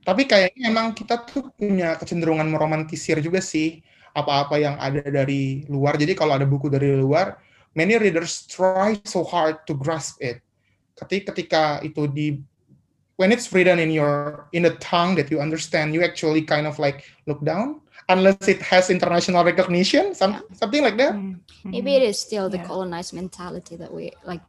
[0.03, 3.79] Tapi kayaknya emang kita tuh punya kecenderungan meromantisir juga sih
[4.11, 5.95] apa-apa yang ada dari luar.
[5.95, 7.39] Jadi kalau ada buku dari luar
[7.73, 10.39] many readers try so hard to grasp it.
[10.93, 12.27] Ketika ketika itu di
[13.17, 16.77] when it's written in your in the tongue that you understand you actually kind of
[16.77, 21.13] like look down unless it has international recognition some, something like that.
[21.13, 21.69] Mm-hmm.
[21.69, 22.69] maybe it is still the yeah.
[22.69, 24.41] colonized mentality that we like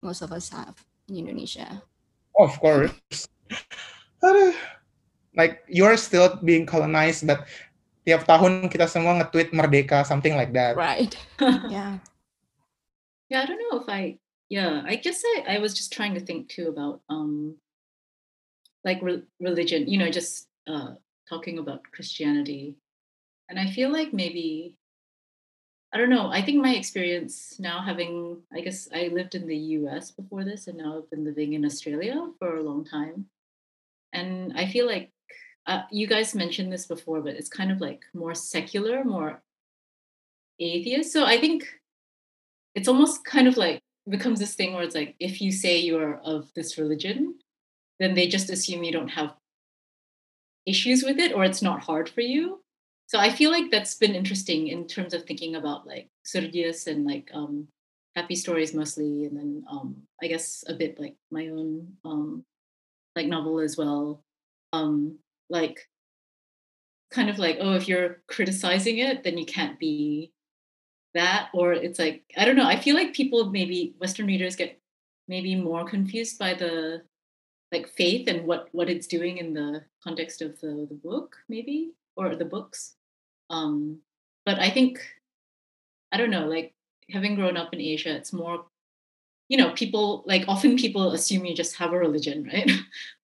[0.00, 0.76] most of us have
[1.12, 1.84] in indonesia?
[2.40, 2.96] Of course.
[5.36, 7.44] Like you're still being colonized but
[8.08, 10.74] tiap tahun kita semua nge-tweet merdeka something like that.
[10.74, 11.12] Right.
[11.68, 12.00] Yeah.
[13.28, 14.20] Yeah i don't know if i
[14.52, 17.56] yeah i guess i, I was just trying to think too about um
[18.84, 22.76] like re- religion you know just uh talking about christianity.
[23.48, 24.76] And i feel like maybe
[25.92, 26.28] i don't know.
[26.28, 30.66] I think my experience now having i guess i lived in the us before this
[30.66, 33.26] and now i've been living in australia for a long time.
[34.12, 35.10] And i feel like
[35.66, 39.42] uh, you guys mentioned this before but it's kind of like more secular more
[40.58, 41.12] atheist.
[41.12, 41.66] So i think
[42.74, 46.16] it's almost kind of like becomes this thing where it's like if you say you're
[46.24, 47.38] of this religion
[48.00, 49.34] then they just assume you don't have
[50.66, 52.61] issues with it or it's not hard for you
[53.12, 57.04] so i feel like that's been interesting in terms of thinking about like Sergius and
[57.04, 57.68] like um
[58.16, 62.42] happy stories mostly and then um i guess a bit like my own um
[63.14, 64.22] like novel as well.
[64.72, 65.18] Um
[65.50, 65.86] like
[67.10, 70.32] kind of like oh if you're criticizing it then you can't be
[71.12, 74.80] that or it's like i don't know i feel like people maybe western readers get
[75.28, 77.02] maybe more confused by the
[77.70, 81.90] like faith and what what it's doing in the context of the the book maybe
[82.16, 82.94] or the books
[83.52, 83.98] um
[84.44, 85.00] but i think
[86.10, 86.74] i don't know like
[87.10, 88.64] having grown up in asia it's more
[89.48, 92.70] you know people like often people assume you just have a religion right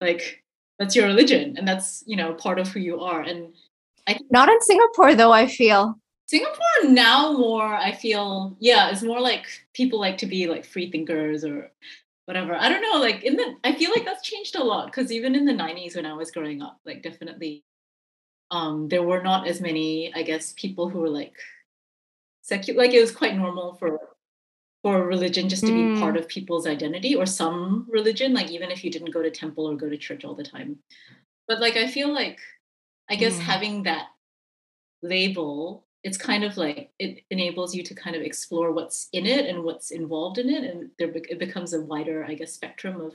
[0.01, 0.45] like
[0.79, 3.53] that's your religion and that's you know part of who you are and
[4.07, 9.03] I, think not in singapore though i feel Singapore now more I feel yeah it's
[9.03, 11.71] more like people like to be like free thinkers or
[12.29, 12.55] whatever.
[12.55, 13.01] I don't know.
[13.01, 15.97] Like in the, I feel like that's changed a lot because even in the '90s
[15.97, 17.65] when I was growing up, like definitely,
[18.51, 21.37] um, there were not as many, I guess, people who were like
[22.43, 22.79] secular.
[22.79, 24.01] Like it was quite normal for
[24.83, 25.99] for religion just to be Mm.
[26.01, 29.67] part of people's identity or some religion, like even if you didn't go to temple
[29.69, 30.79] or go to church all the time.
[31.49, 32.39] But like I feel like,
[33.11, 33.43] I guess Mm.
[33.43, 34.09] having that
[35.03, 39.47] label it's kind of like it enables you to kind of explore what's in it
[39.47, 43.13] and what's involved in it and there it becomes a wider i guess spectrum of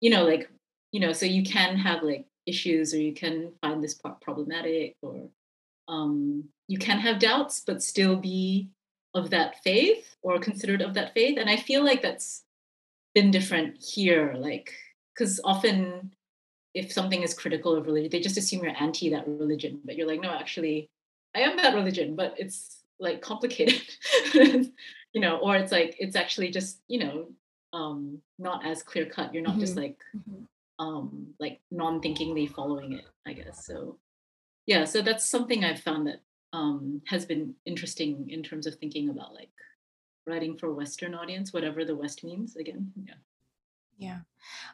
[0.00, 0.50] you know like
[0.92, 4.96] you know so you can have like issues or you can find this part problematic
[5.02, 5.28] or
[5.88, 8.68] um you can have doubts but still be
[9.14, 12.44] of that faith or considered of that faith and i feel like that's
[13.14, 14.72] been different here like
[15.14, 16.12] because often
[16.74, 20.06] if something is critical of religion they just assume you're anti that religion but you're
[20.06, 20.88] like no actually
[21.36, 23.82] I am that religion, but it's like complicated,
[24.34, 27.28] you know, or it's like it's actually just you know
[27.74, 29.34] um, not as clear cut.
[29.34, 30.46] You're not just like Mhm.
[30.78, 33.66] Um, like non-thinkingly following it, I guess.
[33.66, 33.98] So
[34.66, 36.20] yeah, so that's something I've found that
[36.52, 39.50] um, has been interesting in terms of thinking about like
[40.26, 42.56] writing for Western audience, whatever the West means.
[42.56, 43.14] Again, yeah.
[43.98, 44.18] Yeah.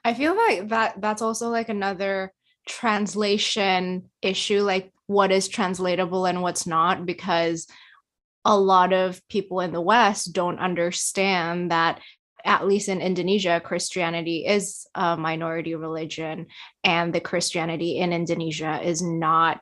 [0.04, 2.32] I feel like that that's also like another
[2.66, 7.66] translation issue like what is translatable and what's not because
[8.44, 12.00] a lot of people in the west don't understand that
[12.44, 16.46] at least in Indonesia Christianity is a minority religion
[16.84, 19.60] and the Christianity in Indonesia is not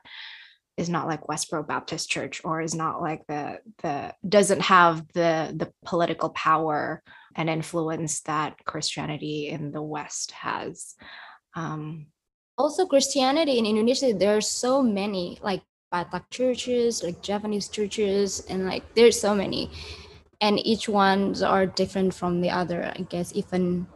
[0.77, 5.53] is not like Westboro Baptist Church or is not like the the doesn't have the
[5.55, 7.03] the political power
[7.35, 10.95] and influence that Christianity in the West has.
[11.55, 12.07] Um,
[12.61, 18.69] Also, Christianity in Indonesia, there are so many like Batak churches, like Javanese churches, and
[18.69, 19.71] like there's so many,
[20.41, 22.91] and each ones are different from the other.
[22.95, 23.87] I guess even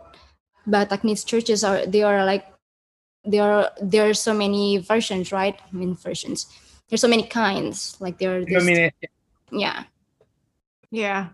[0.67, 2.45] Bataknese churches are they are like
[3.25, 5.59] there are there are so many versions, right?
[5.59, 6.45] I mean versions.
[6.87, 7.97] There's so many kinds.
[7.99, 9.09] Like there are this, Denomination.
[9.51, 9.83] yeah.
[10.91, 11.29] yeah.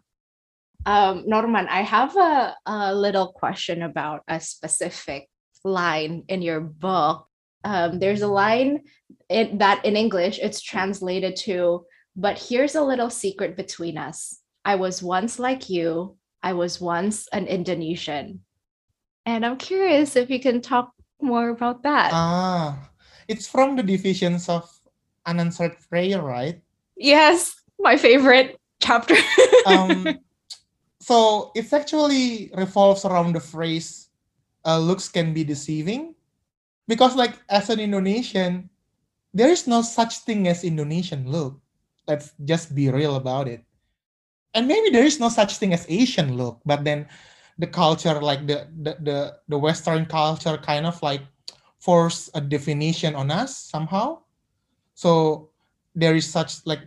[0.86, 5.30] Um, Norman, I have a, a little question about a specific
[5.64, 7.28] line in your book.
[7.64, 8.82] Um, there's a line
[9.30, 11.86] in, that in English it's translated to,
[12.16, 14.41] but here's a little secret between us.
[14.66, 16.18] I was once like you.
[16.44, 18.42] I was once an Indonesian.
[19.26, 22.12] And I'm curious if you can talk more about that.
[22.14, 22.90] Ah,
[23.28, 24.70] it's from the divisions of
[25.26, 26.62] unanswered prayer, right?
[26.98, 29.16] yes, my favorite chapter.
[29.66, 30.20] um,
[31.02, 34.10] so it's actually revolves around the phrase
[34.66, 36.14] uh, looks can be deceiving
[36.88, 38.70] because like as an indonesian
[39.34, 41.60] there is no such thing as indonesian look
[42.08, 43.64] let's just be real about it
[44.54, 47.08] and maybe there is no such thing as asian look but then
[47.60, 51.22] the culture like the the the, the western culture kind of like
[51.82, 54.22] force a definition on us somehow.
[54.94, 55.50] So
[55.96, 56.86] there is such like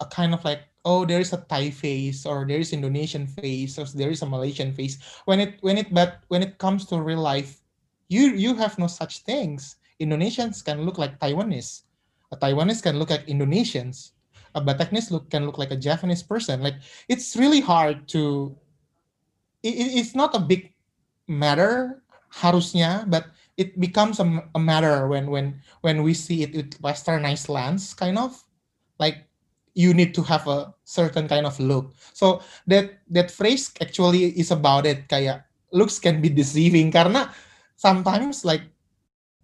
[0.00, 3.78] a kind of like oh there is a Thai face or there is Indonesian face
[3.78, 5.02] or there is a Malaysian face.
[5.26, 7.60] When it when it but when it comes to real life
[8.08, 9.76] you you have no such things.
[9.98, 11.82] Indonesians can look like Taiwanese.
[12.30, 14.14] A Taiwanese can look like Indonesians
[14.60, 16.62] Bataknese look can look like a Japanese person.
[16.62, 16.76] Like
[17.08, 18.54] it's really hard to
[19.62, 20.74] it, it- it's not a big
[21.28, 26.80] matter harusnya but it becomes a, a matter when when when we see it with
[26.82, 28.36] westernized lens kind of.
[28.98, 29.26] Like
[29.74, 31.94] you need to have a certain kind of look.
[32.14, 35.06] So that that phrase actually is about it.
[35.08, 36.90] Kayak looks can be deceiving.
[36.90, 37.30] Karena
[37.78, 38.66] sometimes like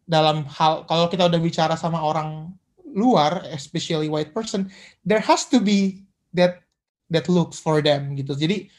[0.04, 2.52] dalam hal kalau kita udah bicara sama orang
[2.94, 4.70] luar especially white person
[5.02, 6.62] there has to be that
[7.10, 8.70] that looks for them gitu jadi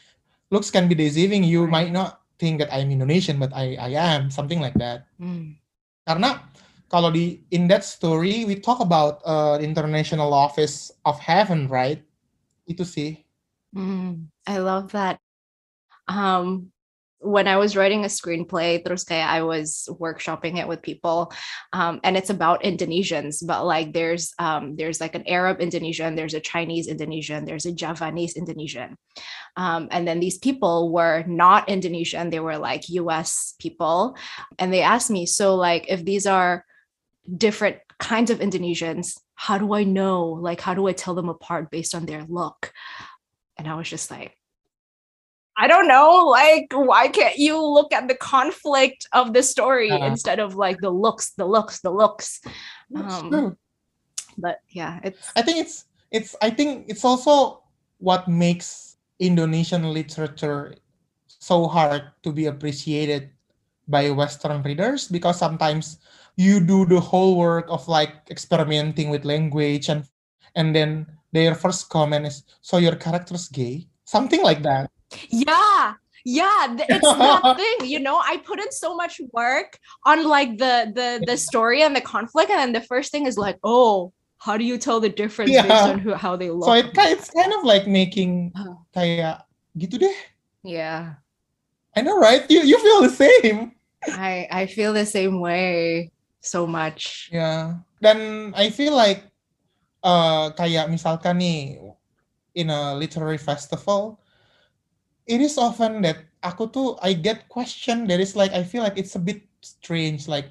[0.48, 1.86] looks can be deceiving you Right.
[1.86, 5.56] might not think that I'm Indonesian but I I am something like that Mm.
[6.08, 6.44] karena
[6.92, 12.00] kalau di in that story we talk about uh, international office of heaven right
[12.66, 13.12] itu sih
[13.76, 15.20] Mm, I love that.
[16.08, 16.72] Um,
[17.20, 21.32] when I was writing a screenplay, terus kayak I was workshopping it with people,
[21.72, 26.34] um, and it's about Indonesians, but like there's um, there's like an Arab Indonesian, there's
[26.34, 28.96] a Chinese Indonesian, there's a Javanese Indonesian,
[29.56, 33.54] um, and then these people were not Indonesian; they were like U.S.
[33.58, 34.16] people,
[34.58, 36.64] and they asked me, so like if these are
[37.26, 40.24] different kinds of Indonesians, how do I know?
[40.26, 42.72] Like, how do I tell them apart based on their look?
[43.56, 44.36] And I was just like,
[45.56, 46.26] I don't know.
[46.28, 50.04] Like, why can't you look at the conflict of the story Uh-huh.
[50.12, 52.40] instead of like the looks, the looks, the looks?
[52.94, 53.56] Um.
[54.36, 57.64] But yeah, it's I think it's it's I think it's also
[57.98, 60.76] what makes Indonesian literature
[61.40, 63.32] so hard to be appreciated
[63.88, 65.98] by Western readers because sometimes
[66.36, 70.04] you do the whole work of like experimenting with language and
[70.52, 74.90] and then their first comment is so your character's gay something like that
[75.30, 75.94] Yeah.
[76.26, 78.18] Yeah, it's that thing, you know.
[78.18, 82.50] I put in so much work on like the the the story and the conflict,
[82.50, 84.10] and then the first thing is like, oh,
[84.42, 86.66] how do you tell the difference based on who how they look?
[86.66, 88.74] so it, it's kind of like making Uh.
[88.90, 89.46] kayak
[89.78, 90.16] gitu deh
[90.66, 91.22] yeah,
[91.94, 93.78] I know right you you feel the same
[94.10, 96.10] I I feel the same way
[96.42, 97.30] so much.
[97.30, 99.30] yeah then I feel like
[100.02, 101.78] uh kayak misalkan nih
[102.58, 104.18] in a literary festival
[105.26, 108.96] it is often that aku tuh I get question that is like I feel like
[108.96, 110.50] it's a bit strange like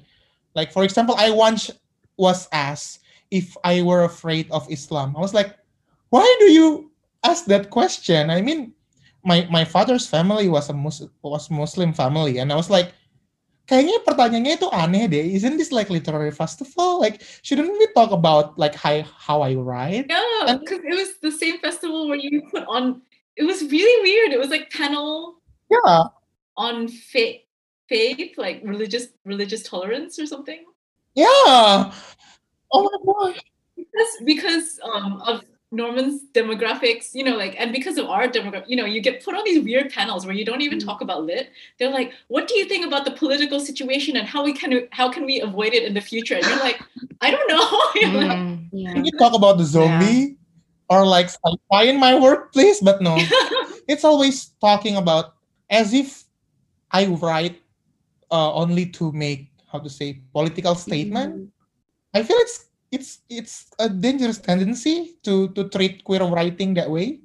[0.52, 1.72] like for example I once
[2.20, 3.00] was asked
[3.32, 5.16] if I were afraid of Islam.
[5.16, 5.56] I was like
[6.12, 6.92] why do you
[7.24, 8.28] ask that question?
[8.28, 8.76] I mean
[9.24, 12.92] my my father's family was a Mus- was Muslim family and I was like
[13.66, 15.26] kayaknya pertanyaannya itu aneh deh.
[15.34, 20.06] Isn't this like literary festival like shouldn't we talk about like how how I write?
[20.06, 23.02] Yeah, because it was the same festival where you put on.
[23.36, 24.32] It was really weird.
[24.32, 25.36] It was like panel
[25.70, 26.04] yeah
[26.56, 27.42] on faith,
[27.88, 30.64] faith, like religious religious tolerance or something.
[31.14, 31.92] yeah
[32.72, 33.40] oh my gosh
[33.76, 35.42] Because because um of
[35.72, 39.34] Norman's demographics, you know, like and because of our demographic, you know, you get put
[39.34, 40.84] on these weird panels where you don't even Mm.
[40.86, 41.50] talk about lit.
[41.78, 45.10] They're like, "What do you think about the political situation and how we can how
[45.10, 46.80] can we avoid it in the future?" And you're like,
[47.20, 47.66] "I don't know."
[48.00, 48.34] You know?
[48.36, 48.68] Mm.
[48.72, 48.92] Yeah.
[48.94, 50.35] Can you talk about the zombie
[50.88, 52.80] or like sci-fi in my workplace?
[52.80, 53.16] But no,
[53.88, 55.34] it's always talking about
[55.70, 56.24] as if
[56.90, 57.60] I write
[58.30, 61.50] uh, only to make how to say political statement.
[62.14, 67.20] I feel it's it's it's a dangerous tendency to to treat queer writing that way.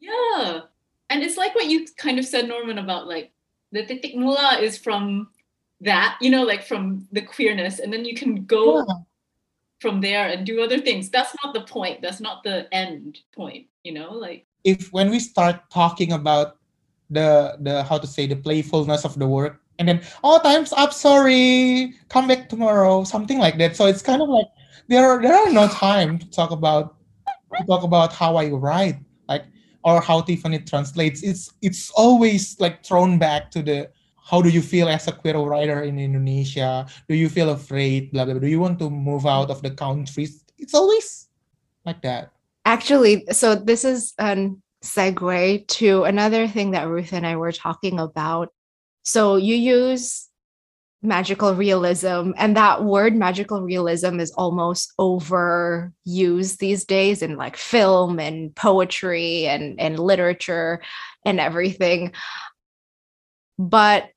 [0.00, 0.66] Yeah.
[1.10, 3.32] And it's like what you kind of said, Norman, about like
[3.72, 5.28] the titik mula is from
[5.80, 8.94] that, you know, like from the queerness, and then you can go Yeah.
[9.82, 11.10] From there and do other things.
[11.10, 12.00] That's not the point.
[12.00, 14.12] That's not the end point, you know?
[14.12, 16.56] Like If when we start talking about
[17.10, 20.92] the the how to say the playfulness of the work and then oh time's up
[20.94, 24.46] sorry come back tomorrow something like that so it's kind of like
[24.88, 26.96] there are there are no time to talk about
[27.58, 28.96] to talk about how I write
[29.28, 29.44] like
[29.84, 33.90] or how Tiffany translates it's it's always like thrown back to the
[34.24, 38.24] how do you feel as a queer writer in Indonesia do you feel afraid blah
[38.24, 38.42] blah, blah.
[38.42, 40.28] do you want to move out of the country?
[40.58, 41.28] it's always
[41.84, 42.32] like that
[42.64, 44.48] Actually, so this is a
[44.84, 48.52] segue to another thing that Ruth and I were talking about.
[49.02, 50.28] So you use
[51.02, 58.20] magical realism, and that word magical realism is almost overused these days in like film
[58.20, 60.80] and poetry and, and literature
[61.24, 62.12] and everything.
[63.58, 64.10] But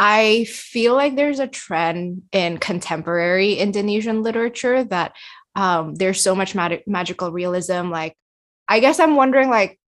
[0.00, 5.16] I feel like there's a trend in contemporary Indonesian literature that
[5.56, 7.90] um, there's so much mag- magical realism.
[7.90, 8.16] Like,
[8.68, 9.80] I guess I'm wondering, like,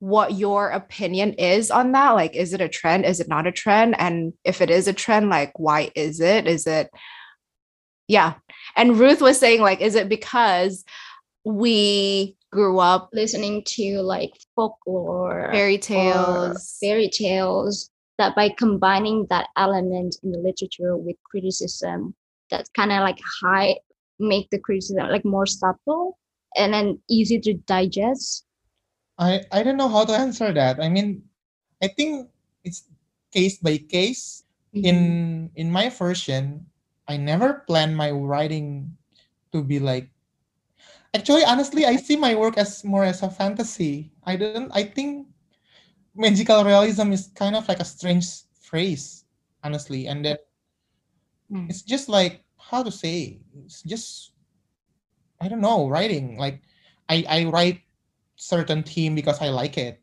[0.00, 2.10] what your opinion is on that.
[2.10, 3.04] Like, is it a trend?
[3.04, 3.94] Is it not a trend?
[4.00, 6.48] And if it is a trend, like, why is it?
[6.48, 6.90] Is it,
[8.08, 8.34] yeah.
[8.74, 10.84] And Ruth was saying, like, is it because
[11.44, 16.78] we grew up Listening to like folklore, fairy tales?
[16.80, 22.14] fairy tales, that by combining that element in the literature with criticism,
[22.50, 23.76] that's kind of like high,
[24.18, 26.18] make the criticism like more subtle
[26.56, 28.44] and then easy to digest.
[29.18, 30.80] I I don't know how to answer that.
[30.80, 31.24] I mean,
[31.82, 32.28] I think
[32.64, 32.84] it's
[33.32, 34.44] case by case.
[34.76, 35.56] In mm-hmm.
[35.56, 36.68] in my version,
[37.08, 38.92] I never plan my writing
[39.52, 40.12] to be like.
[41.16, 44.12] Actually, honestly, I see my work as more as a fantasy.
[44.28, 44.68] I don't.
[44.76, 45.32] I think
[46.16, 48.26] magical realism is kind of like a strange
[48.60, 49.24] phrase,
[49.64, 50.40] honestly, and that
[51.50, 51.70] Mm.
[51.70, 53.40] it's just like how to say.
[53.64, 54.32] It's just
[55.40, 56.38] I don't know writing.
[56.38, 56.62] Like
[57.08, 57.82] I I write
[58.36, 60.02] certain theme because I like it.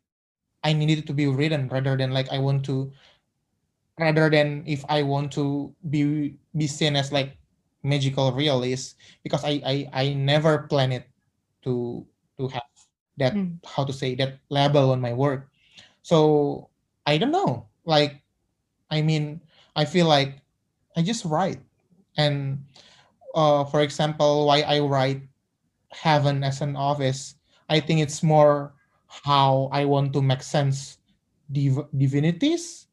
[0.64, 2.92] I need it to be written rather than like I want to
[3.98, 7.38] rather than if I want to be be seen as like
[7.82, 11.06] magical realist because I I, I never plan it
[11.62, 12.06] to
[12.38, 12.68] to have
[13.18, 13.58] that Mm.
[13.66, 15.50] how to say that label on my work.
[16.04, 16.70] So
[17.06, 17.68] I don't know.
[17.86, 18.22] Like
[18.90, 19.40] I mean
[19.76, 20.40] I feel like
[20.96, 21.60] I just write
[22.16, 22.64] and
[23.34, 25.22] uh for example why I write
[25.92, 27.36] heaven as an office
[27.68, 28.74] I think it's more
[29.08, 30.98] how I want to make sense
[31.52, 32.86] div- divinities.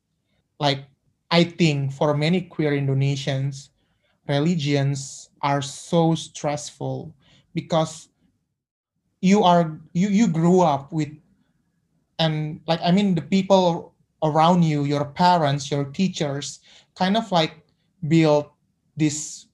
[0.59, 0.85] Like
[1.31, 3.69] I think for many queer Indonesians,
[4.27, 7.15] religions are so stressful
[7.53, 8.09] because
[9.21, 11.09] you are you you grew up with
[12.21, 16.61] and like I mean the people around you, your parents, your teachers,
[16.93, 17.65] kind of like
[18.07, 18.45] build
[18.95, 19.47] this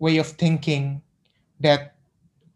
[0.00, 1.02] way of thinking
[1.60, 2.00] that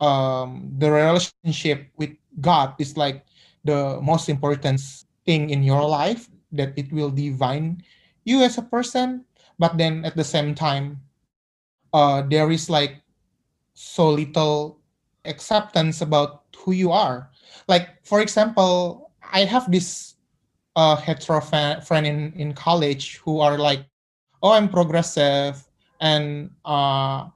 [0.00, 3.26] um, the relationship with God is like
[3.64, 4.80] the most important
[5.26, 7.84] thing in your life, that it will define
[8.24, 9.24] you as a person.
[9.58, 11.00] But then at the same time,
[11.92, 13.02] uh, there is like
[13.74, 14.80] so little
[15.24, 17.30] acceptance about who you are.
[17.68, 20.14] Like, for example, I have this
[20.76, 23.84] uh, hetero fa- friend in, in college who are like,
[24.42, 25.62] oh, I'm progressive
[26.00, 27.28] and uh,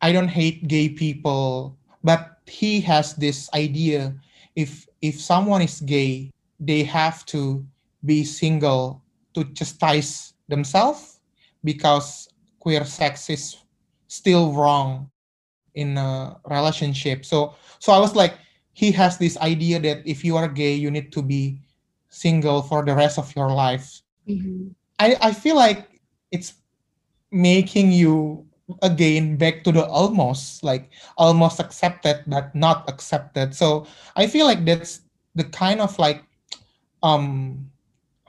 [0.00, 1.76] I don't hate gay people.
[2.02, 4.14] But he has this idea
[4.56, 7.64] if if someone is gay, they have to
[8.04, 9.02] be single
[9.34, 11.20] to chastise themselves
[11.62, 12.28] because
[12.58, 13.56] queer sex is
[14.08, 15.10] still wrong
[15.74, 17.24] in a relationship.
[17.24, 18.34] So so I was like,
[18.78, 21.58] he has this idea that if you are gay, you need to be
[22.14, 24.06] single for the rest of your life.
[24.30, 24.70] Mhm.
[25.02, 25.98] I, I feel like
[26.30, 26.54] it's
[27.34, 28.46] making you
[28.86, 33.50] again back to the almost like almost accepted but not accepted.
[33.50, 33.82] So
[34.14, 35.02] I feel like that's
[35.34, 36.22] the kind of like
[37.02, 37.66] um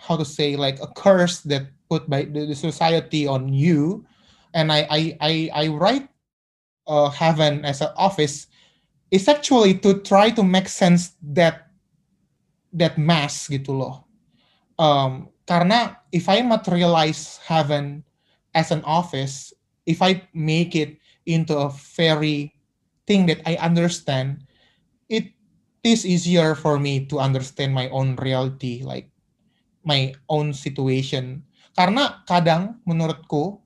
[0.01, 4.01] how to say like a curse that put by the, the society on you.
[4.57, 6.09] And I I I, I write
[6.89, 8.48] uh, heaven as an office
[9.09, 11.69] is actually to try to make sense that
[12.73, 14.05] that mass gitu loh.
[14.77, 18.05] Um, karena if I materialize heaven
[18.53, 19.51] as an office,
[19.89, 22.53] if I make it into a very
[23.09, 24.45] thing that I understand,
[25.09, 25.33] it
[25.81, 29.09] is easier for me to understand my own reality, like
[29.81, 31.41] my own situation.
[31.73, 33.57] Karena kadang menurutku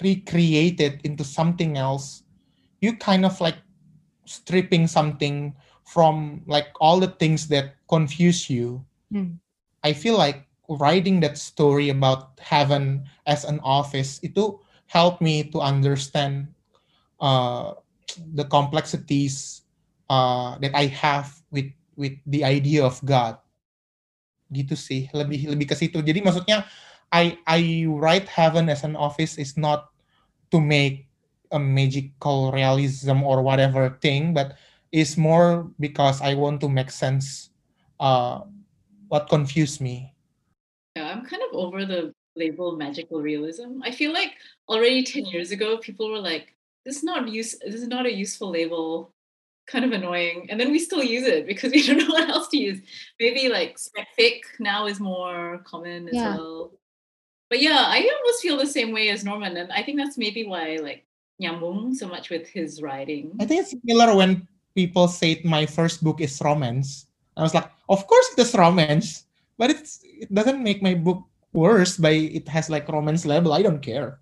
[0.00, 2.24] recreated into something else,
[2.80, 3.60] you kind of like
[4.24, 5.54] stripping something
[5.84, 8.84] from like all the things that confuse you.
[9.10, 9.42] Hmm.
[9.82, 15.58] I feel like writing that story about heaven as an office itu helped me to
[15.58, 16.48] understand
[17.20, 17.74] uh,
[18.34, 19.62] the complexities
[20.08, 23.36] uh, that I have with with the idea of God.
[24.52, 26.00] Gitu sih, lebih lebih ke situ.
[26.00, 26.64] Jadi maksudnya
[27.12, 29.92] I I write heaven as an office is not
[30.52, 31.11] to make
[31.52, 34.56] a magical realism or whatever thing, but
[34.90, 37.50] it's more because I want to make sense
[38.00, 38.40] uh,
[39.08, 40.14] what confused me.
[40.96, 43.80] Yeah, I'm kind of over the label magical realism.
[43.82, 44.32] I feel like
[44.68, 46.54] already 10 years ago, people were like,
[46.84, 49.12] this is not use this is not a useful label.
[49.68, 50.48] Kind of annoying.
[50.50, 52.80] And then we still use it because we don't know what else to use.
[53.20, 56.36] Maybe like spec now is more common as Yeah.
[56.36, 56.72] well.
[57.48, 59.56] But yeah, I almost feel the same way as Norman.
[59.56, 61.04] And I think that's maybe why like
[61.42, 63.34] Nyambung so much with his writing.
[63.40, 67.06] I think it's similar when people say my first book is romance.
[67.36, 69.26] I was like, of course it is romance,
[69.58, 73.52] but it's it doesn't make my book worse by it has like romance label.
[73.52, 74.20] I don't care.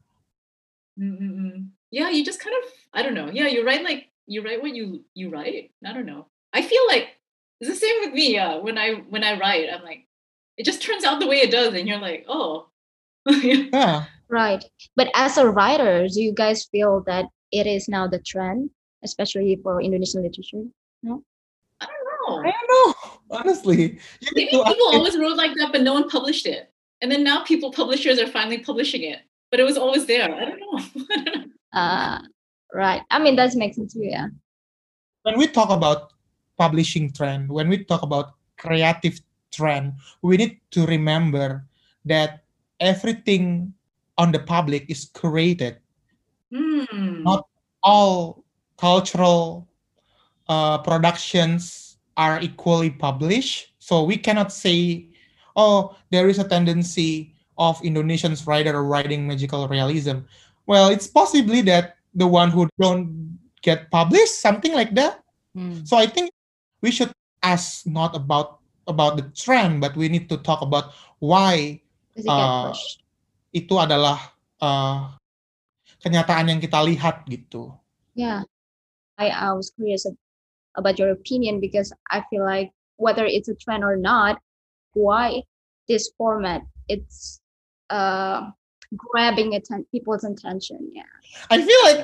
[0.99, 1.69] Mm-mm-mm.
[1.91, 3.31] Yeah, you just kind of I don't know.
[3.31, 5.71] Yeah, you write like you write what you you write.
[5.85, 6.27] I don't know.
[6.53, 7.21] I feel like
[7.61, 8.35] it's the same with me.
[8.35, 10.07] Yeah, when I when I write, I'm like,
[10.57, 12.69] it just turns out the way it does, and you're like, oh,
[13.27, 14.07] yeah.
[14.31, 14.39] Yeah.
[14.39, 14.65] Right.
[14.97, 18.71] But as a writer, do you guys feel that it is now the trend,
[19.05, 20.65] especially for Indonesian literature?
[21.03, 21.23] No?
[21.81, 22.49] I don't know.
[22.49, 22.53] I know.
[22.53, 22.95] don't know.
[23.39, 23.83] Honestly,
[24.21, 26.73] you Maybe need people ask- always wrote like that, but no one published it.
[27.03, 29.21] And then now people publishers are finally publishing it,
[29.51, 30.25] but it was always there.
[30.25, 30.79] I don't know.
[31.11, 31.45] I don't know.
[31.73, 32.19] Uh,
[32.75, 33.03] right.
[33.11, 34.03] I mean, that makes sense too.
[34.05, 34.27] Yeah.
[35.23, 36.13] when we talk about
[36.59, 39.21] publishing trend, when we talk about creative
[39.53, 41.65] trend, we need to remember
[42.05, 42.45] that
[42.81, 43.73] everything
[44.19, 45.79] on the public is created.
[46.53, 47.23] Hmm.
[47.23, 47.47] Not
[47.83, 48.45] all
[48.79, 49.69] cultural
[50.49, 53.73] uh, productions are equally published.
[53.79, 55.09] So we cannot say,
[55.57, 60.27] oh, there is a tendency of Indonesians writer writing magical realism.
[60.67, 65.23] Well, it's possibly that the one who don't get published, something like that.
[65.55, 65.85] Hmm.
[65.85, 66.31] So I think
[66.81, 67.13] we should
[67.43, 71.81] ask not about about the trend, but we need to talk about why
[72.17, 72.75] Does it get Uh?
[73.51, 74.19] Itu adalah
[74.63, 75.15] uh,
[76.01, 77.75] kenyataan yang kita lihat gitu.
[78.15, 78.47] Yeah.
[79.21, 80.19] I, I was curious ab-
[80.75, 84.41] about your opinion because I feel like whether it's a trend or not,
[84.97, 85.45] why
[85.87, 87.39] this format it's
[87.91, 88.51] uh
[88.97, 90.91] grabbing atten- people's attention.
[90.95, 91.11] Yeah.
[91.51, 92.01] I feel like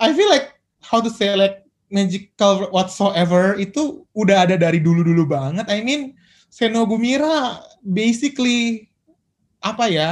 [0.00, 5.66] I feel like how to say like magical whatsoever itu udah ada dari dulu-dulu banget.
[5.68, 6.14] I mean,
[6.48, 8.88] Seno Gumira basically
[9.60, 10.10] apa ya?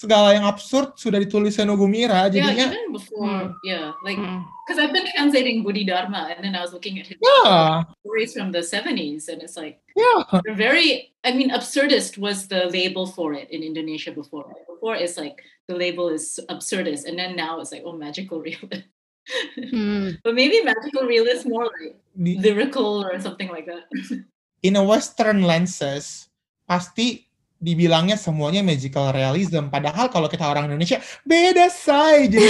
[0.00, 4.16] Segala yang absurd sudah ditulis Seno Gumira Yeah, jadinya even before, yeah, like
[4.64, 8.32] because I've been translating Budi Darma, and then I was looking at his ya stories
[8.32, 11.12] from the '70s, and it's like ya they're very.
[11.20, 14.48] I mean, absurdist was the label for it in Indonesia before.
[14.64, 18.88] Before it's like the label is absurdist, and then now it's like oh, magical realist.
[19.54, 20.16] Hmm.
[20.24, 23.84] but maybe magical realist more like lyrical or something like that.
[24.66, 26.26] in a western lenses
[26.66, 27.29] pasti
[27.60, 30.96] dibilangnya semuanya magical realism padahal kalau kita orang Indonesia
[31.28, 32.40] beda saja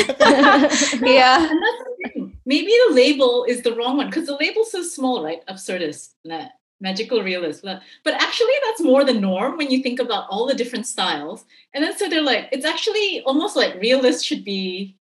[1.03, 1.51] Yeah.
[2.01, 2.33] Thing.
[2.49, 5.45] Maybe the label is the wrong one because the label's so small, right?
[5.53, 6.49] Absurdist, nah,
[6.81, 7.61] magical realist.
[7.61, 7.77] blah.
[8.09, 11.45] But actually, that's more the norm when you think about all the different styles.
[11.77, 14.97] And then so they're like, it's actually almost like realist should be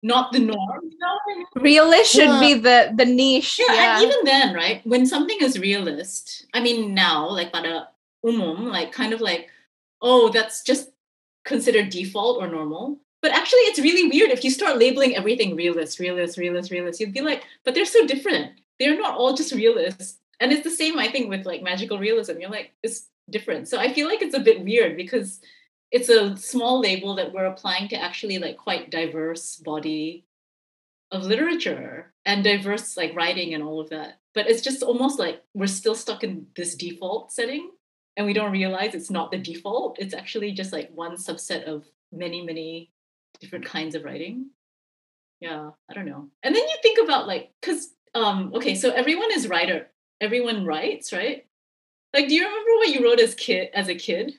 [0.00, 0.80] not the norm.
[0.88, 1.16] You know?
[1.60, 2.40] Realist should Yeah.
[2.40, 3.60] be the the niche.
[3.60, 3.84] Yeah, Yeah.
[3.84, 4.80] and even then, right?
[4.88, 7.92] When something is realist, I mean, now, like pada
[8.24, 9.50] umum, like kind of like,
[10.00, 10.90] oh, that's just
[11.44, 12.98] considered default or normal.
[13.22, 17.00] But actually, it's really weird if you start labeling everything realist, realist, realist, realist.
[17.00, 18.52] You'd be like, but they're so different.
[18.78, 20.18] They're not all just realists.
[20.40, 22.38] And it's the same, I think, with like magical realism.
[22.38, 23.68] You're like, it's different.
[23.68, 25.40] So I feel like it's a bit weird because
[25.90, 30.24] it's a small label that we're applying to actually like quite diverse body
[31.10, 34.18] of literature and diverse like writing and all of that.
[34.34, 37.70] But it's just almost like we're still stuck in this default setting
[38.16, 39.98] and we don't realize it's not the default.
[39.98, 42.90] It's actually just like one subset of many, many
[43.40, 44.50] different kinds of writing.
[45.40, 46.28] Yeah, I don't know.
[46.42, 49.88] And then you think about like, because, um, okay, so everyone is writer.
[50.20, 51.44] Everyone writes, right?
[52.12, 54.34] Like, do you remember what you wrote as kid as a kid?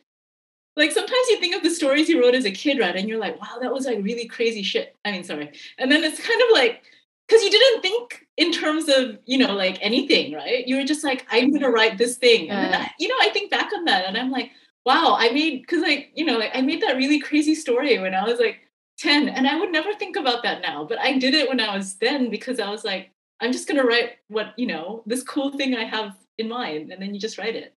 [0.77, 2.95] Like sometimes you think of the stories you wrote as a kid, right?
[2.95, 4.95] And you're like, wow, that was like really crazy shit.
[5.05, 5.51] I mean, sorry.
[5.77, 6.83] And then it's kind of like,
[7.27, 10.67] because you didn't think in terms of, you know, like anything, right?
[10.67, 12.49] You were just like, I'm going to write this thing.
[12.49, 12.81] And then.
[12.81, 14.51] I, you know, I think back on that and I'm like,
[14.85, 18.13] wow, I made, because like, you know, like I made that really crazy story when
[18.13, 18.59] I was like
[18.99, 19.29] 10.
[19.29, 20.85] And I would never think about that now.
[20.85, 23.11] But I did it when I was then because I was like,
[23.41, 26.91] I'm just going to write what, you know, this cool thing I have in mind.
[26.91, 27.73] And then you just write it.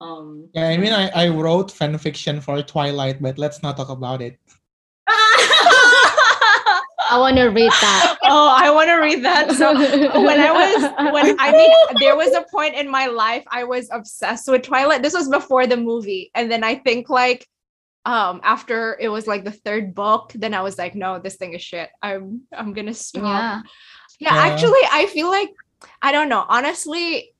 [0.00, 3.90] Um, Yeah, I mean, I, I wrote fan fiction for Twilight, but let's not talk
[3.90, 4.38] about it.
[7.10, 8.16] I want to read that.
[8.24, 9.52] oh, I want to read that.
[9.52, 11.70] So when I was when I mean
[12.00, 15.02] there was a point in my life I was obsessed with Twilight.
[15.02, 16.30] This was before the movie.
[16.34, 17.46] And then I think like
[18.06, 21.52] um after it was like the third book, then I was like, no, this thing
[21.54, 21.90] is shit.
[22.02, 23.22] I'm I'm gonna stop.
[23.22, 23.62] yeah.
[24.20, 24.52] Yeah, Yeah.
[24.52, 25.50] actually, I feel like
[26.02, 26.44] I don't know.
[26.48, 27.34] Honestly,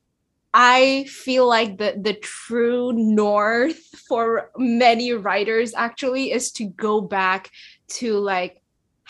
[0.52, 3.78] I feel like the the true north
[4.08, 7.50] for many writers actually is to go back
[8.00, 8.59] to like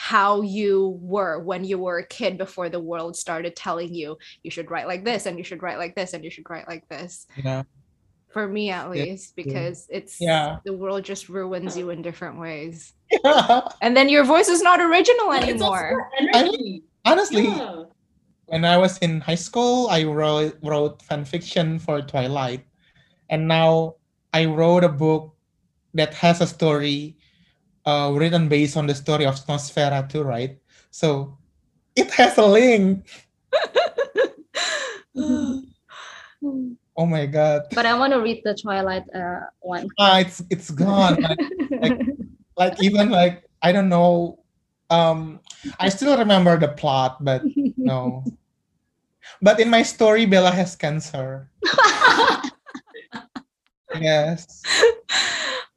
[0.00, 4.50] how you were when you were a kid before the world started telling you you
[4.50, 6.88] should write like this and you should write like this and you should write like
[6.88, 7.26] this.
[7.36, 7.64] Yeah.
[8.32, 10.64] For me at Yeah, least because it's Yeah.
[10.64, 12.94] the world just ruins you in different ways.
[13.84, 16.08] And then your voice is not original But it's also anymore.
[16.16, 16.82] that energy.
[17.04, 17.84] Honestly, Yeah.
[18.48, 22.64] when I was in high school, I wrote wrote fan fiction for Twilight,
[23.28, 24.00] and now
[24.32, 25.36] I wrote a book
[25.92, 27.19] that has a story
[27.86, 30.58] uh, written based on the story of Nosferatu, right?
[30.90, 31.38] So
[31.96, 33.06] it has a link.
[36.96, 37.62] Oh my god!
[37.72, 39.88] But I want to read the Twilight uh, one.
[39.98, 41.16] Ah, it's it's gone.
[41.24, 41.40] Like,
[41.80, 42.00] like,
[42.56, 44.44] like even like I don't know.
[44.90, 45.40] Um,
[45.78, 47.42] I still remember the plot, but
[47.76, 48.24] no.
[49.40, 51.48] But in my story, Bella has cancer.
[53.98, 54.62] Yes.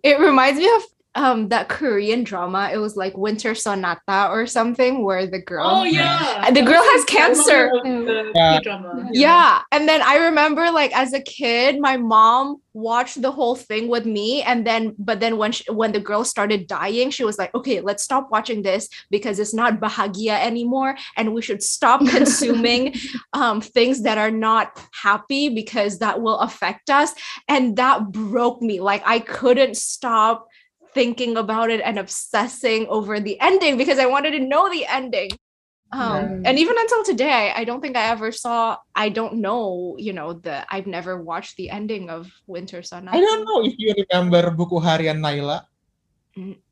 [0.04, 0.84] it reminds me of
[1.16, 2.70] um that Korean drama.
[2.74, 6.92] It was like Winter Sonata or something where the girl Oh yeah, the girl was
[6.92, 7.72] has cancer.
[7.74, 8.58] of the Yeah.
[8.58, 9.10] K-drama.
[9.12, 9.62] Yeah.
[9.72, 14.06] And then I remember like as a kid, my mom watched the whole thing with
[14.06, 14.42] me.
[14.42, 17.82] And then, but then when she, when the girl started dying, she was like, okay,
[17.82, 20.96] let's stop watching this because it's not bahagia anymore.
[21.16, 22.96] And we should stop consuming
[23.34, 27.14] um, things that are not happy because that will affect us.
[27.48, 28.80] And that broke me.
[28.80, 30.48] Like I couldn't stop
[30.94, 35.32] thinking about it and obsessing over the ending because I wanted to know the ending.
[35.94, 36.50] Um, Yeah.
[36.50, 38.78] and even until today, I don't think I ever saw.
[38.96, 43.18] I don't know, you know, the I've never watched the ending of Winter Sonata.
[43.18, 45.70] I don't know if you remember buku harian Nayla.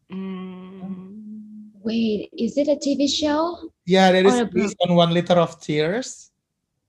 [0.09, 1.71] Mm.
[1.85, 3.69] Wait, is it a TV show?
[3.85, 6.31] Yeah, that Oh, is the based on One Liter of Tears.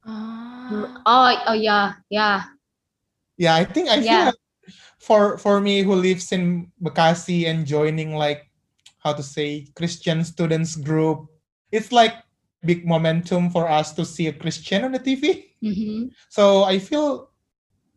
[0.04, 1.02] Ah.
[1.06, 2.42] Oh, oh yeah, yeah.
[3.36, 4.30] Yeah, I think I feel Yeah.
[5.02, 8.46] For for me who lives in Bekasi and joining like
[9.02, 11.26] how to say Christian students group,
[11.74, 12.14] it's like
[12.62, 15.58] big momentum for us to see a Christian on the TV.
[15.58, 16.14] Mm-hmm.
[16.30, 17.30] So I feel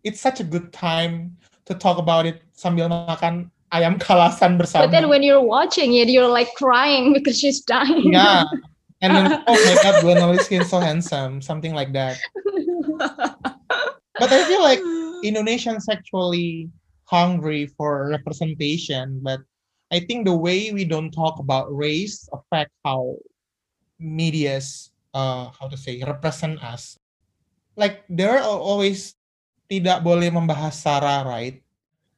[0.03, 4.90] it's such a good time to talk about it sambil makan ayam kalasan bersama.
[4.90, 8.14] But then when you're watching it, you're like crying because she's dying.
[8.14, 8.49] yeah,
[9.06, 12.18] and then oh my god, Glenn is so handsome, something like that.
[14.15, 14.80] But I feel like
[15.27, 16.72] Indonesians actually
[17.06, 19.41] hungry for representation, but
[19.91, 23.18] I think the way we don't talk about race affect how
[23.99, 26.99] media's uh, how to say represent us.
[27.77, 29.15] Like there are always
[29.69, 31.61] tidak boleh membahas SARA, right?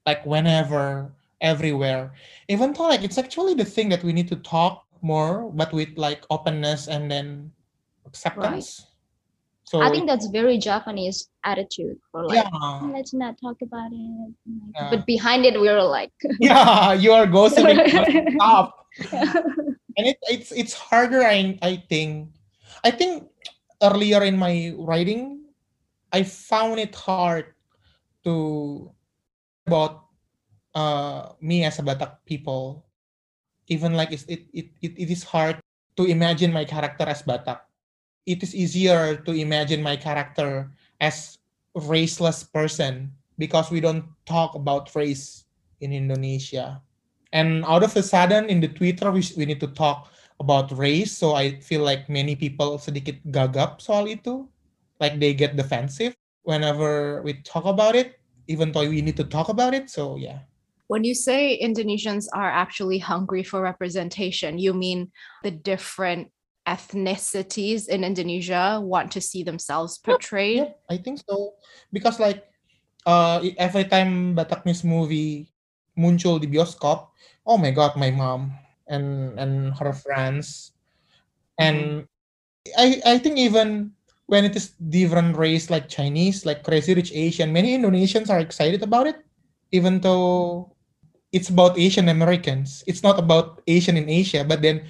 [0.07, 1.11] Like whenever,
[1.41, 2.14] everywhere.
[2.47, 5.93] Even though like it's actually the thing that we need to talk more, but with
[5.97, 7.51] like openness and then
[8.05, 8.88] acceptance.
[9.68, 12.56] So I think that's very Javanese attitude for like yeah.
[12.56, 14.31] "Oh, let's not talk about it.
[14.48, 14.95] Yeah.
[14.95, 17.76] But behind it we're like yeah, you are gossiping
[18.39, 18.88] stop.
[19.11, 22.31] and it, it's it's harder I I think
[22.80, 23.27] I think
[23.84, 25.52] earlier in my writing
[26.15, 27.52] I found it hard
[28.23, 28.88] to
[29.68, 30.07] about
[30.72, 32.88] uh me as a Batak people
[33.68, 35.60] even like it's, it, it it it is hard
[35.99, 37.66] to imagine my character as Batak
[38.28, 41.40] it is easier to imagine my character as
[41.74, 43.10] raceless person
[43.40, 45.45] because we don't talk about race
[45.80, 46.84] in Indonesia.
[47.32, 51.16] And out of a sudden in the Twitter we, we need to talk about race.
[51.16, 54.45] So I feel like many people sedikit gagap soal itu.
[54.99, 56.14] Like they get defensive
[56.44, 59.90] whenever we talk about it, even though we need to talk about it.
[59.90, 60.44] So yeah.
[60.88, 65.12] When you say Indonesians are actually hungry for representation, you mean
[65.44, 66.32] the different
[66.68, 70.68] ethnicities in Indonesia want to see themselves portrayed?
[70.68, 71.56] Yep, I think so.
[71.95, 72.44] Because like
[73.07, 75.48] uh every time Bataknese movie
[75.95, 77.15] muncul di bioskop,
[77.48, 78.52] oh my god, my mom
[78.91, 80.76] and and her friends.
[81.57, 82.76] And mm-hmm.
[82.76, 83.95] I I think even
[84.27, 88.84] when it is different race like Chinese, like Crazy Rich Asian, many Indonesians are excited
[88.84, 89.23] about it,
[89.72, 90.76] even though
[91.31, 92.84] it's about Asian Americans.
[92.88, 94.84] It's not about Asian in Asia, but then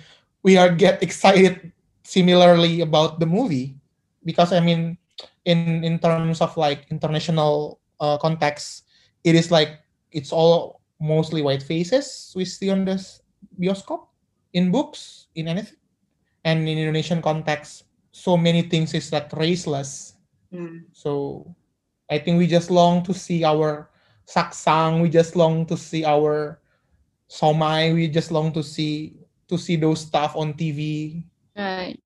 [0.43, 1.72] we are get excited
[2.03, 3.76] similarly about the movie
[4.23, 4.97] because I mean
[5.45, 8.88] in in terms of like international uh, context
[9.23, 9.80] it is like
[10.11, 13.22] it's all mostly white faces we see on this
[13.59, 14.07] bioscope
[14.53, 15.77] in books in anything
[16.43, 20.15] and in Indonesian context so many things is like raceless
[20.53, 20.84] mm.
[20.93, 21.43] so
[22.09, 23.91] I think we just long to see our
[24.27, 26.59] saksang we just long to see our
[27.27, 31.23] somai we just long to see to see those stuff on TV.
[31.55, 31.99] Right.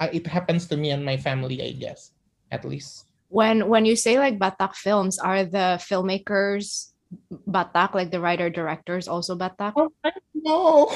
[0.00, 2.12] I, it happens to me and my family, I guess,
[2.50, 3.06] at least.
[3.28, 6.92] When when you say like Batak films, are the filmmakers
[7.32, 9.72] Batak, like the writer directors, also Batak?
[9.76, 9.90] Oh,
[10.34, 10.88] no.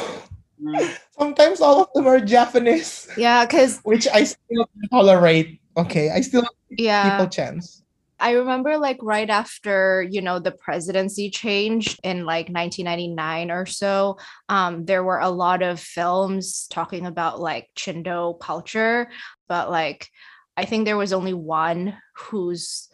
[1.18, 3.08] Sometimes all of them are Javanese.
[3.16, 5.60] Yeah, because which I still tolerate.
[5.76, 7.81] Okay, I still yeah people chance.
[8.23, 14.19] I remember like right after, you know, the presidency changed in like 1999 or so,
[14.49, 19.11] um, there were a lot of films talking about like Chindo culture,
[19.49, 20.09] but like
[20.57, 22.89] I think there was only one who's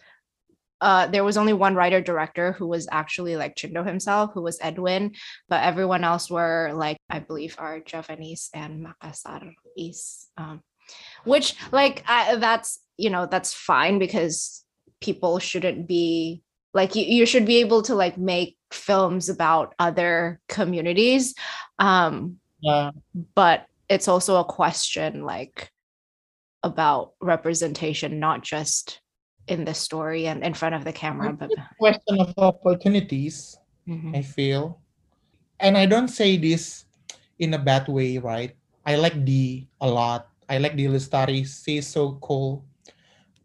[0.80, 4.58] uh, there was only one writer director who was actually like Chindo himself, who was
[4.62, 5.12] Edwin,
[5.48, 10.62] but everyone else were like I believe are Javanese and Makassar is, um,
[11.24, 14.64] which like I, that's you know that's fine because
[15.00, 16.42] people shouldn't be
[16.74, 21.34] like you, you should be able to like make films about other communities
[21.78, 22.90] um yeah.
[23.34, 25.70] but it's also a question like
[26.62, 29.00] about representation not just
[29.46, 33.56] in the story and in front of the camera but question of opportunities
[33.86, 34.14] mm-hmm.
[34.14, 34.80] i feel.
[35.60, 36.84] And i don't say this
[37.38, 38.54] in a bad way right?
[38.84, 40.28] I like Dee a lot.
[40.48, 41.44] I like Dee Lestari.
[41.44, 42.64] She's so cool.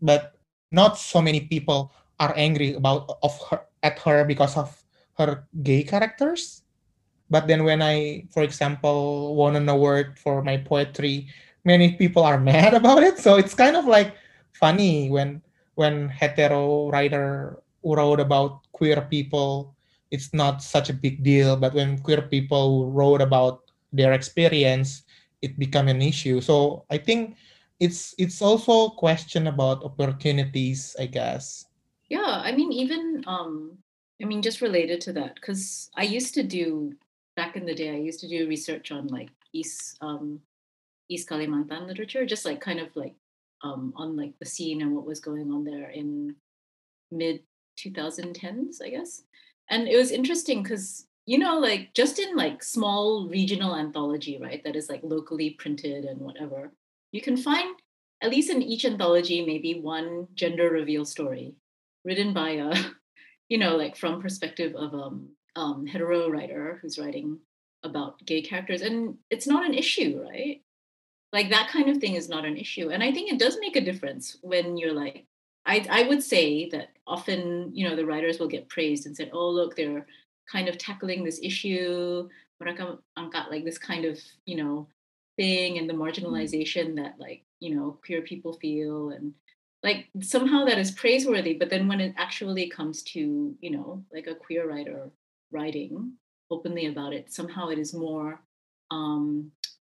[0.02, 0.33] But
[0.74, 4.74] not so many people are angry about of her at her because of
[5.18, 6.66] her gay characters.
[7.30, 11.30] But then when i for example won an award for my poetry
[11.64, 13.18] many people are mad about it.
[13.20, 14.16] So it's kind of like
[14.52, 15.42] funny when
[15.76, 19.76] when hetero writer wrote about queer people
[20.12, 21.58] it's not such a big deal.
[21.58, 25.04] But when queer people wrote about their experience
[25.42, 26.42] it become an issue.
[26.42, 27.38] So i think
[27.84, 31.66] it's it's also a question about opportunities, I guess.
[32.08, 33.78] Yeah, I mean, even um,
[34.22, 36.94] I mean, just related to that, because I used to do
[37.36, 40.40] back in the day, I used to do research on like East um,
[41.10, 43.16] East Kalimantan literature, just like kind of like
[43.64, 46.36] um, on like the scene and what was going on there in
[47.12, 47.44] mid
[47.78, 49.24] 2010s, I guess.
[49.70, 54.64] And it was interesting because you know, like just in like small regional anthology, right,
[54.64, 56.72] that is like locally printed and whatever
[57.14, 57.80] you can find
[58.22, 61.56] at least in each anthology maybe one gender reveal story
[62.04, 62.76] written by a
[63.50, 65.10] you know like from perspective of a
[65.56, 67.40] um, hetero writer who's writing
[67.84, 70.62] about gay characters, and it's not an issue, right?
[71.32, 73.76] Like that kind of thing is not an issue, and I think it does make
[73.76, 75.26] a difference when you're like,
[75.66, 79.32] I I would say that often you know the writers will get praised and said,
[79.34, 80.06] oh look, they're
[80.52, 82.30] kind of tackling this issue,
[82.62, 84.88] mereka angkat like this kind of you know
[85.38, 89.34] thing and the marginalization that like you know queer people feel and
[89.82, 94.28] like somehow that is praiseworthy but then when it actually comes to you know like
[94.28, 95.10] a queer writer
[95.52, 96.14] writing
[96.52, 98.40] openly about it somehow it is more
[98.92, 99.52] um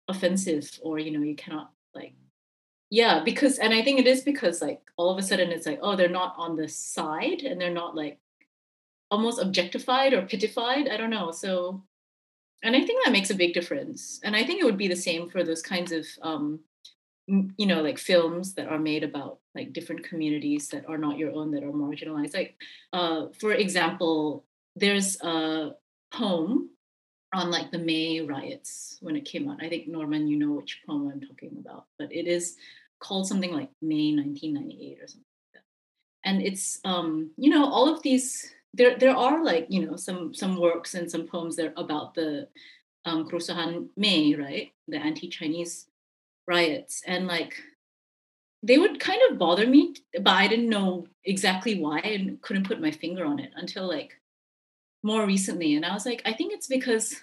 [0.07, 2.13] offensive or you know you cannot like
[2.89, 5.79] yeah because and i think it is because like all of a sudden it's like
[5.81, 8.19] oh they're not on the side and they're not like
[9.11, 11.81] almost objectified or pitified i don't know so
[12.63, 14.19] and i think that makes a big difference.
[14.23, 16.59] And i think it would be the same for those kinds of um
[17.27, 21.33] you know like films that are made about like different communities that are not your
[21.33, 22.33] own that are marginalized.
[22.33, 22.55] Like
[22.93, 25.71] uh for example there's a
[26.13, 26.69] poem
[27.33, 29.61] on like the may riots when it came out.
[29.61, 32.55] I think norman you know which poem i'm talking about but it is
[32.99, 36.29] called something like may 1998 or something like that.
[36.29, 40.33] And it's um you know all of these there there are like you know some
[40.33, 42.47] some works and some poems that are about the
[43.05, 44.71] um May, right?
[44.87, 45.87] The anti-Chinese
[46.47, 47.55] riots, and like
[48.63, 52.81] they would kind of bother me, but I didn't know exactly why and couldn't put
[52.81, 54.19] my finger on it until like
[55.03, 55.75] more recently.
[55.75, 57.15] And I was like, I think it's because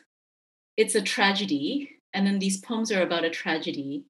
[0.76, 4.04] it's a tragedy, and then these poems are about a tragedy.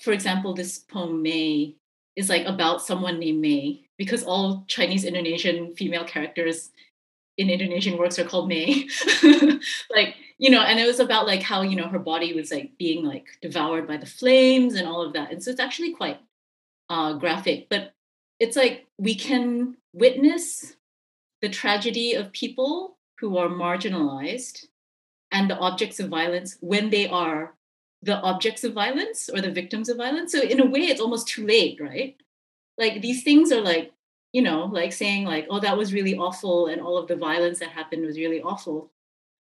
[0.00, 1.76] For example, this poem May
[2.16, 6.70] is like about someone named May because all Chinese Indonesian female characters
[7.36, 8.88] in Indonesian works are called May.
[9.90, 12.72] like, you know, and it was about like how, you know, her body was like
[12.78, 15.30] being like devoured by the flames and all of that.
[15.30, 16.18] And so it's actually quite
[16.88, 17.92] uh, graphic, but
[18.38, 20.76] it's like we can witness
[21.42, 24.66] the tragedy of people who are marginalized
[25.32, 27.54] and the objects of violence when they are
[28.02, 30.32] the objects of violence or the victims of violence.
[30.32, 32.16] So in a way, it's almost too late, right?
[32.78, 33.92] Like these things are like,
[34.32, 37.58] you know, like saying like, oh, that was really awful, and all of the violence
[37.60, 38.92] that happened was really awful.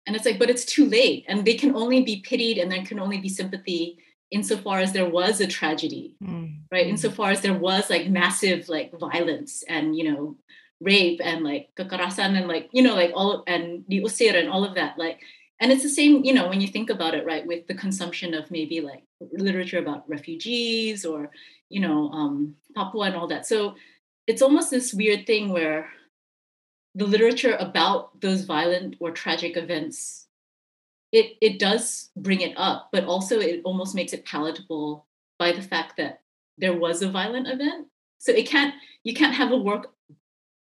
[0.06, 2.84] And it's like, but it's too late, and they can only be pitied, and there
[2.84, 3.98] can only be sympathy
[4.30, 6.56] insofar as there was a tragedy, mm.
[6.72, 6.86] right?
[6.86, 10.36] Insofar as there was like massive like violence and you know
[10.82, 14.74] rape and like kakarasan and like you know like all and diusir and all of
[14.74, 15.20] that like
[15.60, 18.34] and it's the same you know when you think about it right with the consumption
[18.34, 21.30] of maybe like literature about refugees or
[21.72, 23.74] you know um, papua and all that so
[24.26, 25.88] it's almost this weird thing where
[26.94, 30.26] the literature about those violent or tragic events
[31.10, 35.06] it it does bring it up but also it almost makes it palatable
[35.38, 36.20] by the fact that
[36.58, 37.88] there was a violent event
[38.18, 38.74] so it can't
[39.04, 39.92] you can't have a work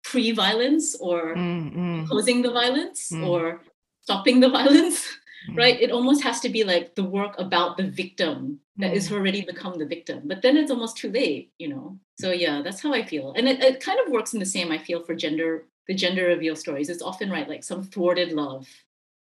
[0.04, 3.26] pre-violence or mm, opposing the violence mm.
[3.26, 3.62] or
[4.02, 5.16] stopping the violence mm.
[5.56, 5.80] Right?
[5.80, 8.96] It almost has to be like the work about the victim that mm.
[8.96, 11.98] is already become the victim but then it's almost too late you know?
[12.20, 13.34] So yeah that's how i feel.
[13.34, 16.26] And it, it kind of works in the same i feel for gender the gender
[16.26, 16.90] reveal stories.
[16.90, 18.68] It's often right like some thwarted love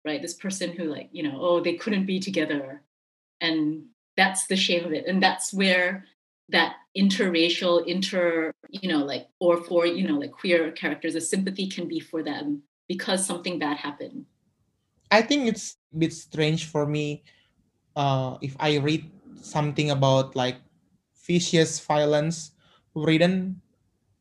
[0.05, 0.21] right?
[0.21, 2.81] This person who like you know oh they couldn't be together.
[3.41, 3.85] And
[4.17, 5.05] that's the shame of it.
[5.07, 6.05] And that's where
[6.49, 11.67] that interracial inter you know like or for you know like queer characters a sympathy
[11.67, 14.25] can be for them because something bad happened
[15.11, 17.23] I think it's a bit strange for me
[17.95, 19.09] uh, if I read
[19.41, 20.57] something about like
[21.27, 22.51] vicious violence
[22.95, 23.61] written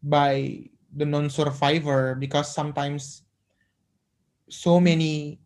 [0.02, 3.22] by the non-survivor because sometimes
[4.48, 5.40] so many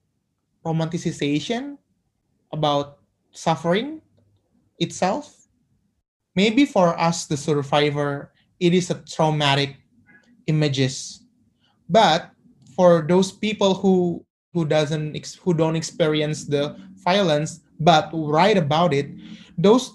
[0.64, 1.78] romanticization
[2.52, 2.98] about
[3.32, 4.02] suffering
[4.78, 5.48] itself.
[6.34, 9.76] Maybe for us the survivor it is a traumatic
[10.46, 11.22] images.
[11.88, 12.32] But
[12.76, 14.24] for those people who
[14.58, 15.14] who doesn't
[15.46, 16.74] who don't experience the
[17.06, 19.06] violence but write about it
[19.54, 19.94] those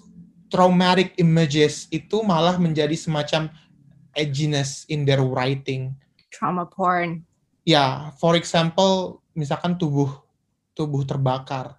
[0.54, 3.50] traumatic images itu malah menjadi semacam
[4.14, 5.90] edginess in their writing.
[6.30, 7.26] Trauma porn.
[7.66, 7.92] Ya yeah,
[8.22, 10.14] for example misalkan tubuh
[10.78, 11.74] tubuh terbakar.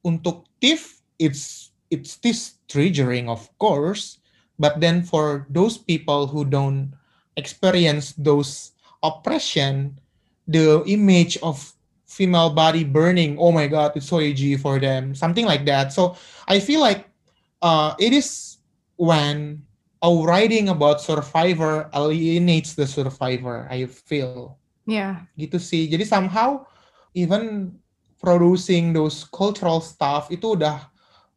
[0.00, 4.16] Untuk thief it's it's this triggering of course
[4.56, 6.96] but then for those people who don't
[7.36, 8.72] experience those
[9.04, 10.00] oppression
[10.48, 11.75] the image of
[12.06, 15.92] female body burning oh my god it's so edgy for them something like that.
[15.92, 16.16] So
[16.48, 17.10] i feel like
[17.62, 18.58] uh, it is
[18.96, 19.62] when
[20.02, 24.58] a writing about survivor alienates the survivor i feel.
[24.86, 25.26] Yeah.
[25.34, 26.62] Gitu sih jadi somehow
[27.12, 27.74] even
[28.22, 30.88] producing those cultural stuff itu udah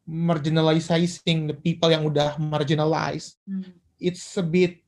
[0.05, 3.37] marginalizing the people yang udah marginalized.
[3.45, 3.79] Hmm.
[3.99, 4.79] it's a bit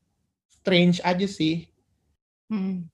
[0.48, 1.68] strange aja sih.
[2.48, 2.88] Hmm.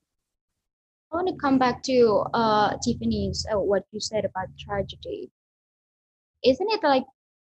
[1.11, 5.31] I want to come back to uh, Tiffany's uh, what you said about tragedy.
[6.45, 7.05] Isn't it like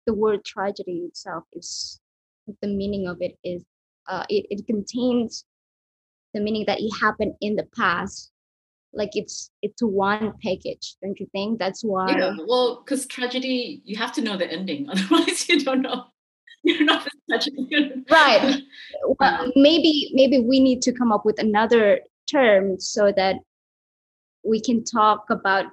[0.06, 2.00] the word tragedy itself is
[2.62, 3.64] the meaning of it is
[4.08, 5.44] uh, it, it contains
[6.34, 8.32] the meaning that it happened in the past
[8.94, 13.98] like it's it's one package don't you think that's why Yeah, well, because tragedy, you
[13.98, 16.06] have to know the ending, otherwise you don't know.
[16.64, 18.06] You're not the tragedy.
[18.10, 18.62] right
[19.20, 22.00] well, maybe maybe we need to come up with another
[22.32, 23.36] term so that
[24.44, 25.66] we can talk about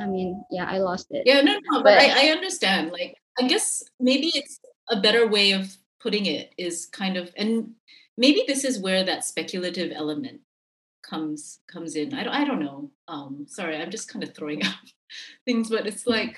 [0.00, 2.92] i mean yeah i lost it Yeah, no, no, but But- I, I understand.
[2.92, 4.60] Like, I guess maybe it's
[4.90, 7.72] a better way of putting it is kind of, and
[8.16, 10.40] maybe this is where that speculative element
[11.02, 12.14] comes comes in.
[12.14, 12.90] I don't, I don't know.
[13.06, 14.74] Um, sorry, I'm just kind of throwing out
[15.46, 16.36] things, but it's like,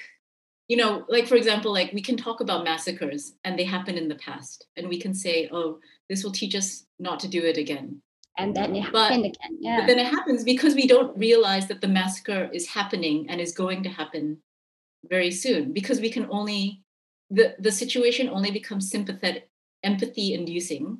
[0.68, 4.08] you know, like for example, like we can talk about massacres and they happen in
[4.08, 5.78] the past, and we can say, oh,
[6.08, 8.02] this will teach us not to do it again.
[8.38, 9.80] And then it But- happened again yeah.
[9.80, 13.52] But then it happens because we don't realize that the massacre is happening and is
[13.52, 14.38] going to happen
[15.08, 16.82] very soon because we can only
[17.30, 19.48] the the situation only becomes sympathetic
[19.82, 20.98] empathy inducing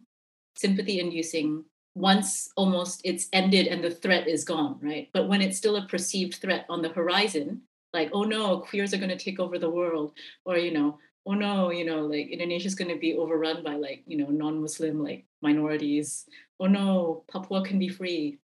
[0.56, 5.08] sympathy inducing once almost it's ended and the threat is gone right?
[5.12, 7.62] But when it's still a perceived threat on the horizon
[7.92, 10.12] like oh no queers are going to take over the world
[10.44, 10.98] or you know
[11.30, 14.26] oh no you know like Indonesia is going to be overrun by like you know
[14.26, 16.26] non-muslim like minorities.
[16.58, 18.38] Oh no papua can be free.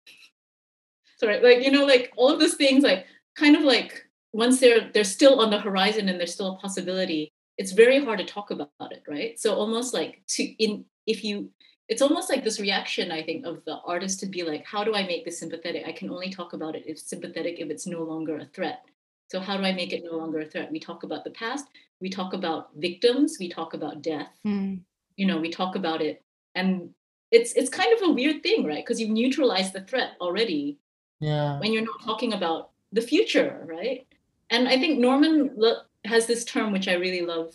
[1.19, 3.07] Sorry like you know like all of those things like
[3.37, 7.33] kind of like once they're they're still on the horizon and there's still a possibility
[7.59, 9.39] it's very hard to talk about it right?
[9.39, 11.51] So almost like to in if you
[11.89, 14.95] it's almost like this reaction i think of the artist to be like how do
[14.95, 15.85] i make this sympathetic?
[15.87, 18.81] I can only talk about it if sympathetic if it's no longer a threat
[19.28, 21.66] so how do i make it no longer a threat we talk about the past
[22.01, 24.81] we talk about victims we talk about death Mm.
[25.16, 26.23] you know we talk about it
[26.55, 26.90] and
[27.31, 30.78] it's it's kind of a weird thing right because you've neutralized the threat already
[31.20, 31.59] Yeah.
[31.61, 34.07] when you're not talking about the future, right?
[34.51, 37.53] And I think Norman lo- has this term which I really love,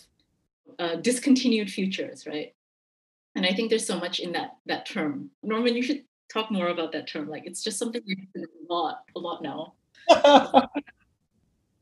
[0.77, 2.53] uh, discontinued futures, right?
[3.35, 5.31] And I think there's so much in that that term.
[5.41, 6.03] Norman, you should
[6.33, 7.29] talk more about that term.
[7.29, 9.73] Like it's just something we a lot, a lot now.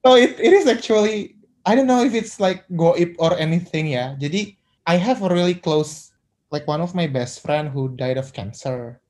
[0.05, 1.35] so it, it is actually
[1.67, 4.15] I don't know if it's like goib or anything ya.
[4.17, 4.55] Jadi
[4.87, 6.11] I have a really close
[6.49, 9.01] like one of my best friend who died of cancer.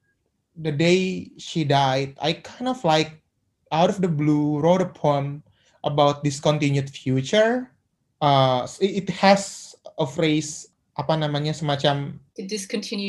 [0.59, 3.23] The day she died, I kind of like
[3.71, 5.39] out of the blue wrote a poem
[5.87, 7.71] about discontinued future.
[8.19, 10.67] Uh, it, it has a phrase
[10.99, 12.19] apa namanya semacam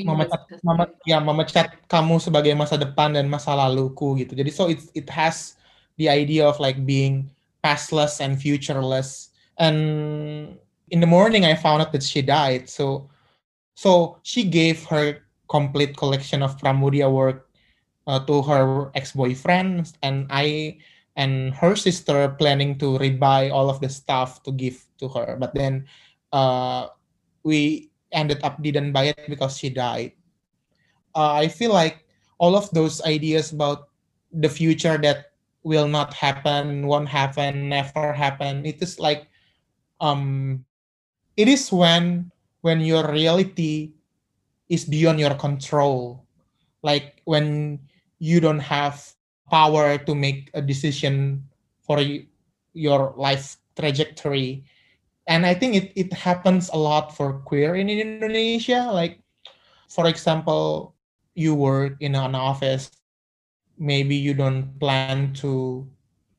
[0.07, 4.39] memecat, your- meme- ya memecat kamu sebagai masa depan dan masa laluku gitu.
[4.39, 5.59] Jadi so it it has
[5.99, 7.27] the idea of like being
[7.63, 9.31] pastless and futureless.
[9.59, 10.59] And
[10.91, 12.69] in the morning I found out that she died.
[12.69, 13.11] So
[13.75, 17.49] so she gave her complete collection of Pramoedya work
[18.07, 20.79] uh, to her ex-boyfriend and I
[21.17, 25.37] and her sister planning to rebuy all of the stuff to give to her.
[25.39, 25.87] But then
[26.33, 26.89] uh,
[27.43, 30.13] we ended up didn't buy it because she died.
[31.15, 32.07] Uh, I feel like
[32.39, 33.91] all of those ideas about
[34.33, 35.30] the future that
[35.63, 38.65] will not happen, won't happen, never happen.
[38.67, 39.29] It is like
[40.01, 40.65] um
[41.37, 42.31] it is when
[42.63, 43.93] when your reality
[44.69, 46.25] is beyond your control.
[46.83, 47.81] Like when
[48.19, 49.15] you don't have
[49.51, 51.45] power to make a decision
[51.81, 52.27] for y-
[52.73, 54.65] your life trajectory
[55.27, 59.21] and i think it, it happens a lot for queer in indonesia like
[59.89, 60.95] for example
[61.35, 63.00] you work in an office
[63.81, 65.89] maybe you don't plan to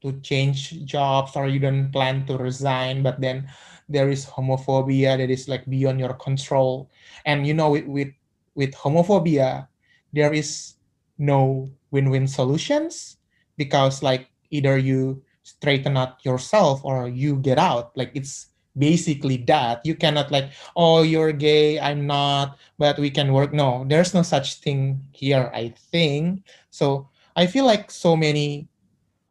[0.02, 3.46] to change jobs or you don't plan to resign but then
[3.92, 6.90] there is homophobia that is like beyond your control.
[7.26, 8.12] And you know with with,
[8.56, 9.68] with homophobia
[10.14, 10.76] there is
[11.20, 13.18] no win-win solutions
[13.58, 17.96] because like either you straighten out yourself or you get out.
[17.98, 18.48] Like it's
[18.78, 19.84] basically that.
[19.84, 23.52] You cannot like oh you're gay i'm not but we can work.
[23.52, 26.48] No there's no such thing here i think.
[26.72, 28.68] So i feel like so many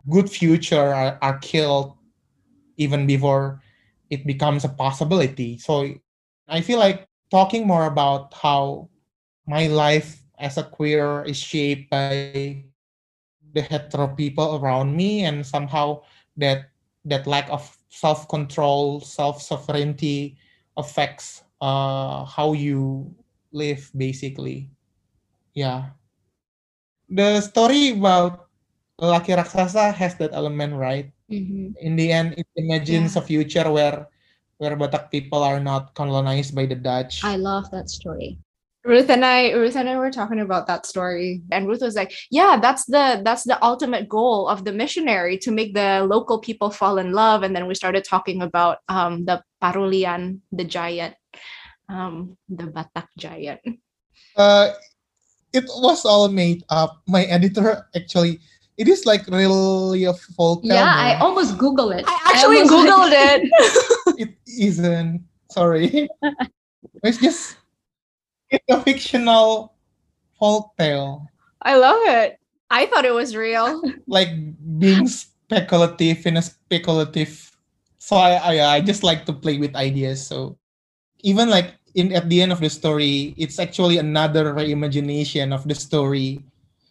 [0.08, 1.96] good future are, are killed
[2.76, 3.60] even before
[4.10, 5.58] it becomes a possibility.
[5.58, 5.94] So
[6.48, 8.88] i feel like talking more about how
[9.46, 12.64] my life as a queer is shaped by
[13.52, 16.02] the hetero people around me and somehow
[16.36, 16.70] that
[17.04, 20.36] that lack of self-control self-sovereignty
[20.76, 23.12] affects uh, how you
[23.52, 24.70] live basically.
[25.54, 25.90] Yeah
[27.10, 28.46] the story about
[29.00, 31.74] laki raksasa has that element right Mhm.
[31.78, 34.06] in the end it imagines a future where
[34.58, 38.38] where batak people are not colonized by the dutch i love that story
[38.80, 42.16] Ruth and I, Ruth and I were talking about that story, and Ruth was like,
[42.32, 46.72] "Yeah, that's the that's the ultimate goal of the missionary to make the local people
[46.72, 51.12] fall in love." And then we started talking about um, the Parulian, the giant,
[51.92, 53.60] um, the Batak giant.
[54.32, 54.72] Uh,
[55.52, 57.02] it was all made up.
[57.06, 58.40] My editor actually,
[58.78, 60.74] it is like really a folk tale.
[60.74, 62.04] Yeah, I almost Google it.
[62.06, 63.40] I actually almost- googled it.
[64.28, 65.24] it isn't.
[65.50, 66.08] Sorry.
[67.02, 67.56] it's just
[68.50, 69.74] it's a fictional
[70.38, 71.26] folk tale.
[71.62, 72.38] I love it.
[72.70, 73.82] I thought it was real.
[74.06, 74.30] Like
[74.78, 77.34] being speculative in a speculative.
[77.98, 80.24] So I, I I just like to play with ideas.
[80.24, 80.56] So
[81.20, 85.74] even like in at the end of the story, it's actually another reimagination of the
[85.74, 86.42] story.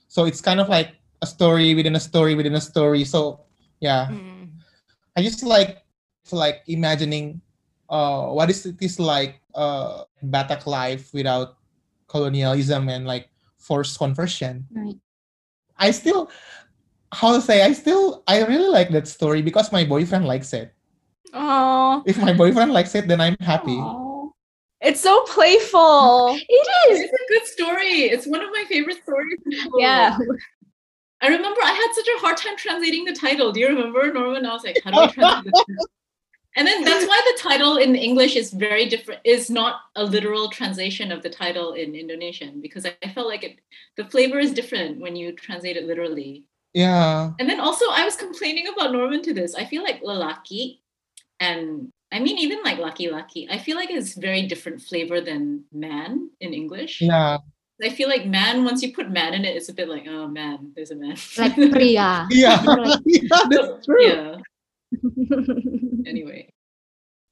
[0.07, 3.05] So it's kind of like a story within a story within a story.
[3.05, 3.41] So
[3.79, 4.07] yeah.
[4.11, 4.49] Mm.
[5.15, 5.83] I just like
[6.31, 7.41] like imagining
[7.89, 11.57] uh what is it is like uh Batak life without
[12.07, 14.67] colonialism and like forced conversion.
[14.71, 14.97] Right.
[15.77, 16.29] I still
[17.11, 20.73] how to say I still I really like that story because my boyfriend likes it.
[21.33, 23.77] Oh, If my boyfriend likes it, then I'm happy.
[23.77, 24.08] Aw.
[24.81, 26.37] It's so playful.
[26.37, 26.99] It is.
[27.01, 28.03] It's a good story.
[28.03, 29.39] It's one of my favorite stories.
[29.45, 29.81] in the world.
[29.81, 30.17] Yeah.
[31.21, 33.51] I remember I had such a hard time translating the title.
[33.51, 34.45] Do you remember, Norman?
[34.45, 35.87] I was like, how do I translate this?
[36.55, 40.49] And then that's why the title in English is very different, is not a literal
[40.49, 43.59] translation of the title in Indonesian, because I I felt like it
[43.97, 46.45] the flavor is different when you translate it literally.
[46.73, 47.31] Yeah.
[47.39, 49.55] And then also I was complaining about Norman to this.
[49.55, 50.79] I feel like lalaki
[51.39, 55.65] and I mean even like lucky lucky, I feel like it's very different flavor than
[55.71, 57.01] man in English.
[57.01, 57.37] Yeah.
[57.81, 60.27] I feel like man, once you put man in it, it's a bit like, oh
[60.27, 61.15] man, there's a man.
[61.37, 62.27] Like Priya.
[62.29, 62.61] Yeah.
[62.65, 64.05] Like- yeah that's true.
[64.05, 64.37] Yeah.
[66.05, 66.51] Anyway.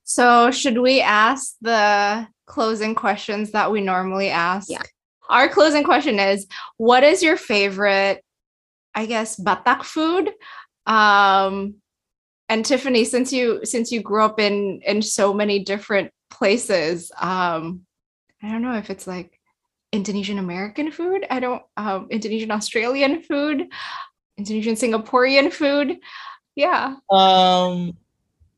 [0.03, 4.69] So, should we ask the closing questions that we normally ask?
[4.69, 4.83] Yeah.
[5.29, 6.47] Our closing question is
[6.77, 8.23] What is your favorite,
[8.95, 10.31] I guess, Batak food?
[10.85, 11.75] Um,
[12.49, 17.83] and Tiffany, since you since you grew up in in so many different places, um,
[18.41, 19.39] I don't know if it's like
[19.91, 21.25] Indonesian American food.
[21.29, 23.67] I don't um, Indonesian Australian food,
[24.37, 25.97] Indonesian Singaporean food.
[26.55, 26.95] Yeah.
[27.11, 27.95] Um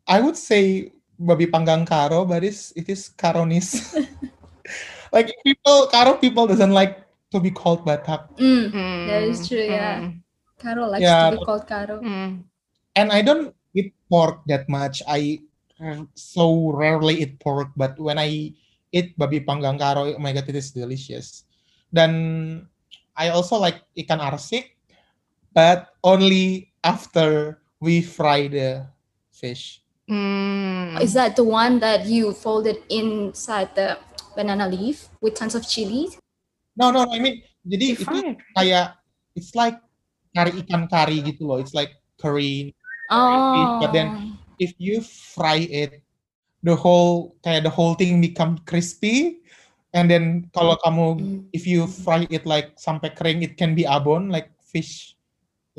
[0.08, 4.08] I would say babi panggang karo, but it's it is Karonese.
[5.12, 7.02] like people Karo people doesn't like
[7.32, 8.30] to be called Batak.
[8.38, 8.72] Mm,
[9.06, 10.02] That is true, yeah.
[10.02, 10.22] mm,
[10.58, 12.42] Karo likes Yeah, to be called karo mm.
[12.96, 15.02] And I don't eat pork that much.
[15.08, 15.42] I
[15.80, 18.54] uh, so rarely eat pork, but when I
[18.92, 21.46] eat babi panggang karo, oh my god, it is delicious.
[21.94, 22.68] Then
[23.18, 24.78] I also like ikan arsik,
[25.54, 28.88] but only after we fry the
[29.32, 29.82] fish.
[30.10, 31.02] Mm.
[31.02, 34.00] Is that the one that you folded inside the
[34.36, 36.10] banana leaf with tons of chili?
[36.76, 37.14] No, no, no.
[37.14, 38.18] I mean, jadi itu
[38.58, 38.98] kayak
[39.38, 39.78] it's like
[40.34, 41.62] kari ikan kari gitu loh.
[41.62, 42.74] It's like curry.
[43.10, 43.80] Oh.
[43.82, 46.04] but then- If you fry it,
[46.68, 49.40] the whole kayak the whole thing become crispy.
[49.96, 51.40] And then kalau kamu Mm.
[51.56, 55.16] if you fry it like sampai kering, it can be abon like fish.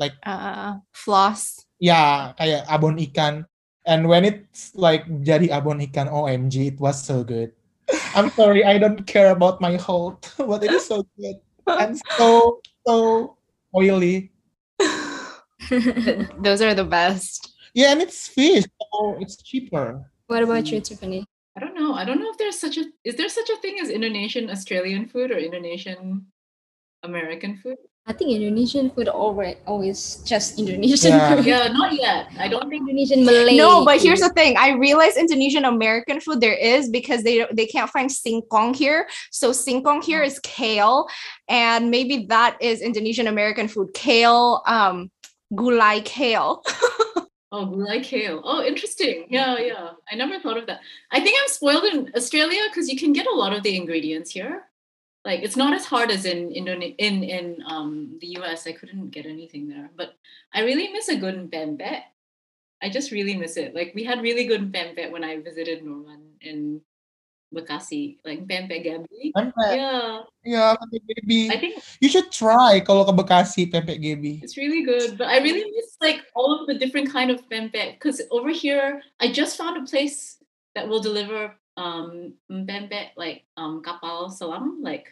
[0.01, 1.69] uh, floss.
[1.77, 3.45] Ya, kayak abon ikan.
[3.85, 7.53] And when it's like jadi abon ikan, OMG, it was so good.
[8.17, 11.37] I'm sorry, I don't care about my health, but it is so good
[11.69, 12.95] and so so
[13.77, 14.30] oily.
[16.39, 17.53] Those are the best.
[17.73, 20.03] Yeah, and it's fish, so it's cheaper.
[20.27, 21.25] what about you, Tiffany?
[21.55, 21.93] I don't know.
[21.93, 25.07] I don't know if there's such a is there such a thing as Indonesian Australian
[25.07, 26.25] food or Indonesian
[27.03, 27.77] American food?
[28.07, 31.35] I think Indonesian food always always just Indonesian Yeah.
[31.35, 31.45] food.
[31.45, 32.27] Yeah, not yet.
[32.39, 33.55] I don't think Indonesian Malay.
[33.55, 34.57] No, but here's the thing.
[34.57, 39.07] I realize Indonesian American food there is because they they can't find singkong here.
[39.31, 41.07] So singkong here is kale,
[41.47, 43.93] and maybe that is Indonesian American food.
[43.93, 45.11] Kale, um,
[45.53, 46.63] gulai kale.
[47.53, 48.39] Oh, gulai kale.
[48.45, 49.27] Oh, interesting.
[49.29, 49.89] Yeah, yeah.
[50.09, 50.79] I never thought of that.
[51.11, 54.31] I think I'm spoiled in Australia because you can get a lot of the ingredients
[54.31, 54.63] here.
[55.25, 58.67] Like it's not as hard as in Indone- in in um the US.
[58.67, 60.13] I couldn't get anything there, but
[60.53, 62.03] I really miss a good pempek.
[62.81, 63.75] I just really miss it.
[63.75, 66.79] Like we had really good pempek when I visited Norman in
[67.53, 69.31] Bekasi, like pempek gabi.
[69.35, 69.75] Pempek.
[69.75, 71.51] Yeah, Yeah, pempek baby.
[71.51, 74.39] I think You should try kalau ke Bekasi pempek Gaby.
[74.39, 77.99] It's really good, but I really miss like all of the different kind of pempek
[77.99, 80.39] because over here I just found a place
[80.73, 85.11] that will deliver um pempek like um kapal selam like,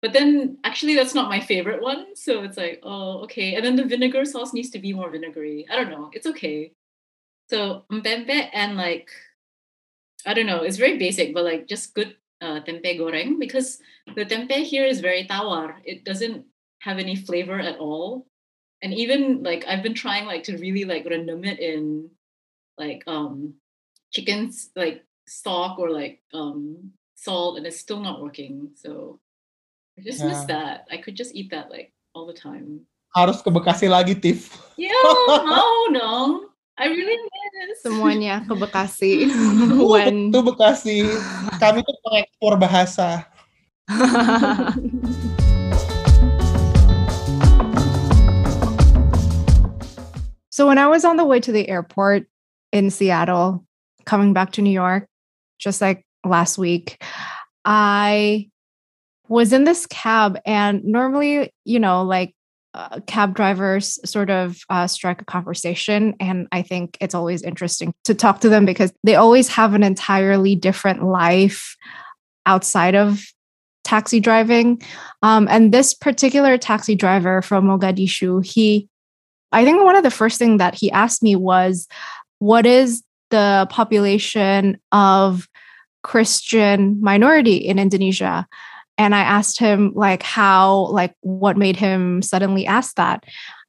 [0.00, 3.76] but then actually that's not my favorite one, so it's like oh okay, and then
[3.76, 5.68] the vinegar sauce needs to be more vinegary.
[5.68, 6.72] I don't know, it's okay.
[7.52, 9.12] So pempek and like
[10.26, 13.78] I don't know, it's very basic, but like just good uh, tempe goreng because
[14.14, 15.76] the tempeh here is very tawar.
[15.84, 16.44] It doesn't
[16.80, 18.26] have any flavor at all.
[18.82, 22.10] And even like I've been trying like to really like rendam it in
[22.76, 23.54] like um
[24.12, 28.70] chicken's like stock or like um salt and it's still not working.
[28.76, 29.18] So
[29.98, 30.86] I just miss that.
[30.90, 32.84] I could just eat that like all the time.
[33.16, 34.52] Harus ke Bekasi lagi, Tiff.
[34.76, 36.52] Yeah, oh no.
[36.76, 37.80] I really miss.
[37.80, 39.32] Semuanya ke Bekasi.
[39.80, 41.08] When Itu Bekasi.
[41.56, 43.24] Kami tuh pengekspor bahasa.
[50.56, 52.24] So when I was on the way to the airport
[52.72, 53.66] in Seattle,
[54.06, 55.06] coming back to New York,
[55.58, 56.96] just like last week,
[57.66, 58.48] I
[59.28, 62.32] was in this cab, and normally, you know, like
[62.76, 67.94] uh, cab drivers sort of uh, strike a conversation, and I think it's always interesting
[68.04, 71.74] to talk to them because they always have an entirely different life
[72.44, 73.24] outside of
[73.82, 74.82] taxi driving.
[75.22, 78.88] Um, and this particular taxi driver from Mogadishu, he
[79.52, 81.88] I think one of the first thing that he asked me was,
[82.40, 85.48] "What is the population of
[86.02, 88.46] Christian minority in Indonesia?"
[88.98, 93.24] And I asked him like how, like what made him suddenly ask that,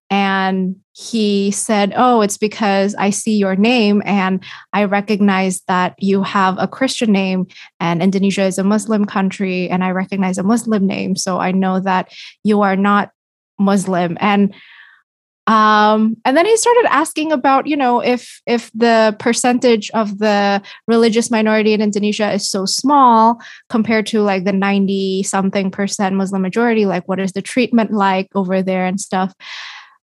[0.09, 4.41] and he said, "Oh, it's because I see your name and
[4.71, 7.47] I recognize that you have a Christian name,
[7.79, 11.81] and Indonesia is a Muslim country, and I recognize a Muslim name, so I know
[11.81, 12.13] that
[12.43, 13.11] you are not
[13.59, 14.53] Muslim." And
[15.47, 20.61] um, and then he started asking about you know if if the percentage of the
[20.87, 26.41] religious minority in indonesia is so small compared to like the 90 something percent muslim
[26.41, 29.33] majority like what is the treatment like over there and stuff.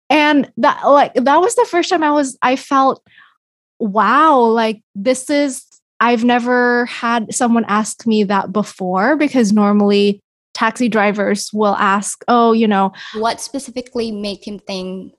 [0.10, 3.02] And that like that was the first time i was i felt
[3.80, 5.66] wow like this is
[6.00, 10.22] i've never had someone ask me that before because normally
[10.54, 15.14] taxi drivers will ask oh you know What specifically made him think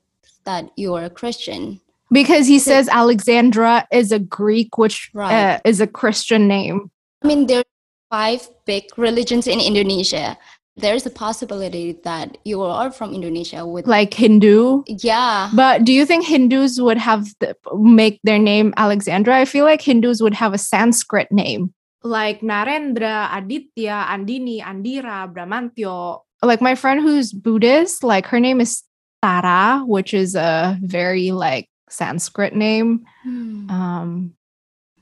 [0.47, 1.81] that you're a Christian?
[2.13, 5.35] because he says Alexandra is a Greek, which Right.
[5.35, 6.89] uh, is a Christian name.
[7.23, 7.75] I mean, there are
[8.15, 10.39] five big religions in Indonesia.
[10.79, 14.85] There's a possibility that you are from Indonesia with like Hindu.
[14.87, 15.51] yeah.
[15.53, 19.35] But do you think Hindus would have the, make their name Alexandra?
[19.35, 21.75] I feel like Hindus would have a Sanskrit name,
[22.07, 26.21] like Narendra, Aditya, Andini, Andira, Brahmantyo.
[26.45, 28.86] Like my friend who's Buddhist, like her name is
[29.27, 33.05] Tara, which is a very like Sanskrit name.
[33.25, 33.69] Hmm.
[33.69, 34.37] Um,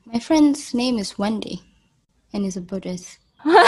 [0.05, 1.61] My friend's name is Wendy,
[2.33, 3.19] and he's a Buddhist.
[3.45, 3.61] well,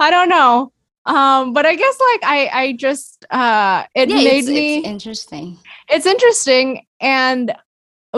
[0.00, 0.72] I don't know.
[1.04, 4.86] Um, but I guess like I I just uh it yeah, made it's, me it's
[4.86, 5.58] interesting.
[5.90, 7.54] it's interesting and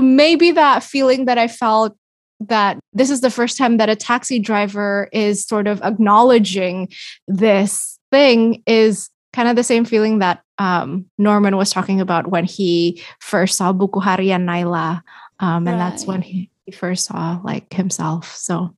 [0.01, 1.97] maybe that feeling that I felt
[2.41, 6.93] that this is the first time that a taxi driver is sort of acknowledging
[7.27, 12.44] this thing is kind of the same feeling that um, Norman was talking about when
[12.44, 15.02] he first saw Buku Harian Nayla.
[15.40, 18.35] Um, and that's when he, he first saw like himself.
[18.36, 18.74] So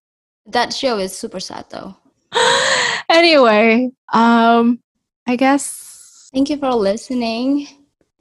[0.46, 1.94] That show is super sad though.
[3.10, 4.80] anyway, um,
[5.26, 7.68] I guess Thank you for listening,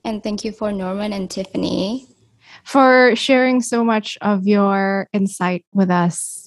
[0.06, 2.08] and thank you for Norman and Tiffany.
[2.64, 6.45] for sharing so much of your insight with us.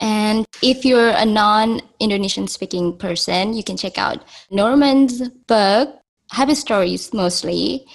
[0.00, 5.96] And if you're a non Indonesian speaking person, you can check out Norman's book,
[6.30, 7.86] Happy Stories mostly.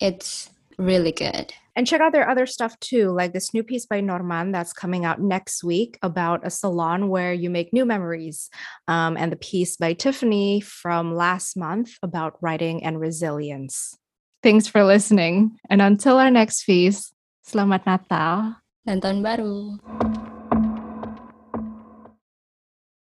[0.00, 1.52] It's really good.
[1.74, 5.06] And check out their other stuff too, like this new piece by Norman that's coming
[5.06, 8.50] out next week about a salon where you make new memories,
[8.88, 13.96] um, and the piece by Tiffany from last month about writing and resilience.
[14.42, 15.56] Thanks for listening.
[15.70, 17.14] And until our next feast,
[17.46, 18.60] Selamat Natal.
[18.84, 19.78] Dan tahun baru.